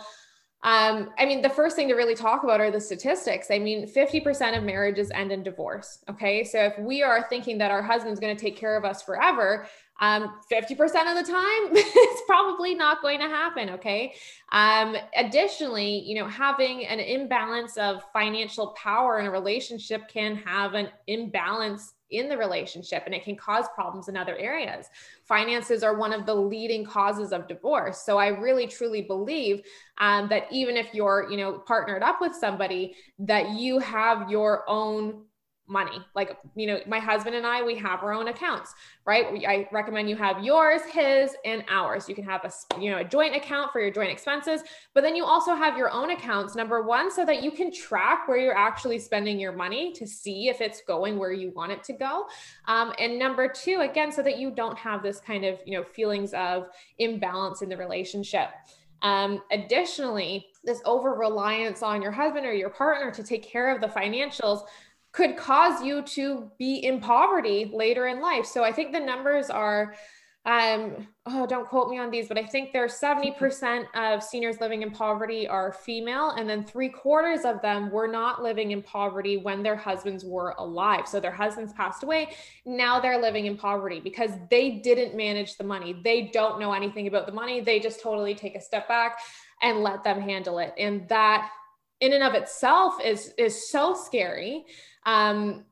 um, 0.64 1.10
I 1.18 1.26
mean, 1.26 1.42
the 1.42 1.50
first 1.50 1.76
thing 1.76 1.88
to 1.88 1.96
really 1.96 2.14
talk 2.14 2.44
about 2.44 2.62
are 2.62 2.70
the 2.70 2.80
statistics. 2.80 3.50
I 3.50 3.58
mean, 3.58 3.92
50% 3.92 4.58
of 4.58 4.64
marriages 4.64 5.10
end 5.12 5.32
in 5.32 5.42
divorce. 5.42 6.00
Okay. 6.10 6.44
So 6.44 6.60
if 6.60 6.78
we 6.78 7.02
are 7.02 7.26
thinking 7.30 7.58
that 7.58 7.72
our 7.72 7.82
husband's 7.82 8.20
going 8.20 8.36
to 8.36 8.42
take 8.42 8.56
care 8.56 8.78
of 8.78 8.86
us 8.86 9.02
forever, 9.02 9.68
um, 10.02 10.40
50% 10.52 10.72
of 10.82 11.26
the 11.26 11.32
time, 11.32 11.70
it's 11.72 12.22
probably 12.26 12.74
not 12.74 13.02
going 13.02 13.20
to 13.20 13.28
happen. 13.28 13.70
Okay. 13.70 14.14
Um, 14.52 14.98
additionally, 15.16 16.00
you 16.00 16.16
know, 16.16 16.28
having 16.28 16.86
an 16.88 17.00
imbalance 17.00 17.78
of 17.78 18.04
financial 18.12 18.70
power 18.70 19.20
in 19.20 19.28
a 19.28 19.32
relationship 19.32 20.08
can 20.10 20.36
have 20.38 20.74
an 20.74 20.90
imbalance 21.06 21.94
in 22.10 22.28
the 22.28 22.38
relationship 22.38 23.04
and 23.06 23.16
it 23.16 23.24
can 23.24 23.36
cause 23.36 23.66
problems 23.74 24.10
in 24.10 24.18
other 24.18 24.36
areas. 24.36 24.88
Finances 25.24 25.82
are 25.84 25.96
one 25.96 26.12
of 26.12 26.26
the 26.26 26.34
leading 26.34 26.84
causes 26.84 27.32
of 27.32 27.48
divorce. 27.48 28.04
So 28.04 28.18
I 28.18 28.28
really 28.28 28.68
truly 28.68 29.04
believe 29.04 29.62
um, 29.98 30.28
that 30.30 30.48
even 30.52 30.76
if 30.76 30.94
you're, 30.94 31.28
you 31.30 31.38
know, 31.38 31.60
partnered 31.60 32.04
up 32.04 32.20
with 32.20 32.36
somebody, 32.36 32.96
that 33.20 33.52
you 33.52 33.80
have 33.80 34.30
your 34.30 34.66
own 34.68 35.24
money. 35.72 36.06
Like, 36.16 36.38
you 36.56 36.68
know, 36.68 36.80
my 36.86 37.00
husband 37.00 37.34
and 37.34 37.48
I, 37.48 37.64
we 37.64 37.76
have 37.76 38.04
our 38.04 38.12
own 38.12 38.28
accounts, 38.28 38.76
right? 39.06 39.26
I 39.48 39.70
recommend 39.72 40.10
you 40.10 40.18
have 40.18 40.44
yours, 40.44 40.82
his, 40.92 41.34
and 41.46 41.64
ours. 41.70 42.10
You 42.10 42.14
can 42.14 42.26
have 42.26 42.44
a, 42.44 42.80
you 42.80 42.92
know, 42.92 42.98
a 42.98 43.04
joint 43.06 43.36
account 43.36 43.72
for 43.72 43.80
your 43.80 43.90
joint 43.90 44.12
expenses, 44.12 44.62
but 44.94 45.02
then 45.02 45.16
you 45.16 45.24
also 45.24 45.56
have 45.56 45.78
your 45.78 45.90
own 45.90 46.12
accounts. 46.12 46.56
Number 46.56 46.82
one, 46.82 47.10
so 47.10 47.26
that 47.26 47.42
you 47.42 47.52
can 47.52 47.72
track 47.72 48.28
where 48.28 48.38
you're 48.38 48.58
actually 48.58 49.00
spending 49.00 49.40
your 49.40 49.54
money 49.54 49.94
to 49.94 50.06
see 50.06 50.50
if 50.50 50.60
it's 50.60 50.82
going 50.86 51.18
where 51.18 51.32
you 51.32 51.52
want 51.56 51.72
it 51.72 51.84
to 51.86 51.94
go. 51.94 52.28
Um, 52.68 52.94
and 53.00 53.18
number 53.18 53.48
two, 53.48 53.80
again, 53.80 54.12
so 54.12 54.22
that 54.24 54.38
you 54.38 54.52
don't 54.52 54.78
have 54.78 55.02
this 55.02 55.22
kind 55.22 55.46
of, 55.46 55.58
you 55.66 55.78
know, 55.78 55.86
feelings 55.86 56.34
of 56.34 56.68
imbalance 57.00 57.62
in 57.62 57.70
the 57.70 57.78
relationship. 57.78 58.50
Um, 59.04 59.42
additionally, 59.52 60.48
this 60.64 60.82
over 60.86 61.16
reliance 61.16 61.82
on 61.82 62.02
your 62.02 62.12
husband 62.12 62.46
or 62.46 62.54
your 62.54 62.70
partner 62.70 63.10
to 63.12 63.24
take 63.24 63.42
care 63.42 63.74
of 63.74 63.82
the 63.82 63.88
financials 63.88 64.62
could 65.12 65.38
cause 65.38 65.84
you 65.84 66.02
to 66.04 66.50
be 66.58 66.76
in 66.78 67.00
poverty 67.00 67.70
later 67.74 68.08
in 68.08 68.22
life. 68.22 68.46
So 68.46 68.64
I 68.64 68.72
think 68.72 68.94
the 68.94 69.00
numbers 69.00 69.50
are 69.50 69.94
um 70.46 71.08
oh 71.28 71.46
don't 71.46 71.68
quote 71.68 71.88
me 71.88 72.00
on 72.00 72.10
these 72.10 72.28
but 72.28 72.36
i 72.36 72.44
think 72.44 72.74
there's 72.74 73.00
70% 73.00 73.86
of 73.94 74.24
seniors 74.24 74.60
living 74.60 74.82
in 74.82 74.90
poverty 74.90 75.48
are 75.48 75.72
female 75.72 76.32
and 76.32 76.50
then 76.50 76.64
three 76.64 76.90
quarters 76.90 77.46
of 77.46 77.62
them 77.62 77.92
were 77.92 78.08
not 78.08 78.42
living 78.42 78.72
in 78.72 78.82
poverty 78.82 79.38
when 79.38 79.62
their 79.62 79.76
husbands 79.76 80.26
were 80.26 80.56
alive. 80.58 81.08
So 81.08 81.20
their 81.20 81.32
husbands 81.32 81.74
passed 81.74 82.02
away 82.02 82.36
now 82.66 83.00
they're 83.00 83.22
living 83.22 83.46
in 83.46 83.56
poverty 83.56 84.00
because 84.00 84.32
they 84.50 84.72
didn't 84.72 85.16
manage 85.16 85.58
the 85.58 85.64
money. 85.64 85.96
They 86.04 86.32
don't 86.34 86.60
know 86.60 86.74
anything 86.74 87.06
about 87.06 87.28
the 87.28 87.34
money. 87.34 87.62
They 87.62 87.80
just 87.80 88.02
totally 88.02 88.34
take 88.34 88.56
a 88.56 88.62
step 88.62 88.88
back 88.88 89.20
and 89.62 89.84
let 89.84 90.04
them 90.04 90.20
handle 90.20 90.58
it. 90.58 90.74
And 90.78 91.08
that 91.10 91.52
in 92.02 92.14
and 92.14 92.24
of 92.24 92.34
itself 92.34 92.96
is 93.04 93.34
is 93.38 93.70
so 93.70 93.94
scary 93.94 94.66
um, 95.06 95.66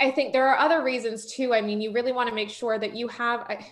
I 0.00 0.10
think 0.10 0.32
there 0.32 0.48
are 0.48 0.56
other 0.56 0.82
reasons 0.82 1.30
too. 1.30 1.52
I 1.52 1.60
mean, 1.60 1.80
you 1.80 1.92
really 1.92 2.12
want 2.12 2.28
to 2.30 2.34
make 2.34 2.48
sure 2.48 2.78
that 2.78 2.96
you 2.96 3.06
have. 3.08 3.40
I, 3.40 3.66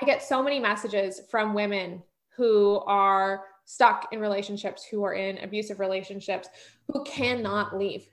I 0.00 0.04
get 0.06 0.22
so 0.22 0.42
many 0.42 0.60
messages 0.60 1.20
from 1.30 1.52
women 1.52 2.02
who 2.36 2.80
are 2.86 3.44
stuck 3.64 4.08
in 4.12 4.20
relationships, 4.20 4.84
who 4.88 5.02
are 5.04 5.14
in 5.14 5.38
abusive 5.38 5.80
relationships, 5.80 6.48
who 6.92 7.02
cannot 7.04 7.76
leave. 7.76 8.08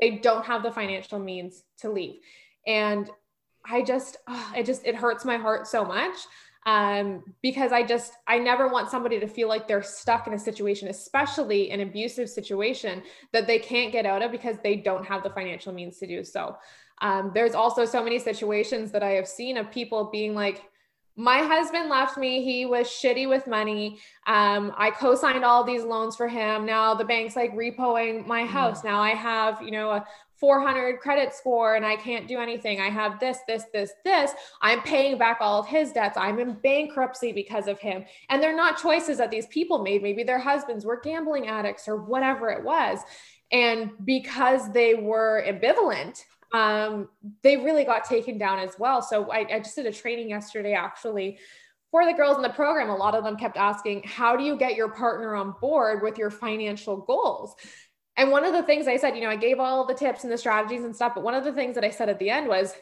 They 0.00 0.18
don't 0.18 0.44
have 0.44 0.62
the 0.62 0.70
financial 0.70 1.18
means 1.18 1.64
to 1.78 1.90
leave. 1.90 2.16
And 2.66 3.10
I 3.64 3.82
just, 3.82 4.18
oh, 4.28 4.52
it 4.56 4.66
just, 4.66 4.86
it 4.86 4.94
hurts 4.94 5.24
my 5.24 5.36
heart 5.36 5.66
so 5.66 5.84
much 5.84 6.16
um, 6.66 7.22
because 7.42 7.72
I 7.72 7.82
just, 7.82 8.12
I 8.26 8.38
never 8.38 8.68
want 8.68 8.90
somebody 8.90 9.18
to 9.20 9.26
feel 9.26 9.48
like 9.48 9.66
they're 9.66 9.82
stuck 9.82 10.26
in 10.26 10.34
a 10.34 10.38
situation, 10.38 10.88
especially 10.88 11.70
an 11.70 11.80
abusive 11.80 12.28
situation 12.28 13.02
that 13.32 13.46
they 13.46 13.58
can't 13.58 13.92
get 13.92 14.06
out 14.06 14.22
of 14.22 14.30
because 14.30 14.56
they 14.62 14.76
don't 14.76 15.06
have 15.06 15.22
the 15.22 15.30
financial 15.30 15.72
means 15.72 15.98
to 15.98 16.06
do 16.06 16.24
so. 16.24 16.56
Um, 17.00 17.30
there's 17.34 17.54
also 17.54 17.84
so 17.84 18.02
many 18.02 18.18
situations 18.18 18.90
that 18.92 19.02
I 19.02 19.10
have 19.10 19.28
seen 19.28 19.56
of 19.56 19.70
people 19.70 20.10
being 20.10 20.34
like, 20.34 20.62
my 21.16 21.38
husband 21.38 21.88
left 21.88 22.16
me. 22.16 22.44
He 22.44 22.64
was 22.64 22.86
shitty 22.86 23.28
with 23.28 23.48
money. 23.48 23.98
Um, 24.28 24.72
I 24.76 24.92
co-signed 24.92 25.44
all 25.44 25.64
these 25.64 25.82
loans 25.82 26.14
for 26.14 26.28
him. 26.28 26.64
Now 26.64 26.94
the 26.94 27.04
bank's 27.04 27.34
like 27.34 27.52
repoing 27.56 28.24
my 28.24 28.42
mm. 28.42 28.46
house. 28.46 28.84
Now 28.84 29.00
I 29.00 29.10
have, 29.10 29.60
you 29.60 29.72
know, 29.72 29.90
a 29.90 30.06
400 30.38 31.00
credit 31.00 31.34
score 31.34 31.74
and 31.74 31.84
I 31.84 31.96
can't 31.96 32.28
do 32.28 32.38
anything. 32.38 32.80
I 32.80 32.90
have 32.90 33.18
this, 33.18 33.38
this, 33.46 33.64
this, 33.72 33.92
this. 34.04 34.32
I'm 34.62 34.82
paying 34.82 35.18
back 35.18 35.38
all 35.40 35.60
of 35.60 35.66
his 35.66 35.92
debts. 35.92 36.16
I'm 36.16 36.38
in 36.38 36.54
bankruptcy 36.54 37.32
because 37.32 37.66
of 37.66 37.78
him. 37.80 38.04
And 38.28 38.42
they're 38.42 38.56
not 38.56 38.78
choices 38.78 39.18
that 39.18 39.30
these 39.30 39.46
people 39.46 39.82
made. 39.82 40.02
Maybe 40.02 40.22
their 40.22 40.38
husbands 40.38 40.84
were 40.84 41.00
gambling 41.00 41.48
addicts 41.48 41.88
or 41.88 41.96
whatever 41.96 42.50
it 42.50 42.62
was. 42.62 43.00
And 43.50 43.92
because 44.04 44.72
they 44.72 44.94
were 44.94 45.44
ambivalent, 45.46 46.22
um, 46.52 47.08
they 47.42 47.56
really 47.56 47.84
got 47.84 48.04
taken 48.04 48.38
down 48.38 48.58
as 48.58 48.78
well. 48.78 49.02
So 49.02 49.30
I, 49.30 49.46
I 49.52 49.58
just 49.58 49.76
did 49.76 49.86
a 49.86 49.92
training 49.92 50.30
yesterday 50.30 50.72
actually 50.72 51.38
for 51.90 52.04
the 52.04 52.12
girls 52.12 52.36
in 52.36 52.42
the 52.42 52.50
program, 52.50 52.90
a 52.90 52.96
lot 52.96 53.14
of 53.14 53.24
them 53.24 53.36
kept 53.36 53.56
asking, 53.56 54.02
How 54.04 54.36
do 54.36 54.44
you 54.44 54.56
get 54.56 54.74
your 54.74 54.90
partner 54.90 55.34
on 55.34 55.54
board 55.60 56.02
with 56.02 56.18
your 56.18 56.30
financial 56.30 56.98
goals? 56.98 57.54
And 58.18 58.32
one 58.32 58.44
of 58.44 58.52
the 58.52 58.64
things 58.64 58.88
I 58.88 58.96
said, 58.96 59.14
you 59.14 59.22
know, 59.22 59.30
I 59.30 59.36
gave 59.36 59.60
all 59.60 59.86
the 59.86 59.94
tips 59.94 60.24
and 60.24 60.32
the 60.32 60.36
strategies 60.36 60.82
and 60.82 60.94
stuff, 60.94 61.14
but 61.14 61.22
one 61.22 61.34
of 61.34 61.44
the 61.44 61.52
things 61.52 61.76
that 61.76 61.84
I 61.84 61.90
said 61.90 62.08
at 62.08 62.18
the 62.18 62.28
end 62.28 62.48
was 62.48 62.74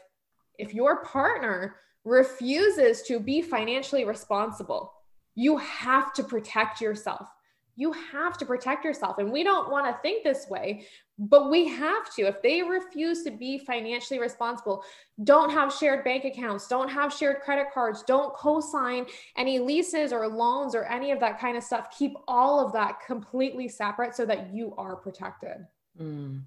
if 0.59 0.73
your 0.73 1.05
partner 1.05 1.77
refuses 2.05 3.03
to 3.03 3.21
be 3.21 3.43
financially 3.43 4.07
responsible, 4.07 4.95
you 5.35 5.59
have 5.59 6.15
to 6.15 6.25
protect 6.25 6.81
yourself. 6.81 7.29
You 7.77 7.93
have 7.93 8.39
to 8.39 8.47
protect 8.47 8.83
yourself. 8.83 9.19
And 9.19 9.31
we 9.31 9.45
don't 9.45 9.71
want 9.71 9.87
to 9.87 10.01
think 10.01 10.25
this 10.25 10.47
way, 10.49 10.87
but 11.19 11.51
we 11.51 11.67
have 11.69 12.15
to. 12.15 12.23
If 12.23 12.43
they 12.43 12.63
refuse 12.63 13.23
to 13.25 13.31
be 13.31 13.59
financially 13.59 14.21
responsible, 14.21 14.85
don't 15.25 15.51
have 15.51 15.73
shared 15.73 16.05
bank 16.05 16.25
accounts, 16.25 16.69
don't 16.69 16.91
have 16.91 17.13
shared 17.13 17.41
credit 17.41 17.69
cards, 17.73 18.03
don't 18.07 18.35
co 18.35 18.61
sign 18.61 19.07
any 19.37 19.59
leases 19.59 20.13
or 20.13 20.29
loans 20.29 20.75
or 20.75 20.85
any 20.85 21.11
of 21.11 21.21
that 21.21 21.41
kind 21.41 21.57
of 21.57 21.63
stuff. 21.63 21.97
Keep 21.97 22.15
all 22.29 22.65
of 22.65 22.73
that 22.75 23.01
completely 23.07 23.69
separate 23.69 24.15
so 24.15 24.27
that 24.27 24.53
you 24.53 24.75
are 24.77 24.97
protected. 24.97 25.67
Mm. 26.01 26.43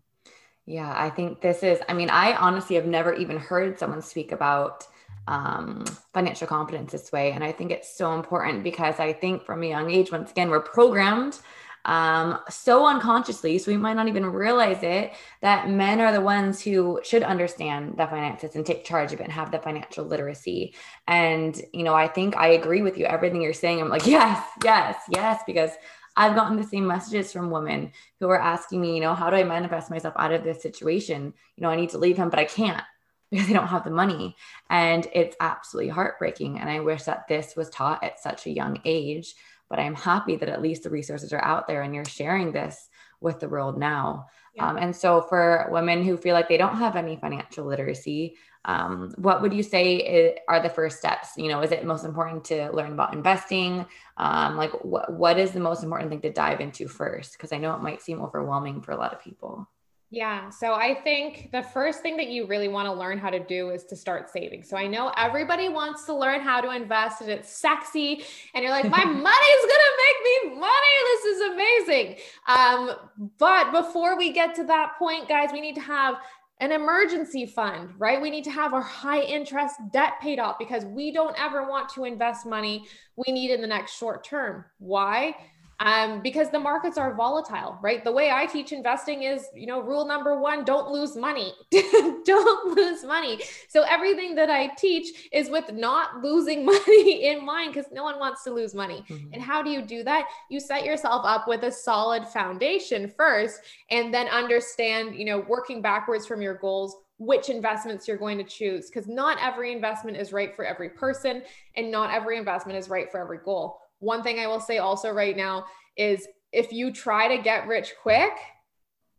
Yeah, 0.65 0.93
I 0.95 1.09
think 1.09 1.41
this 1.41 1.63
is, 1.63 1.79
I 1.89 1.93
mean, 1.93 2.11
I 2.11 2.35
honestly 2.35 2.75
have 2.75 2.85
never 2.85 3.15
even 3.15 3.37
heard 3.37 3.79
someone 3.79 4.03
speak 4.03 4.31
about 4.31 4.85
um, 5.27 5.83
financial 6.13 6.45
competence 6.47 6.91
this 6.91 7.11
way. 7.11 7.31
And 7.31 7.43
I 7.43 7.51
think 7.51 7.71
it's 7.71 7.95
so 7.95 8.13
important 8.13 8.63
because 8.63 8.99
I 8.99 9.13
think 9.13 9.45
from 9.45 9.63
a 9.63 9.67
young 9.67 9.89
age, 9.89 10.11
once 10.11 10.29
again, 10.29 10.49
we're 10.49 10.59
programmed 10.59 11.39
um, 11.85 12.39
so 12.49 12.85
unconsciously, 12.85 13.57
so 13.57 13.71
we 13.71 13.77
might 13.77 13.95
not 13.95 14.07
even 14.07 14.25
realize 14.25 14.83
it, 14.83 15.13
that 15.41 15.69
men 15.69 15.99
are 15.99 16.11
the 16.11 16.21
ones 16.21 16.61
who 16.61 16.99
should 17.03 17.23
understand 17.23 17.97
the 17.97 18.07
finances 18.07 18.55
and 18.55 18.65
take 18.65 18.83
charge 18.83 19.13
of 19.13 19.19
it 19.19 19.23
and 19.23 19.33
have 19.33 19.51
the 19.51 19.59
financial 19.59 20.05
literacy. 20.05 20.75
And, 21.07 21.59
you 21.73 21.83
know, 21.83 21.95
I 21.95 22.07
think 22.07 22.35
I 22.35 22.49
agree 22.49 22.81
with 22.81 22.97
you. 22.97 23.05
Everything 23.05 23.41
you're 23.41 23.53
saying, 23.53 23.79
I'm 23.79 23.89
like, 23.89 24.05
yes, 24.07 24.45
yes, 24.63 24.97
yes, 25.09 25.41
because 25.47 25.71
I've 26.15 26.35
gotten 26.35 26.57
the 26.57 26.63
same 26.63 26.85
messages 26.85 27.31
from 27.31 27.49
women 27.49 27.93
who 28.19 28.29
are 28.29 28.41
asking 28.41 28.81
me, 28.81 28.95
you 28.95 29.01
know, 29.01 29.15
how 29.15 29.29
do 29.29 29.37
I 29.37 29.43
manifest 29.43 29.89
myself 29.89 30.13
out 30.17 30.33
of 30.33 30.43
this 30.43 30.61
situation? 30.61 31.33
You 31.55 31.61
know, 31.63 31.69
I 31.69 31.77
need 31.77 31.91
to 31.91 31.97
leave 31.97 32.17
him, 32.17 32.29
but 32.29 32.39
I 32.39 32.45
can't 32.45 32.83
because 33.31 33.47
they 33.47 33.53
don't 33.53 33.67
have 33.67 33.83
the 33.83 33.91
money. 33.91 34.35
And 34.69 35.07
it's 35.13 35.37
absolutely 35.39 35.91
heartbreaking. 35.91 36.59
And 36.59 36.69
I 36.69 36.81
wish 36.81 37.03
that 37.03 37.27
this 37.29 37.55
was 37.55 37.69
taught 37.69 38.03
at 38.03 38.19
such 38.19 38.45
a 38.45 38.51
young 38.51 38.81
age 38.85 39.35
but 39.69 39.79
I'm 39.79 39.95
happy 39.95 40.35
that 40.35 40.49
at 40.49 40.61
least 40.61 40.83
the 40.83 40.89
resources 40.89 41.31
are 41.33 41.43
out 41.43 41.67
there 41.67 41.81
and 41.81 41.93
you're 41.93 42.05
sharing 42.05 42.51
this 42.51 42.89
with 43.21 43.39
the 43.39 43.49
world 43.49 43.77
now. 43.77 44.27
Yeah. 44.55 44.67
Um, 44.67 44.77
and 44.77 44.95
so, 44.95 45.21
for 45.21 45.67
women 45.71 46.03
who 46.03 46.17
feel 46.17 46.33
like 46.33 46.49
they 46.49 46.57
don't 46.57 46.77
have 46.77 46.95
any 46.95 47.15
financial 47.15 47.65
literacy, 47.65 48.35
um, 48.65 49.13
what 49.17 49.41
would 49.41 49.53
you 49.53 49.63
say 49.63 50.37
are 50.47 50.61
the 50.61 50.69
first 50.69 50.97
steps? 50.97 51.29
You 51.37 51.49
know, 51.49 51.61
is 51.61 51.71
it 51.71 51.85
most 51.85 52.03
important 52.03 52.45
to 52.45 52.71
learn 52.71 52.93
about 52.93 53.13
investing? 53.13 53.85
Um, 54.17 54.57
like, 54.57 54.71
what 54.83 55.13
what 55.13 55.37
is 55.37 55.51
the 55.51 55.59
most 55.59 55.83
important 55.83 56.09
thing 56.09 56.21
to 56.21 56.31
dive 56.31 56.61
into 56.61 56.87
first? 56.87 57.33
Because 57.33 57.53
I 57.53 57.57
know 57.57 57.73
it 57.75 57.81
might 57.81 58.01
seem 58.01 58.21
overwhelming 58.21 58.81
for 58.81 58.91
a 58.91 58.97
lot 58.97 59.13
of 59.13 59.21
people. 59.21 59.67
Yeah. 60.11 60.49
So 60.49 60.73
I 60.73 60.95
think 61.03 61.49
the 61.51 61.61
first 61.61 62.01
thing 62.01 62.17
that 62.17 62.29
you 62.29 62.47
really 62.47 62.67
want 62.67 62.87
to 62.87 62.93
learn 62.93 63.19
how 63.19 63.29
to 63.29 63.39
do 63.39 63.69
is 63.69 63.83
to 63.85 63.95
start 63.95 64.31
saving. 64.31 64.63
So 64.63 64.75
I 64.75 64.87
know 64.87 65.11
everybody 65.15 65.69
wants 65.69 66.05
to 66.05 66.15
learn 66.15 66.41
how 66.41 66.61
to 66.61 66.71
invest 66.71 67.21
and 67.21 67.29
it's 67.29 67.49
sexy 67.55 68.23
and 68.55 68.63
you're 68.63 68.71
like, 68.71 68.89
my 68.89 69.05
money's 69.05 69.23
going 69.23 69.85
to 69.85 69.97
make 70.07 70.53
me 70.53 70.59
money. 70.59 70.95
This 71.05 71.25
is 71.25 71.41
amazing. 71.51 72.15
Um, 72.47 72.91
but 73.37 73.71
before 73.71 74.17
we 74.17 74.31
get 74.33 74.55
to 74.55 74.63
that 74.63 74.93
point, 74.97 75.29
guys, 75.29 75.49
we 75.53 75.61
need 75.61 75.75
to 75.75 75.81
have 75.81 76.15
an 76.59 76.71
emergency 76.71 77.45
fund, 77.45 77.91
right? 77.99 78.19
We 78.19 78.31
need 78.31 78.43
to 78.45 78.51
have 78.51 78.73
our 78.73 78.81
high 78.81 79.21
interest 79.21 79.75
debt 79.93 80.13
paid 80.21 80.39
off 80.39 80.57
because 80.57 80.85
we 80.85 81.11
don't 81.11 81.39
ever 81.39 81.69
want 81.69 81.87
to 81.89 82.05
invest 82.05 82.47
money 82.47 82.85
we 83.15 83.31
need 83.31 83.51
in 83.51 83.61
the 83.61 83.67
next 83.67 83.97
short 83.97 84.23
term. 84.23 84.65
Why? 84.79 85.35
Um, 85.79 86.21
because 86.21 86.49
the 86.49 86.59
markets 86.59 86.97
are 86.97 87.13
volatile, 87.13 87.77
right? 87.81 88.03
The 88.03 88.11
way 88.11 88.31
I 88.31 88.45
teach 88.45 88.73
investing 88.73 89.23
is, 89.23 89.47
you 89.55 89.65
know, 89.65 89.81
rule 89.81 90.05
number 90.05 90.39
one 90.39 90.65
don't 90.65 90.91
lose 90.91 91.15
money. 91.15 91.53
don't 91.71 92.75
lose 92.75 93.03
money. 93.03 93.39
So 93.69 93.83
everything 93.83 94.35
that 94.35 94.49
I 94.49 94.67
teach 94.77 95.29
is 95.31 95.49
with 95.49 95.71
not 95.71 96.21
losing 96.21 96.65
money 96.65 97.27
in 97.27 97.45
mind 97.45 97.73
because 97.73 97.89
no 97.91 98.03
one 98.03 98.19
wants 98.19 98.43
to 98.43 98.51
lose 98.51 98.75
money. 98.75 99.05
Mm-hmm. 99.09 99.33
And 99.33 99.41
how 99.41 99.63
do 99.63 99.69
you 99.69 99.81
do 99.81 100.03
that? 100.03 100.27
You 100.49 100.59
set 100.59 100.83
yourself 100.83 101.21
up 101.25 101.47
with 101.47 101.63
a 101.63 101.71
solid 101.71 102.27
foundation 102.27 103.11
first 103.15 103.61
and 103.89 104.13
then 104.13 104.27
understand, 104.27 105.15
you 105.15 105.25
know, 105.25 105.45
working 105.47 105.81
backwards 105.81 106.25
from 106.27 106.41
your 106.41 106.55
goals 106.55 106.95
which 107.21 107.49
investments 107.49 108.07
you're 108.07 108.15
going 108.15 108.37
to 108.37 108.45
choose 108.45 108.87
because 108.87 109.05
not 109.05 109.37
every 109.41 109.73
investment 109.73 110.15
is 110.15 110.31
right 110.31 110.55
for 110.55 110.63
every 110.63 110.89
person 110.89 111.41
and 111.75 111.91
not 111.91 112.13
every 112.13 112.37
investment 112.37 112.79
is 112.79 112.87
right 112.87 113.11
for 113.11 113.19
every 113.19 113.39
goal 113.43 113.81
one 113.99 114.23
thing 114.23 114.39
I 114.39 114.47
will 114.47 114.59
say 114.59 114.77
also 114.77 115.11
right 115.11 115.35
now 115.35 115.65
is 115.95 116.27
if 116.51 116.71
you 116.71 116.91
try 116.91 117.35
to 117.35 117.41
get 117.41 117.67
rich 117.67 117.93
quick, 118.01 118.33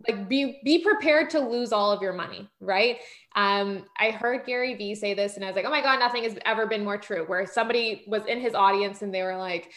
like 0.08 0.28
be 0.28 0.60
be 0.64 0.82
prepared 0.82 1.30
to 1.30 1.40
lose 1.40 1.72
all 1.72 1.92
of 1.92 2.00
your 2.00 2.14
money, 2.14 2.48
right? 2.60 2.98
Um, 3.36 3.84
I 3.98 4.10
heard 4.10 4.46
Gary 4.46 4.74
Vee 4.74 4.94
say 4.94 5.14
this, 5.14 5.36
and 5.36 5.44
I 5.44 5.48
was 5.48 5.56
like, 5.56 5.66
oh 5.66 5.70
my 5.70 5.82
god, 5.82 5.98
nothing 5.98 6.24
has 6.24 6.38
ever 6.46 6.66
been 6.66 6.84
more 6.84 6.96
true. 6.96 7.24
Where 7.26 7.46
somebody 7.46 8.04
was 8.06 8.24
in 8.26 8.40
his 8.40 8.54
audience 8.54 9.02
and 9.02 9.14
they 9.14 9.22
were 9.22 9.36
like, 9.36 9.70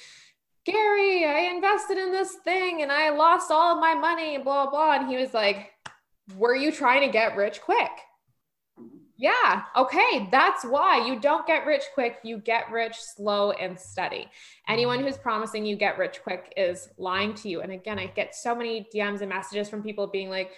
Gary, 0.66 1.26
I 1.26 1.52
invested 1.54 1.98
in 1.98 2.12
this 2.12 2.36
thing 2.46 2.82
and 2.82 2.92
I 2.92 3.10
lost 3.10 3.52
all 3.52 3.76
of 3.76 3.82
my 3.82 3.94
money, 3.96 4.38
blah 4.38 4.70
blah. 4.70 4.94
And 4.94 5.10
he 5.10 5.18
was 5.18 5.34
like, 5.34 5.72
were 6.38 6.56
you 6.56 6.72
trying 6.72 7.02
to 7.02 7.12
get 7.12 7.36
rich 7.36 7.62
quick? 7.62 7.92
Yeah. 9.24 9.62
Okay. 9.78 10.28
That's 10.34 10.66
why 10.66 11.08
you 11.08 11.18
don't 11.18 11.48
get 11.48 11.66
rich 11.66 11.84
quick. 11.94 12.18
You 12.26 12.40
get 12.40 12.70
rich 12.70 12.98
slow 12.98 13.52
and 13.52 13.80
steady. 13.80 14.28
Anyone 14.68 14.98
mm-hmm. 14.98 15.08
who's 15.08 15.18
promising 15.18 15.66
you 15.66 15.78
get 15.78 15.98
rich 15.98 16.20
quick 16.22 16.52
is 16.58 16.90
lying 16.98 17.34
to 17.36 17.48
you. 17.48 17.62
And 17.62 17.72
again, 17.72 17.98
I 17.98 18.08
get 18.08 18.36
so 18.36 18.54
many 18.54 18.86
DMs 18.94 19.22
and 19.22 19.30
messages 19.30 19.70
from 19.70 19.82
people 19.82 20.08
being 20.08 20.30
like, 20.30 20.52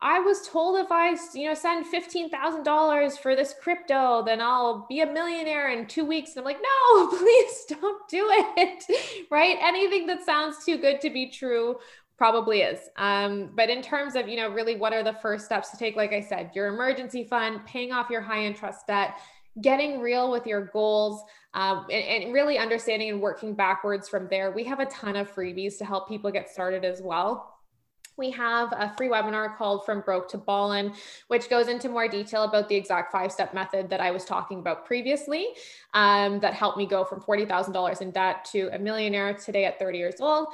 I 0.00 0.20
was 0.20 0.48
told 0.48 0.78
if 0.78 0.92
I, 0.92 1.16
you 1.34 1.48
know, 1.48 1.54
send 1.54 1.84
$15,000 1.84 3.18
for 3.18 3.34
this 3.34 3.56
crypto, 3.60 4.22
then 4.24 4.40
I'll 4.40 4.86
be 4.88 5.00
a 5.00 5.12
millionaire 5.12 5.70
in 5.70 5.86
two 5.88 6.04
weeks. 6.04 6.36
And 6.36 6.38
I'm 6.38 6.44
like, 6.44 6.62
no, 6.62 7.06
please 7.18 7.64
don't 7.68 8.08
do 8.08 8.24
it. 8.56 8.84
right. 9.32 9.58
Anything 9.60 10.06
that 10.06 10.24
sounds 10.24 10.64
too 10.64 10.78
good 10.78 11.00
to 11.00 11.10
be 11.10 11.28
true 11.28 11.76
probably 12.20 12.60
is. 12.60 12.90
Um, 12.96 13.48
but 13.56 13.70
in 13.70 13.80
terms 13.80 14.14
of, 14.14 14.28
you 14.28 14.36
know, 14.36 14.50
really 14.50 14.76
what 14.76 14.92
are 14.92 15.02
the 15.02 15.14
first 15.14 15.46
steps 15.46 15.70
to 15.70 15.78
take? 15.78 15.96
Like 15.96 16.12
I 16.12 16.20
said, 16.20 16.50
your 16.54 16.66
emergency 16.66 17.24
fund, 17.24 17.64
paying 17.64 17.92
off 17.92 18.10
your 18.10 18.20
high 18.20 18.44
interest 18.44 18.86
debt, 18.86 19.18
getting 19.62 20.00
real 20.00 20.30
with 20.30 20.46
your 20.46 20.66
goals, 20.66 21.22
um, 21.54 21.86
and, 21.90 22.24
and 22.24 22.34
really 22.34 22.58
understanding 22.58 23.08
and 23.08 23.22
working 23.22 23.54
backwards 23.54 24.06
from 24.06 24.28
there. 24.28 24.50
We 24.50 24.64
have 24.64 24.80
a 24.80 24.86
ton 24.86 25.16
of 25.16 25.34
freebies 25.34 25.78
to 25.78 25.86
help 25.86 26.10
people 26.10 26.30
get 26.30 26.50
started 26.50 26.84
as 26.84 27.00
well 27.00 27.56
we 28.20 28.30
have 28.30 28.72
a 28.72 28.92
free 28.98 29.08
webinar 29.08 29.56
called 29.56 29.86
From 29.86 30.02
Broke 30.02 30.28
to 30.28 30.38
Ballin, 30.38 30.92
which 31.28 31.48
goes 31.48 31.68
into 31.68 31.88
more 31.88 32.06
detail 32.06 32.42
about 32.44 32.68
the 32.68 32.76
exact 32.76 33.10
five 33.10 33.32
step 33.32 33.54
method 33.54 33.88
that 33.88 34.00
I 34.00 34.10
was 34.10 34.26
talking 34.26 34.58
about 34.58 34.84
previously 34.84 35.46
um, 35.94 36.38
that 36.40 36.52
helped 36.52 36.76
me 36.76 36.86
go 36.86 37.02
from 37.02 37.20
$40,000 37.22 38.02
in 38.02 38.10
debt 38.10 38.44
to 38.52 38.68
a 38.74 38.78
millionaire 38.78 39.32
today 39.32 39.64
at 39.64 39.78
30 39.78 39.98
years 39.98 40.20
old. 40.20 40.48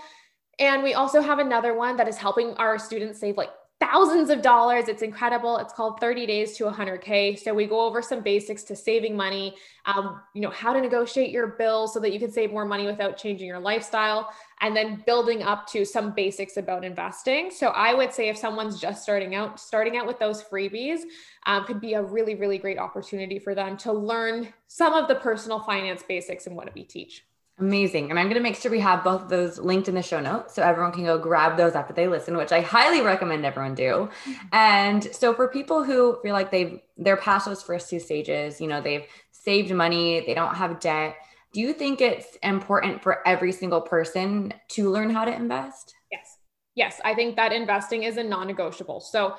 And 0.58 0.82
we 0.82 0.94
also 0.94 1.20
have 1.20 1.38
another 1.38 1.74
one 1.74 1.96
that 1.96 2.08
is 2.08 2.16
helping 2.16 2.54
our 2.54 2.78
students 2.78 3.20
save 3.20 3.36
like 3.36 3.50
thousands 3.78 4.30
of 4.30 4.40
dollars. 4.40 4.88
It's 4.88 5.02
incredible. 5.02 5.58
It's 5.58 5.72
called 5.72 6.00
30 6.00 6.26
Days 6.26 6.56
to 6.56 6.64
100K. 6.64 7.38
So 7.38 7.52
we 7.52 7.66
go 7.66 7.80
over 7.80 8.00
some 8.00 8.22
basics 8.22 8.62
to 8.64 8.76
saving 8.76 9.14
money, 9.14 9.54
um, 9.84 10.20
you 10.34 10.40
know, 10.40 10.48
how 10.48 10.72
to 10.72 10.80
negotiate 10.80 11.30
your 11.30 11.48
bills 11.48 11.92
so 11.92 12.00
that 12.00 12.12
you 12.12 12.18
can 12.18 12.30
save 12.30 12.50
more 12.50 12.64
money 12.64 12.86
without 12.86 13.18
changing 13.18 13.46
your 13.46 13.58
lifestyle, 13.58 14.30
and 14.62 14.74
then 14.74 15.02
building 15.04 15.42
up 15.42 15.66
to 15.68 15.84
some 15.84 16.12
basics 16.12 16.56
about 16.56 16.84
investing. 16.84 17.50
So 17.50 17.68
I 17.68 17.92
would 17.92 18.14
say 18.14 18.30
if 18.30 18.38
someone's 18.38 18.80
just 18.80 19.02
starting 19.02 19.34
out, 19.34 19.60
starting 19.60 19.98
out 19.98 20.06
with 20.06 20.18
those 20.18 20.42
freebies 20.42 21.00
um, 21.44 21.66
could 21.66 21.80
be 21.80 21.94
a 21.94 22.02
really, 22.02 22.34
really 22.34 22.56
great 22.56 22.78
opportunity 22.78 23.38
for 23.38 23.54
them 23.54 23.76
to 23.78 23.92
learn 23.92 24.54
some 24.68 24.94
of 24.94 25.06
the 25.06 25.16
personal 25.16 25.60
finance 25.60 26.02
basics 26.02 26.46
and 26.46 26.56
what 26.56 26.74
we 26.74 26.82
teach. 26.82 27.25
Amazing. 27.58 28.10
And 28.10 28.18
I'm 28.18 28.26
going 28.26 28.36
to 28.36 28.42
make 28.42 28.56
sure 28.56 28.70
we 28.70 28.80
have 28.80 29.02
both 29.02 29.22
of 29.22 29.28
those 29.30 29.58
linked 29.58 29.88
in 29.88 29.94
the 29.94 30.02
show 30.02 30.20
notes 30.20 30.54
so 30.54 30.62
everyone 30.62 30.92
can 30.92 31.04
go 31.04 31.18
grab 31.18 31.56
those 31.56 31.74
after 31.74 31.94
they 31.94 32.06
listen, 32.06 32.36
which 32.36 32.52
I 32.52 32.60
highly 32.60 33.00
recommend 33.00 33.46
everyone 33.46 33.74
do. 33.74 34.10
Mm-hmm. 34.24 34.32
And 34.52 35.04
so 35.04 35.32
for 35.32 35.48
people 35.48 35.82
who 35.82 36.18
feel 36.22 36.34
like 36.34 36.50
they've 36.50 36.80
they're 36.98 37.16
past 37.16 37.46
those 37.46 37.62
first 37.62 37.88
two 37.88 37.98
stages, 37.98 38.60
you 38.60 38.68
know, 38.68 38.82
they've 38.82 39.06
saved 39.32 39.72
money, 39.72 40.22
they 40.26 40.34
don't 40.34 40.54
have 40.54 40.80
debt, 40.80 41.16
do 41.56 41.62
you 41.62 41.72
think 41.72 42.02
it's 42.02 42.36
important 42.42 43.02
for 43.02 43.26
every 43.26 43.52
single 43.52 43.80
person 43.80 44.52
to 44.68 44.90
learn 44.90 45.08
how 45.08 45.24
to 45.24 45.34
invest? 45.34 45.94
Yes. 46.12 46.36
Yes, 46.74 47.00
I 47.02 47.14
think 47.14 47.36
that 47.36 47.50
investing 47.50 48.02
is 48.02 48.18
a 48.18 48.22
non-negotiable. 48.22 49.00
So 49.00 49.36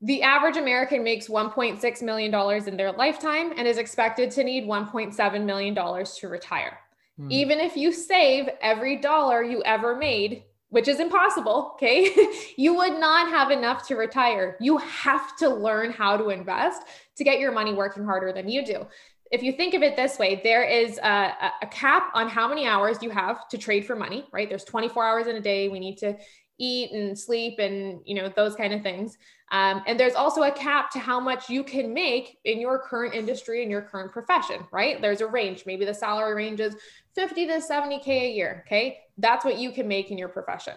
the 0.00 0.22
average 0.22 0.56
American 0.56 1.02
makes 1.02 1.26
$1.6 1.26 2.02
million 2.02 2.68
in 2.68 2.76
their 2.76 2.92
lifetime 2.92 3.52
and 3.56 3.66
is 3.66 3.78
expected 3.78 4.30
to 4.30 4.44
need 4.44 4.68
$1.7 4.68 5.44
million 5.44 5.74
to 5.74 6.28
retire. 6.28 6.78
Hmm. 7.18 7.30
Even 7.30 7.60
if 7.60 7.76
you 7.76 7.92
save 7.92 8.48
every 8.60 8.96
dollar 8.96 9.42
you 9.42 9.62
ever 9.64 9.96
made, 9.96 10.44
which 10.68 10.88
is 10.88 11.00
impossible, 11.00 11.72
okay, 11.74 12.14
you 12.56 12.74
would 12.74 12.98
not 12.98 13.28
have 13.28 13.50
enough 13.50 13.86
to 13.88 13.96
retire. 13.96 14.56
You 14.60 14.78
have 14.78 15.36
to 15.38 15.48
learn 15.48 15.92
how 15.92 16.16
to 16.16 16.30
invest 16.30 16.82
to 17.16 17.24
get 17.24 17.40
your 17.40 17.52
money 17.52 17.72
working 17.72 18.04
harder 18.04 18.32
than 18.32 18.48
you 18.48 18.64
do. 18.64 18.86
If 19.32 19.42
you 19.42 19.52
think 19.52 19.74
of 19.74 19.82
it 19.82 19.96
this 19.96 20.18
way, 20.20 20.40
there 20.44 20.62
is 20.62 20.98
a, 20.98 21.50
a 21.62 21.66
cap 21.66 22.10
on 22.14 22.28
how 22.28 22.46
many 22.46 22.66
hours 22.66 23.02
you 23.02 23.10
have 23.10 23.48
to 23.48 23.58
trade 23.58 23.84
for 23.84 23.96
money, 23.96 24.24
right? 24.32 24.48
There's 24.48 24.62
24 24.62 25.04
hours 25.04 25.26
in 25.26 25.34
a 25.34 25.40
day. 25.40 25.68
We 25.68 25.80
need 25.80 25.96
to 25.98 26.16
eat 26.58 26.92
and 26.92 27.18
sleep 27.18 27.58
and 27.58 28.00
you 28.04 28.14
know 28.14 28.30
those 28.34 28.54
kind 28.54 28.72
of 28.72 28.82
things. 28.82 29.18
Um, 29.52 29.82
and 29.86 29.98
there's 29.98 30.14
also 30.14 30.42
a 30.42 30.50
cap 30.50 30.90
to 30.92 30.98
how 30.98 31.20
much 31.20 31.48
you 31.48 31.62
can 31.62 31.94
make 31.94 32.38
in 32.44 32.60
your 32.60 32.80
current 32.80 33.14
industry 33.14 33.62
and 33.62 33.70
your 33.70 33.82
current 33.82 34.12
profession 34.12 34.66
right? 34.72 35.00
There's 35.00 35.20
a 35.20 35.26
range. 35.26 35.64
Maybe 35.66 35.84
the 35.84 35.94
salary 35.94 36.34
range 36.34 36.60
is 36.60 36.74
50 37.14 37.46
to 37.46 37.52
70k 37.54 38.08
a 38.08 38.30
year 38.30 38.64
okay? 38.66 38.98
That's 39.18 39.44
what 39.44 39.58
you 39.58 39.70
can 39.70 39.86
make 39.86 40.10
in 40.10 40.18
your 40.18 40.28
profession. 40.28 40.74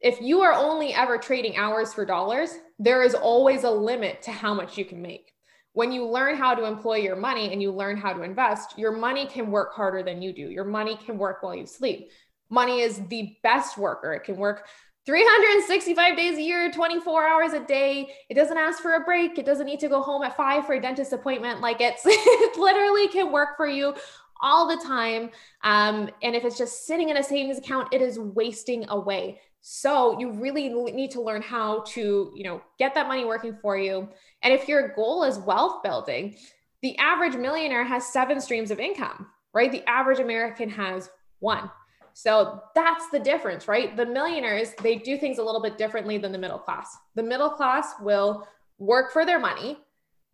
If 0.00 0.20
you 0.20 0.42
are 0.42 0.52
only 0.52 0.94
ever 0.94 1.18
trading 1.18 1.56
hours 1.56 1.92
for 1.92 2.04
dollars 2.04 2.50
there 2.78 3.02
is 3.02 3.14
always 3.14 3.64
a 3.64 3.70
limit 3.70 4.22
to 4.22 4.30
how 4.30 4.54
much 4.54 4.78
you 4.78 4.84
can 4.84 5.02
make. 5.02 5.32
When 5.72 5.92
you 5.92 6.06
learn 6.06 6.36
how 6.36 6.54
to 6.54 6.64
employ 6.64 6.96
your 6.96 7.16
money 7.16 7.52
and 7.52 7.60
you 7.60 7.72
learn 7.72 7.96
how 7.96 8.12
to 8.12 8.22
invest 8.22 8.78
your 8.78 8.92
money 8.92 9.26
can 9.26 9.50
work 9.50 9.74
harder 9.74 10.02
than 10.02 10.22
you 10.22 10.32
do. 10.32 10.50
Your 10.50 10.64
money 10.64 10.96
can 10.96 11.18
work 11.18 11.42
while 11.42 11.54
you 11.54 11.66
sleep. 11.66 12.10
Money 12.50 12.80
is 12.80 13.00
the 13.08 13.36
best 13.42 13.76
worker. 13.76 14.12
It 14.12 14.24
can 14.24 14.36
work 14.36 14.66
365 15.08 16.18
days 16.18 16.36
a 16.36 16.42
year, 16.42 16.70
24 16.70 17.26
hours 17.26 17.54
a 17.54 17.60
day. 17.60 18.10
It 18.28 18.34
doesn't 18.34 18.58
ask 18.58 18.82
for 18.82 18.92
a 18.92 19.00
break. 19.00 19.38
It 19.38 19.46
doesn't 19.46 19.64
need 19.64 19.80
to 19.80 19.88
go 19.88 20.02
home 20.02 20.22
at 20.22 20.36
five 20.36 20.66
for 20.66 20.74
a 20.74 20.82
dentist 20.82 21.14
appointment. 21.14 21.62
Like 21.62 21.80
it's, 21.80 22.02
it 22.04 22.58
literally 22.58 23.08
can 23.08 23.32
work 23.32 23.56
for 23.56 23.66
you 23.66 23.94
all 24.42 24.68
the 24.68 24.76
time. 24.84 25.30
Um, 25.64 26.10
and 26.22 26.36
if 26.36 26.44
it's 26.44 26.58
just 26.58 26.86
sitting 26.86 27.08
in 27.08 27.16
a 27.16 27.22
savings 27.22 27.56
account, 27.56 27.88
it 27.90 28.02
is 28.02 28.18
wasting 28.18 28.86
away. 28.90 29.40
So 29.62 30.20
you 30.20 30.30
really 30.30 30.68
need 30.68 31.10
to 31.12 31.22
learn 31.22 31.40
how 31.40 31.84
to, 31.86 32.30
you 32.36 32.44
know, 32.44 32.60
get 32.78 32.94
that 32.94 33.08
money 33.08 33.24
working 33.24 33.56
for 33.62 33.78
you. 33.78 34.10
And 34.42 34.52
if 34.52 34.68
your 34.68 34.88
goal 34.94 35.24
is 35.24 35.38
wealth 35.38 35.82
building, 35.82 36.36
the 36.82 36.98
average 36.98 37.34
millionaire 37.34 37.84
has 37.84 38.04
seven 38.04 38.42
streams 38.42 38.70
of 38.70 38.78
income, 38.78 39.26
right? 39.54 39.72
The 39.72 39.88
average 39.88 40.18
American 40.18 40.68
has 40.68 41.08
one. 41.38 41.70
So 42.18 42.64
that's 42.74 43.08
the 43.10 43.20
difference, 43.20 43.68
right? 43.68 43.96
The 43.96 44.04
millionaires, 44.04 44.74
they 44.82 44.96
do 44.96 45.16
things 45.16 45.38
a 45.38 45.42
little 45.44 45.62
bit 45.62 45.78
differently 45.78 46.18
than 46.18 46.32
the 46.32 46.38
middle 46.38 46.58
class. 46.58 46.96
The 47.14 47.22
middle 47.22 47.48
class 47.48 47.92
will 48.00 48.44
work 48.78 49.12
for 49.12 49.24
their 49.24 49.38
money 49.38 49.78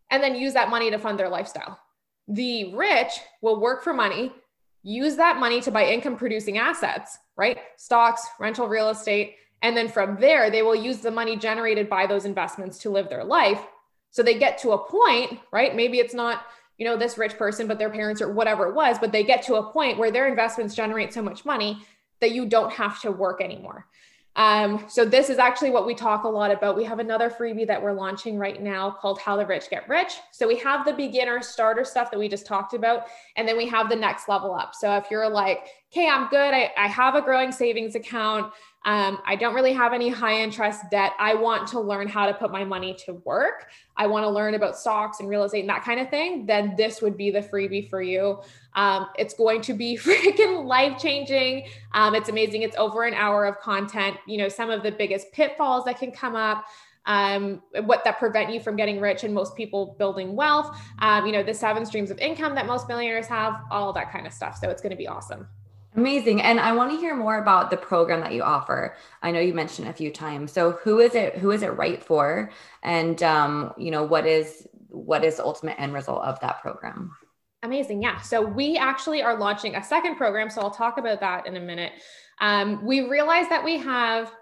and 0.08 0.22
then 0.22 0.34
use 0.34 0.54
that 0.54 0.70
money 0.70 0.90
to 0.90 0.98
fund 0.98 1.18
their 1.18 1.28
lifestyle. 1.28 1.78
The 2.26 2.74
rich 2.74 3.12
will 3.42 3.60
work 3.60 3.84
for 3.84 3.92
money, 3.92 4.32
use 4.82 5.16
that 5.16 5.36
money 5.36 5.60
to 5.60 5.70
buy 5.70 5.84
income 5.84 6.16
producing 6.16 6.56
assets, 6.56 7.18
right? 7.36 7.58
Stocks, 7.76 8.26
rental 8.40 8.66
real 8.66 8.88
estate, 8.88 9.34
And 9.64 9.74
then 9.74 9.88
from 9.88 10.20
there, 10.20 10.50
they 10.50 10.60
will 10.60 10.74
use 10.74 10.98
the 10.98 11.10
money 11.10 11.38
generated 11.38 11.88
by 11.88 12.06
those 12.06 12.26
investments 12.26 12.76
to 12.80 12.90
live 12.90 13.08
their 13.08 13.24
life. 13.24 13.66
So 14.10 14.22
they 14.22 14.38
get 14.38 14.58
to 14.58 14.72
a 14.72 14.78
point, 14.78 15.40
right? 15.50 15.74
Maybe 15.74 15.98
it's 15.98 16.12
not, 16.12 16.42
you 16.78 16.84
know, 16.84 16.96
this 16.96 17.18
rich 17.18 17.36
person, 17.36 17.66
but 17.66 17.78
their 17.78 17.90
parents 17.90 18.20
or 18.20 18.32
whatever 18.32 18.66
it 18.68 18.74
was, 18.74 18.98
but 18.98 19.12
they 19.12 19.22
get 19.22 19.42
to 19.44 19.54
a 19.56 19.72
point 19.72 19.98
where 19.98 20.10
their 20.10 20.26
investments 20.26 20.74
generate 20.74 21.12
so 21.12 21.22
much 21.22 21.44
money 21.44 21.78
that 22.20 22.32
you 22.32 22.46
don't 22.46 22.72
have 22.72 23.00
to 23.02 23.10
work 23.10 23.40
anymore. 23.40 23.86
Um, 24.36 24.86
so 24.88 25.04
this 25.04 25.30
is 25.30 25.38
actually 25.38 25.70
what 25.70 25.86
we 25.86 25.94
talk 25.94 26.24
a 26.24 26.28
lot 26.28 26.50
about. 26.50 26.76
We 26.76 26.82
have 26.84 26.98
another 26.98 27.30
freebie 27.30 27.68
that 27.68 27.80
we're 27.80 27.92
launching 27.92 28.36
right 28.36 28.60
now 28.60 28.90
called 28.90 29.20
How 29.20 29.36
the 29.36 29.46
Rich 29.46 29.70
Get 29.70 29.88
Rich. 29.88 30.14
So 30.32 30.48
we 30.48 30.58
have 30.58 30.84
the 30.84 30.92
beginner 30.92 31.40
starter 31.40 31.84
stuff 31.84 32.10
that 32.10 32.18
we 32.18 32.28
just 32.28 32.44
talked 32.44 32.74
about, 32.74 33.04
and 33.36 33.46
then 33.46 33.56
we 33.56 33.68
have 33.68 33.88
the 33.88 33.96
next 33.96 34.28
level 34.28 34.52
up. 34.52 34.74
So 34.74 34.96
if 34.96 35.08
you're 35.08 35.28
like, 35.28 35.68
okay, 35.92 36.08
I'm 36.08 36.28
good, 36.30 36.52
I, 36.52 36.72
I 36.76 36.88
have 36.88 37.14
a 37.14 37.22
growing 37.22 37.52
savings 37.52 37.94
account, 37.94 38.52
um, 38.84 39.18
I 39.24 39.34
don't 39.36 39.54
really 39.54 39.72
have 39.72 39.94
any 39.94 40.10
high 40.10 40.40
interest 40.42 40.90
debt. 40.90 41.12
I 41.18 41.34
want 41.34 41.66
to 41.68 41.80
learn 41.80 42.06
how 42.06 42.26
to 42.26 42.34
put 42.34 42.52
my 42.52 42.64
money 42.64 42.94
to 43.06 43.14
work. 43.24 43.70
I 43.96 44.06
want 44.06 44.24
to 44.24 44.30
learn 44.30 44.54
about 44.54 44.76
stocks 44.76 45.20
and 45.20 45.28
real 45.28 45.44
estate 45.44 45.60
and 45.60 45.68
that 45.70 45.84
kind 45.84 46.00
of 46.00 46.10
thing. 46.10 46.44
Then 46.44 46.74
this 46.76 47.00
would 47.00 47.16
be 47.16 47.30
the 47.30 47.40
freebie 47.40 47.88
for 47.88 48.02
you. 48.02 48.40
Um, 48.74 49.08
it's 49.18 49.32
going 49.32 49.62
to 49.62 49.72
be 49.72 49.96
freaking 50.02 50.66
life 50.66 50.98
changing. 50.98 51.66
Um, 51.92 52.14
it's 52.14 52.28
amazing. 52.28 52.62
It's 52.62 52.76
over 52.76 53.04
an 53.04 53.14
hour 53.14 53.46
of 53.46 53.58
content. 53.58 54.18
You 54.26 54.36
know, 54.38 54.48
some 54.48 54.68
of 54.68 54.82
the 54.82 54.92
biggest 54.92 55.32
pitfalls 55.32 55.84
that 55.86 55.98
can 55.98 56.12
come 56.12 56.36
up. 56.36 56.66
Um, 57.06 57.60
what 57.84 58.02
that 58.04 58.18
prevent 58.18 58.50
you 58.50 58.60
from 58.60 58.76
getting 58.76 58.98
rich 58.98 59.24
and 59.24 59.34
most 59.34 59.54
people 59.54 59.94
building 59.98 60.34
wealth, 60.34 60.74
um, 61.00 61.26
you 61.26 61.32
know, 61.32 61.42
the 61.42 61.52
seven 61.52 61.84
streams 61.84 62.10
of 62.10 62.18
income 62.18 62.54
that 62.54 62.66
most 62.66 62.88
millionaires 62.88 63.26
have, 63.26 63.60
all 63.70 63.92
that 63.92 64.10
kind 64.10 64.26
of 64.26 64.32
stuff. 64.32 64.56
So 64.56 64.70
it's 64.70 64.80
going 64.80 64.92
to 64.92 64.96
be 64.96 65.06
awesome. 65.06 65.46
Amazing. 65.96 66.42
And 66.42 66.58
I 66.58 66.72
want 66.72 66.90
to 66.90 66.96
hear 66.96 67.14
more 67.14 67.38
about 67.38 67.70
the 67.70 67.76
program 67.76 68.20
that 68.20 68.32
you 68.32 68.42
offer. 68.42 68.96
I 69.22 69.30
know 69.30 69.38
you 69.38 69.54
mentioned 69.54 69.86
a 69.86 69.92
few 69.92 70.10
times. 70.10 70.50
So 70.50 70.72
who 70.72 70.98
is 70.98 71.14
it 71.14 71.36
who 71.36 71.52
is 71.52 71.62
it 71.62 71.76
right 71.76 72.02
for? 72.02 72.50
And 72.82 73.22
um, 73.22 73.72
you 73.78 73.92
know, 73.92 74.02
what 74.02 74.26
is 74.26 74.66
what 74.88 75.24
is 75.24 75.38
ultimate 75.38 75.78
end 75.78 75.94
result 75.94 76.24
of 76.24 76.40
that 76.40 76.60
program? 76.62 77.12
Amazing. 77.62 78.02
Yeah. 78.02 78.20
So 78.20 78.42
we 78.42 78.76
actually 78.76 79.22
are 79.22 79.38
launching 79.38 79.76
a 79.76 79.82
second 79.82 80.16
program. 80.16 80.50
So 80.50 80.60
I'll 80.60 80.70
talk 80.70 80.98
about 80.98 81.20
that 81.20 81.46
in 81.46 81.56
a 81.56 81.60
minute. 81.60 81.92
Um, 82.40 82.84
we 82.84 83.08
realize 83.08 83.48
that 83.48 83.64
we 83.64 83.78
have 83.78 84.32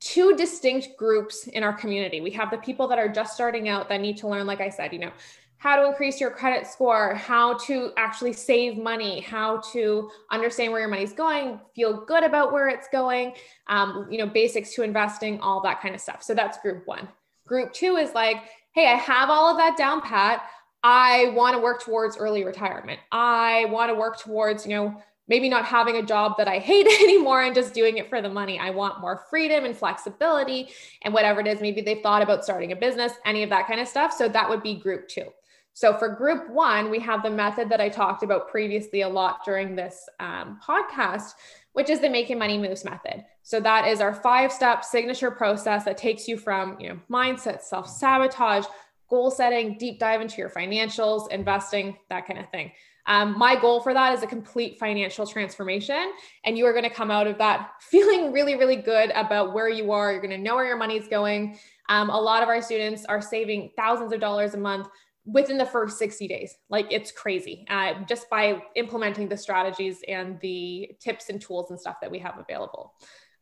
two 0.00 0.34
distinct 0.34 0.88
groups 0.98 1.46
in 1.46 1.62
our 1.62 1.72
community. 1.72 2.20
We 2.20 2.30
have 2.32 2.50
the 2.50 2.58
people 2.58 2.88
that 2.88 2.98
are 2.98 3.08
just 3.08 3.34
starting 3.34 3.68
out 3.68 3.88
that 3.90 4.00
need 4.00 4.16
to 4.18 4.28
learn, 4.28 4.46
like 4.46 4.60
I 4.60 4.70
said, 4.70 4.92
you 4.92 4.98
know, 4.98 5.12
how 5.60 5.76
to 5.76 5.86
increase 5.86 6.18
your 6.18 6.30
credit 6.30 6.66
score, 6.66 7.14
how 7.14 7.52
to 7.58 7.92
actually 7.98 8.32
save 8.32 8.78
money, 8.78 9.20
how 9.20 9.58
to 9.58 10.10
understand 10.30 10.72
where 10.72 10.80
your 10.80 10.88
money's 10.88 11.12
going, 11.12 11.60
feel 11.74 12.02
good 12.06 12.24
about 12.24 12.50
where 12.50 12.68
it's 12.68 12.88
going, 12.90 13.34
um, 13.66 14.08
you 14.10 14.16
know, 14.16 14.26
basics 14.26 14.74
to 14.74 14.82
investing, 14.82 15.38
all 15.40 15.60
that 15.60 15.82
kind 15.82 15.94
of 15.94 16.00
stuff. 16.00 16.22
So 16.22 16.32
that's 16.34 16.56
group 16.62 16.86
one. 16.86 17.06
Group 17.46 17.74
two 17.74 17.96
is 17.96 18.14
like, 18.14 18.38
hey, 18.72 18.86
I 18.88 18.94
have 18.94 19.28
all 19.28 19.50
of 19.50 19.58
that 19.58 19.76
down 19.76 20.00
pat. 20.00 20.44
I 20.82 21.30
want 21.36 21.54
to 21.54 21.60
work 21.60 21.82
towards 21.82 22.16
early 22.16 22.42
retirement. 22.42 22.98
I 23.12 23.66
want 23.66 23.90
to 23.90 23.94
work 23.94 24.18
towards, 24.18 24.64
you 24.64 24.74
know, 24.74 25.02
maybe 25.28 25.50
not 25.50 25.66
having 25.66 25.96
a 25.96 26.02
job 26.02 26.38
that 26.38 26.48
I 26.48 26.58
hate 26.58 26.86
anymore 27.02 27.42
and 27.42 27.54
just 27.54 27.74
doing 27.74 27.98
it 27.98 28.08
for 28.08 28.22
the 28.22 28.30
money. 28.30 28.58
I 28.58 28.70
want 28.70 29.02
more 29.02 29.26
freedom 29.28 29.66
and 29.66 29.76
flexibility 29.76 30.70
and 31.02 31.12
whatever 31.12 31.40
it 31.40 31.46
is. 31.46 31.60
Maybe 31.60 31.82
they've 31.82 32.02
thought 32.02 32.22
about 32.22 32.44
starting 32.44 32.72
a 32.72 32.76
business, 32.76 33.12
any 33.26 33.42
of 33.42 33.50
that 33.50 33.66
kind 33.66 33.78
of 33.78 33.88
stuff. 33.88 34.14
So 34.14 34.26
that 34.26 34.48
would 34.48 34.62
be 34.62 34.76
group 34.76 35.06
two. 35.06 35.26
So 35.72 35.96
for 35.96 36.08
group 36.08 36.50
one, 36.50 36.90
we 36.90 36.98
have 37.00 37.22
the 37.22 37.30
method 37.30 37.68
that 37.70 37.80
I 37.80 37.88
talked 37.88 38.22
about 38.22 38.48
previously 38.48 39.02
a 39.02 39.08
lot 39.08 39.44
during 39.44 39.76
this 39.76 40.08
um, 40.18 40.60
podcast, 40.66 41.32
which 41.72 41.88
is 41.88 42.00
the 42.00 42.08
making 42.08 42.38
money 42.38 42.58
moves 42.58 42.84
method. 42.84 43.24
So 43.42 43.60
that 43.60 43.86
is 43.86 44.00
our 44.00 44.14
five 44.14 44.52
step 44.52 44.84
signature 44.84 45.30
process 45.30 45.84
that 45.84 45.96
takes 45.96 46.28
you 46.28 46.36
from, 46.36 46.78
you 46.80 46.88
know, 46.88 47.00
mindset, 47.10 47.62
self 47.62 47.88
sabotage, 47.88 48.66
goal 49.08 49.30
setting, 49.30 49.76
deep 49.78 49.98
dive 49.98 50.20
into 50.20 50.38
your 50.38 50.50
financials, 50.50 51.30
investing, 51.30 51.96
that 52.08 52.26
kind 52.26 52.38
of 52.38 52.48
thing. 52.50 52.72
Um, 53.06 53.36
my 53.36 53.58
goal 53.58 53.80
for 53.80 53.92
that 53.92 54.14
is 54.14 54.22
a 54.22 54.26
complete 54.26 54.78
financial 54.78 55.26
transformation. 55.26 56.12
And 56.44 56.56
you 56.56 56.66
are 56.66 56.72
going 56.72 56.84
to 56.84 56.90
come 56.90 57.10
out 57.10 57.26
of 57.26 57.38
that 57.38 57.70
feeling 57.80 58.32
really, 58.32 58.54
really 58.56 58.76
good 58.76 59.10
about 59.14 59.52
where 59.52 59.68
you 59.68 59.90
are. 59.92 60.12
You're 60.12 60.20
going 60.20 60.30
to 60.30 60.38
know 60.38 60.54
where 60.56 60.66
your 60.66 60.76
money's 60.76 61.08
going. 61.08 61.58
Um, 61.88 62.08
a 62.08 62.20
lot 62.20 62.42
of 62.42 62.48
our 62.48 62.62
students 62.62 63.04
are 63.04 63.20
saving 63.20 63.72
thousands 63.76 64.12
of 64.12 64.20
dollars 64.20 64.54
a 64.54 64.58
month 64.58 64.88
within 65.32 65.58
the 65.58 65.66
first 65.66 65.98
60 65.98 66.28
days. 66.28 66.56
Like 66.68 66.86
it's 66.90 67.12
crazy 67.12 67.66
uh, 67.68 67.94
just 68.08 68.28
by 68.30 68.62
implementing 68.74 69.28
the 69.28 69.36
strategies 69.36 70.02
and 70.08 70.38
the 70.40 70.90
tips 71.00 71.28
and 71.28 71.40
tools 71.40 71.70
and 71.70 71.78
stuff 71.78 71.96
that 72.00 72.10
we 72.10 72.18
have 72.18 72.38
available. 72.38 72.94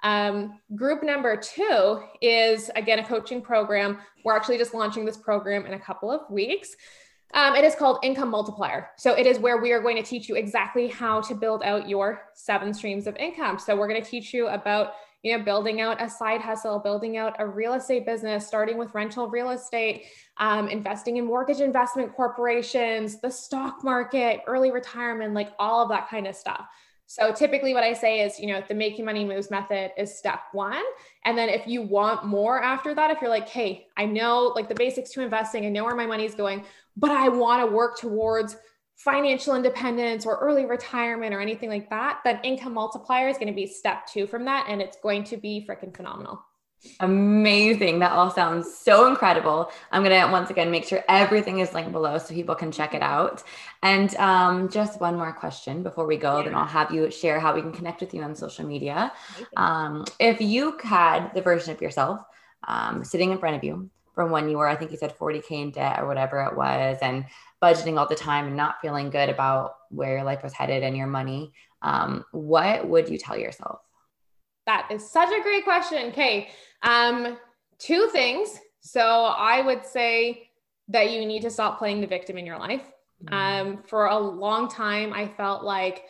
Um, 0.03 0.61
group 0.77 1.03
number 1.03 1.37
two 1.37 2.03
is 2.23 2.71
again 2.77 3.01
a 3.01 3.05
coaching 3.05 3.41
program. 3.41 3.99
We're 4.25 4.37
actually 4.37 4.59
just 4.59 4.75
launching 4.75 5.05
this 5.05 5.17
program 5.17 5.67
in 5.67 5.75
a 5.75 5.81
couple 5.81 6.11
of 6.11 6.31
weeks. 6.31 6.77
Um, 7.35 7.55
it 7.57 7.65
is 7.65 7.75
called 7.75 7.99
Income 8.03 8.31
Multiplier. 8.31 8.91
So 8.97 9.13
it 9.13 9.27
is 9.27 9.39
where 9.39 9.59
we 9.59 9.73
are 9.73 9.83
going 9.83 9.97
to 9.97 10.03
teach 10.03 10.29
you 10.29 10.37
exactly 10.37 10.89
how 10.89 11.21
to 11.23 11.35
build 11.35 11.63
out 11.63 11.89
your 11.89 12.23
seven 12.35 12.73
streams 12.73 13.07
of 13.07 13.17
income. 13.17 13.59
So 13.59 13.77
we're 13.77 13.89
going 13.89 14.03
to 14.03 14.09
teach 14.09 14.33
you 14.33 14.49
about 14.49 14.93
you 15.23 15.37
know, 15.37 15.43
building 15.43 15.81
out 15.81 16.01
a 16.03 16.09
side 16.09 16.41
hustle, 16.41 16.79
building 16.79 17.17
out 17.17 17.35
a 17.39 17.47
real 17.47 17.75
estate 17.75 18.07
business, 18.07 18.47
starting 18.47 18.79
with 18.79 18.95
rental 18.95 19.29
real 19.29 19.51
estate, 19.51 20.05
um, 20.37 20.69
investing 20.69 21.17
in 21.17 21.27
mortgage 21.27 21.61
investment 21.61 22.15
corporations, 22.15 23.21
the 23.21 23.31
stock 23.31 23.83
market, 23.83 24.41
early 24.47 24.71
retirement, 24.71 25.35
like 25.35 25.53
all 25.59 25.83
of 25.83 25.89
that 25.89 26.09
kind 26.09 26.27
of 26.27 26.37
stuff. 26.37 26.67
So 27.11 27.33
typically 27.33 27.73
what 27.73 27.83
I 27.83 27.95
say 27.95 28.21
is, 28.21 28.39
you 28.39 28.49
know, 28.49 28.63
the 28.69 28.75
making 28.75 29.07
money 29.07 29.25
moves 29.25 29.51
method 29.51 29.93
is 29.97 30.17
step 30.17 30.41
one. 30.53 30.83
And 31.25 31.39
then 31.39 31.49
if 31.49 31.67
you 31.67 31.81
want 31.81 32.27
more 32.27 32.63
after 32.63 32.95
that, 32.95 33.11
if 33.11 33.23
you're 33.23 33.31
like, 33.31 33.49
hey, 33.49 33.87
I 33.97 34.05
know 34.05 34.53
like 34.55 34.69
the 34.69 34.75
basics 34.75 35.11
to 35.13 35.23
investing, 35.23 35.65
I 35.65 35.71
know 35.71 35.85
where 35.85 35.97
my 35.97 36.05
money's 36.05 36.35
going, 36.35 36.65
but 36.99 37.11
I 37.11 37.31
want 37.31 37.67
to 37.67 37.75
work 37.75 37.97
towards 37.97 38.59
financial 38.99 39.55
independence 39.55 40.27
or 40.27 40.37
early 40.39 40.67
retirement 40.67 41.33
or 41.33 41.41
anything 41.41 41.69
like 41.69 41.89
that, 41.89 42.19
then 42.25 42.41
income 42.43 42.75
multiplier 42.75 43.29
is 43.29 43.37
going 43.39 43.49
to 43.49 43.55
be 43.55 43.67
step 43.67 44.07
two 44.07 44.27
from 44.27 44.45
that. 44.45 44.67
And 44.69 44.83
it's 44.83 44.99
going 45.01 45.25
to 45.25 45.37
be 45.37 45.65
freaking 45.69 45.97
phenomenal. 45.97 46.45
Amazing. 47.01 48.01
That 48.01 48.13
all 48.13 48.31
sounds 48.31 48.73
so 48.73 49.09
incredible. 49.09 49.71
I'm 49.91 50.05
going 50.05 50.21
to 50.21 50.31
once 50.31 50.51
again 50.51 50.71
make 50.71 50.85
sure 50.85 51.03
everything 51.09 51.59
is 51.59 51.75
linked 51.75 51.93
below 51.93 52.19
so 52.19 52.35
people 52.35 52.55
can 52.55 52.71
check 52.71 52.95
it 52.95 53.03
out. 53.03 53.43
And 53.83 54.15
um, 54.17 54.69
just 54.69 55.01
one 55.01 55.17
more 55.17 55.33
question 55.33 55.83
before 55.83 56.07
we 56.07 56.17
go, 56.17 56.39
yeah. 56.39 56.45
then 56.45 56.55
I'll 56.55 56.67
have 56.67 56.93
you 56.93 57.11
share 57.11 57.41
how 57.41 57.55
we 57.55 57.63
can 57.63 57.73
connect 57.73 58.01
with 58.01 58.15
you 58.15 58.23
on 58.23 58.35
social 58.35 58.67
media. 58.67 59.13
Um, 59.57 60.05
if 60.21 60.41
you 60.41 60.79
had 60.83 61.35
the 61.35 61.43
version 61.43 61.73
of 61.73 61.83
yourself 61.83 62.21
um, 62.67 63.05
sitting 63.05 63.31
in 63.31 63.39
front 63.39 63.57
of 63.57 63.65
you 63.65 63.91
from 64.15 64.31
when 64.31 64.49
you 64.49 64.59
were, 64.59 64.69
I 64.69 64.77
think 64.77 64.91
you 64.93 64.99
said 64.99 65.17
40K 65.19 65.51
in 65.51 65.71
debt 65.73 66.01
or 66.01 66.07
whatever 66.07 66.43
it 66.43 66.57
was, 66.57 66.99
and 67.03 67.25
budgeting 67.63 67.99
all 67.99 68.07
the 68.07 68.15
time 68.15 68.47
and 68.47 68.57
not 68.57 68.81
feeling 68.81 69.11
good 69.11 69.29
about 69.29 69.75
where 69.91 70.17
your 70.17 70.25
life 70.25 70.43
was 70.43 70.53
headed 70.53 70.83
and 70.83 70.97
your 70.97 71.07
money, 71.07 71.53
um, 71.83 72.25
what 72.33 72.87
would 72.87 73.09
you 73.09 73.19
tell 73.19 73.37
yourself? 73.39 73.81
That 74.67 74.89
is 74.91 75.09
such 75.09 75.31
a 75.31 75.43
great 75.43 75.65
question. 75.65 76.09
Okay. 76.09 76.49
Um, 76.83 77.39
two 77.79 78.09
things. 78.09 78.61
So 78.81 79.01
I 79.01 79.61
would 79.61 79.85
say 79.85 80.51
that 80.89 81.11
you 81.11 81.25
need 81.27 81.43
to 81.43 81.51
stop 81.51 81.79
playing 81.79 82.01
the 82.01 82.07
victim 82.07 82.39
in 82.39 82.47
your 82.47 82.59
life. 82.59 82.83
Mm-hmm. 83.25 83.35
Um, 83.35 83.83
for 83.87 84.07
a 84.07 84.19
long 84.19 84.69
time, 84.69 85.13
I 85.13 85.27
felt 85.27 85.65
like 85.65 86.05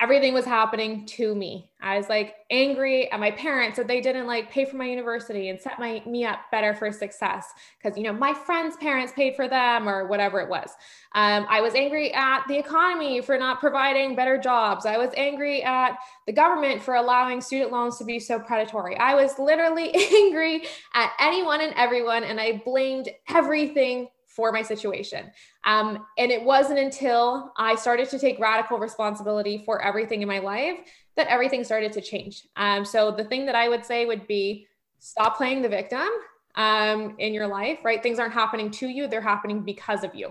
everything 0.00 0.32
was 0.32 0.44
happening 0.44 1.04
to 1.06 1.34
me. 1.34 1.70
I 1.80 1.96
was 1.96 2.08
like 2.08 2.36
angry 2.50 3.10
at 3.10 3.18
my 3.18 3.30
parents 3.32 3.76
that 3.76 3.88
they 3.88 4.00
didn't 4.00 4.26
like 4.26 4.50
pay 4.50 4.64
for 4.64 4.76
my 4.76 4.86
university 4.86 5.48
and 5.48 5.60
set 5.60 5.78
my 5.78 6.02
me 6.06 6.24
up 6.24 6.40
better 6.50 6.74
for 6.74 6.90
success 6.92 7.52
because 7.82 7.96
you 7.96 8.04
know 8.04 8.12
my 8.12 8.32
friends' 8.32 8.76
parents 8.76 9.12
paid 9.12 9.34
for 9.34 9.48
them 9.48 9.88
or 9.88 10.06
whatever 10.06 10.40
it 10.40 10.48
was. 10.48 10.70
Um, 11.14 11.46
I 11.48 11.60
was 11.60 11.74
angry 11.74 12.12
at 12.12 12.44
the 12.48 12.58
economy 12.58 13.20
for 13.20 13.38
not 13.38 13.60
providing 13.60 14.14
better 14.14 14.38
jobs. 14.38 14.86
I 14.86 14.98
was 14.98 15.10
angry 15.16 15.62
at 15.62 15.98
the 16.26 16.32
government 16.32 16.82
for 16.82 16.94
allowing 16.94 17.40
student 17.40 17.72
loans 17.72 17.98
to 17.98 18.04
be 18.04 18.20
so 18.20 18.38
predatory. 18.38 18.96
I 18.96 19.14
was 19.14 19.38
literally 19.38 19.94
angry 20.14 20.64
at 20.94 21.12
anyone 21.20 21.60
and 21.60 21.74
everyone, 21.74 22.24
and 22.24 22.40
I 22.40 22.62
blamed 22.64 23.08
everything 23.28 24.08
for 24.38 24.52
my 24.52 24.62
situation. 24.62 25.32
Um, 25.64 26.06
and 26.16 26.30
it 26.30 26.44
wasn't 26.44 26.78
until 26.78 27.52
I 27.56 27.74
started 27.74 28.08
to 28.10 28.20
take 28.20 28.38
radical 28.38 28.78
responsibility 28.78 29.64
for 29.66 29.82
everything 29.82 30.22
in 30.22 30.28
my 30.28 30.38
life 30.38 30.78
that 31.16 31.26
everything 31.26 31.64
started 31.64 31.92
to 31.94 32.00
change. 32.00 32.46
Um, 32.54 32.84
so 32.84 33.10
the 33.10 33.24
thing 33.24 33.46
that 33.46 33.56
I 33.56 33.68
would 33.68 33.84
say 33.84 34.06
would 34.06 34.28
be 34.28 34.68
stop 35.00 35.36
playing 35.36 35.62
the 35.62 35.68
victim 35.68 36.06
um, 36.54 37.16
in 37.18 37.34
your 37.34 37.48
life, 37.48 37.80
right? 37.84 38.00
Things 38.00 38.20
aren't 38.20 38.32
happening 38.32 38.70
to 38.70 38.86
you, 38.86 39.08
they're 39.08 39.20
happening 39.20 39.62
because 39.62 40.04
of 40.04 40.14
you. 40.14 40.28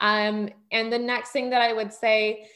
Um, 0.00 0.48
and 0.72 0.90
the 0.90 0.98
next 0.98 1.32
thing 1.32 1.50
that 1.50 1.60
I 1.60 1.74
would 1.74 1.92
say 1.92 2.46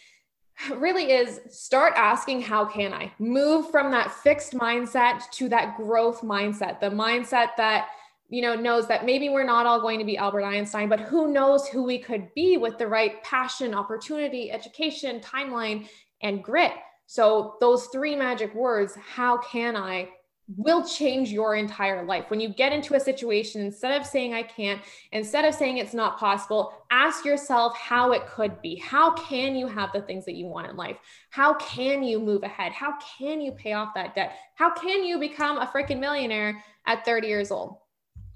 really 0.75 1.13
is 1.13 1.41
start 1.51 1.93
asking, 1.97 2.41
how 2.41 2.65
can 2.65 2.95
I 2.95 3.13
move 3.19 3.71
from 3.71 3.91
that 3.91 4.11
fixed 4.11 4.55
mindset 4.55 5.29
to 5.33 5.51
that 5.51 5.77
growth 5.77 6.23
mindset, 6.23 6.81
the 6.81 6.89
mindset 6.89 7.49
that 7.59 7.89
you 8.29 8.43
know 8.43 8.55
knows 8.55 8.89
that 8.89 9.05
maybe 9.05 9.29
we're 9.29 9.45
not 9.45 9.67
all 9.67 9.81
going 9.81 9.99
to 9.99 10.05
be 10.05 10.17
albert 10.17 10.45
einstein 10.45 10.89
but 10.89 11.01
who 11.01 11.33
knows 11.33 11.67
who 11.69 11.83
we 11.83 11.99
could 11.99 12.33
be 12.35 12.57
with 12.57 12.79
the 12.79 12.87
right 12.87 13.23
passion 13.23 13.75
opportunity 13.75 14.51
education 14.51 15.21
timeline 15.21 15.87
and 16.23 16.43
grit 16.43 16.73
so 17.07 17.57
those 17.61 17.87
three 17.87 18.17
magic 18.17 18.55
words 18.55 18.97
how 18.97 19.37
can 19.39 19.77
i 19.77 20.09
will 20.57 20.87
change 20.87 21.31
your 21.31 21.57
entire 21.57 22.05
life. 22.05 22.27
When 22.29 22.41
you 22.41 22.51
get 22.51 22.73
into 22.73 22.95
a 22.95 23.01
situation, 23.01 23.63
instead 23.63 23.99
of 23.99 24.07
saying 24.07 24.35
I 24.35 24.43
can't, 24.43 24.83
instead 25.13 25.45
of 25.45 25.55
saying 25.55 25.79
it's 25.79 25.95
not 25.95 26.19
possible, 26.19 26.73
ask 26.91 27.25
yourself 27.25 27.77
how 27.77 28.13
it 28.13 28.27
could 28.27 28.61
be. 28.61 28.77
How 28.77 29.15
can 29.15 29.57
you 29.57 29.67
have 29.67 29.91
the 29.93 30.03
things 30.03 30.25
that 30.27 30.35
you 30.35 30.47
want 30.47 30.69
in 30.69 30.77
life? 30.77 30.99
How 31.31 31.55
can 31.55 32.03
you 32.03 32.19
move 32.19 32.43
ahead? 32.43 32.73
How 32.73 32.95
can 33.19 33.41
you 33.41 33.53
pay 33.53 33.73
off 33.73 33.95
that 33.95 34.15
debt? 34.15 34.37
How 34.55 34.73
can 34.75 35.03
you 35.05 35.19
become 35.19 35.59
a 35.59 35.67
freaking 35.67 35.99
millionaire 35.99 36.63
at 36.87 37.05
30 37.07 37.27
years 37.27 37.51
old? 37.51 37.79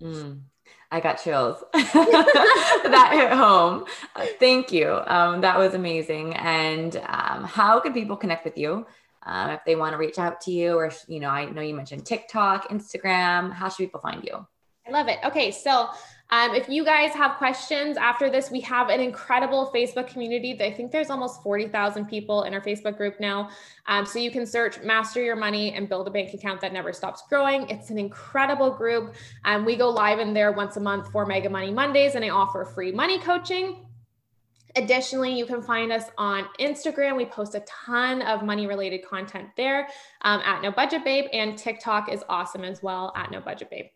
Mm. 0.01 0.41
I 0.91 1.01
got 1.01 1.23
chills. 1.23 1.63
that 1.73 3.11
hit 3.13 3.33
home. 3.33 3.85
Uh, 4.17 4.27
thank 4.39 4.73
you. 4.73 5.01
Um, 5.07 5.43
that 5.43 5.59
was 5.59 5.75
amazing. 5.75 6.35
And 6.35 6.97
um, 6.97 7.45
how 7.45 7.79
can 7.81 7.93
people 7.93 8.17
connect 8.17 8.45
with 8.45 8.57
you? 8.57 8.87
um, 9.29 9.51
if 9.51 9.61
they 9.65 9.77
want 9.77 9.93
to 9.93 9.99
reach 9.99 10.19
out 10.19 10.41
to 10.43 10.51
you 10.51 10.75
or 10.75 10.91
you 11.07 11.21
know 11.21 11.29
i 11.29 11.45
know 11.45 11.63
you 11.63 11.75
mentioned 11.75 12.05
tiktok 12.05 12.69
instagram 12.71 13.53
how 13.53 13.69
should 13.69 13.85
people 13.85 14.01
find 14.01 14.25
you 14.25 14.47
i 14.87 14.91
love 14.91 15.09
it 15.09 15.19
okay 15.25 15.51
so 15.51 15.89
um, 16.31 16.55
if 16.55 16.69
you 16.69 16.85
guys 16.85 17.13
have 17.13 17.37
questions 17.37 17.97
after 17.97 18.29
this, 18.29 18.51
we 18.51 18.61
have 18.61 18.91
an 18.91 19.01
incredible 19.01 19.71
Facebook 19.75 20.09
community. 20.09 20.61
I 20.61 20.73
think 20.73 20.93
there's 20.93 21.09
almost 21.09 21.43
40,000 21.43 22.07
people 22.07 22.43
in 22.43 22.53
our 22.53 22.61
Facebook 22.61 22.99
group 22.99 23.19
now. 23.19 23.49
Um, 23.87 24.05
so 24.05 24.19
you 24.19 24.31
can 24.31 24.45
search 24.45 24.81
Master 24.83 25.23
Your 25.23 25.37
Money 25.37 25.73
and 25.73 25.89
build 25.89 26.07
a 26.07 26.11
bank 26.11 26.35
account 26.35 26.61
that 26.61 26.75
never 26.75 26.93
stops 26.93 27.23
growing. 27.31 27.69
It's 27.71 27.89
an 27.89 27.99
incredible 27.99 28.71
group. 28.71 29.15
Um, 29.47 29.65
we 29.65 29.77
go 29.77 29.89
live 29.89 30.19
in 30.19 30.35
there 30.35 30.53
once 30.53 30.77
a 30.77 30.81
month 30.81 31.11
for 31.11 31.25
Mega 31.25 31.49
Money 31.49 31.71
Mondays, 31.71 32.15
and 32.15 32.23
I 32.23 32.29
offer 32.29 32.67
free 32.67 32.93
money 32.93 33.19
coaching. 33.19 33.87
Additionally, 34.77 35.37
you 35.37 35.47
can 35.47 35.63
find 35.63 35.91
us 35.91 36.05
on 36.19 36.45
Instagram. 36.61 37.17
We 37.17 37.25
post 37.25 37.55
a 37.55 37.61
ton 37.61 38.21
of 38.21 38.43
money 38.43 38.67
related 38.67 39.03
content 39.03 39.49
there 39.57 39.89
um, 40.23 40.43
at 40.45 40.61
No 40.61 40.71
Budget 40.73 41.05
Babe, 41.05 41.25
and 41.33 41.57
TikTok 41.57 42.13
is 42.13 42.23
awesome 42.29 42.65
as 42.65 42.83
well 42.83 43.15
at 43.17 43.31
No 43.31 43.41
Budget 43.41 43.71
Babe. 43.71 43.87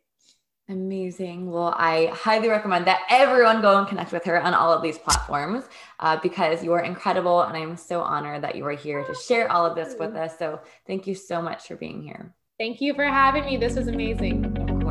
Amazing. 0.69 1.51
Well, 1.51 1.75
I 1.77 2.07
highly 2.15 2.49
recommend 2.49 2.87
that 2.87 3.01
everyone 3.11 3.61
go 3.61 3.79
and 3.79 3.87
connect 3.87 4.13
with 4.13 4.25
her 4.25 4.41
on 4.41 4.55
all 4.55 4.73
of 4.73 4.83
these 4.83 4.97
platforms 4.97 5.65
uh, 5.99 6.19
because 6.23 6.63
you 6.63 6.73
are 6.73 6.83
incredible. 6.83 7.43
And 7.43 7.57
I'm 7.57 7.77
so 7.77 8.01
honored 8.01 8.43
that 8.43 8.55
you 8.55 8.65
are 8.67 8.73
here 8.73 9.05
to 9.05 9.15
share 9.15 9.51
all 9.51 9.67
of 9.67 9.75
this 9.75 9.97
with 9.99 10.15
us. 10.15 10.39
So 10.39 10.61
thank 10.87 11.07
you 11.07 11.15
so 11.15 11.43
much 11.43 11.67
for 11.67 11.77
being 11.77 12.03
here. 12.03 12.35
Thank 12.59 12.81
you 12.81 12.95
for 12.95 13.05
having 13.05 13.45
me. 13.45 13.57
This 13.57 13.75
was 13.75 13.89
amazing. 13.89 14.82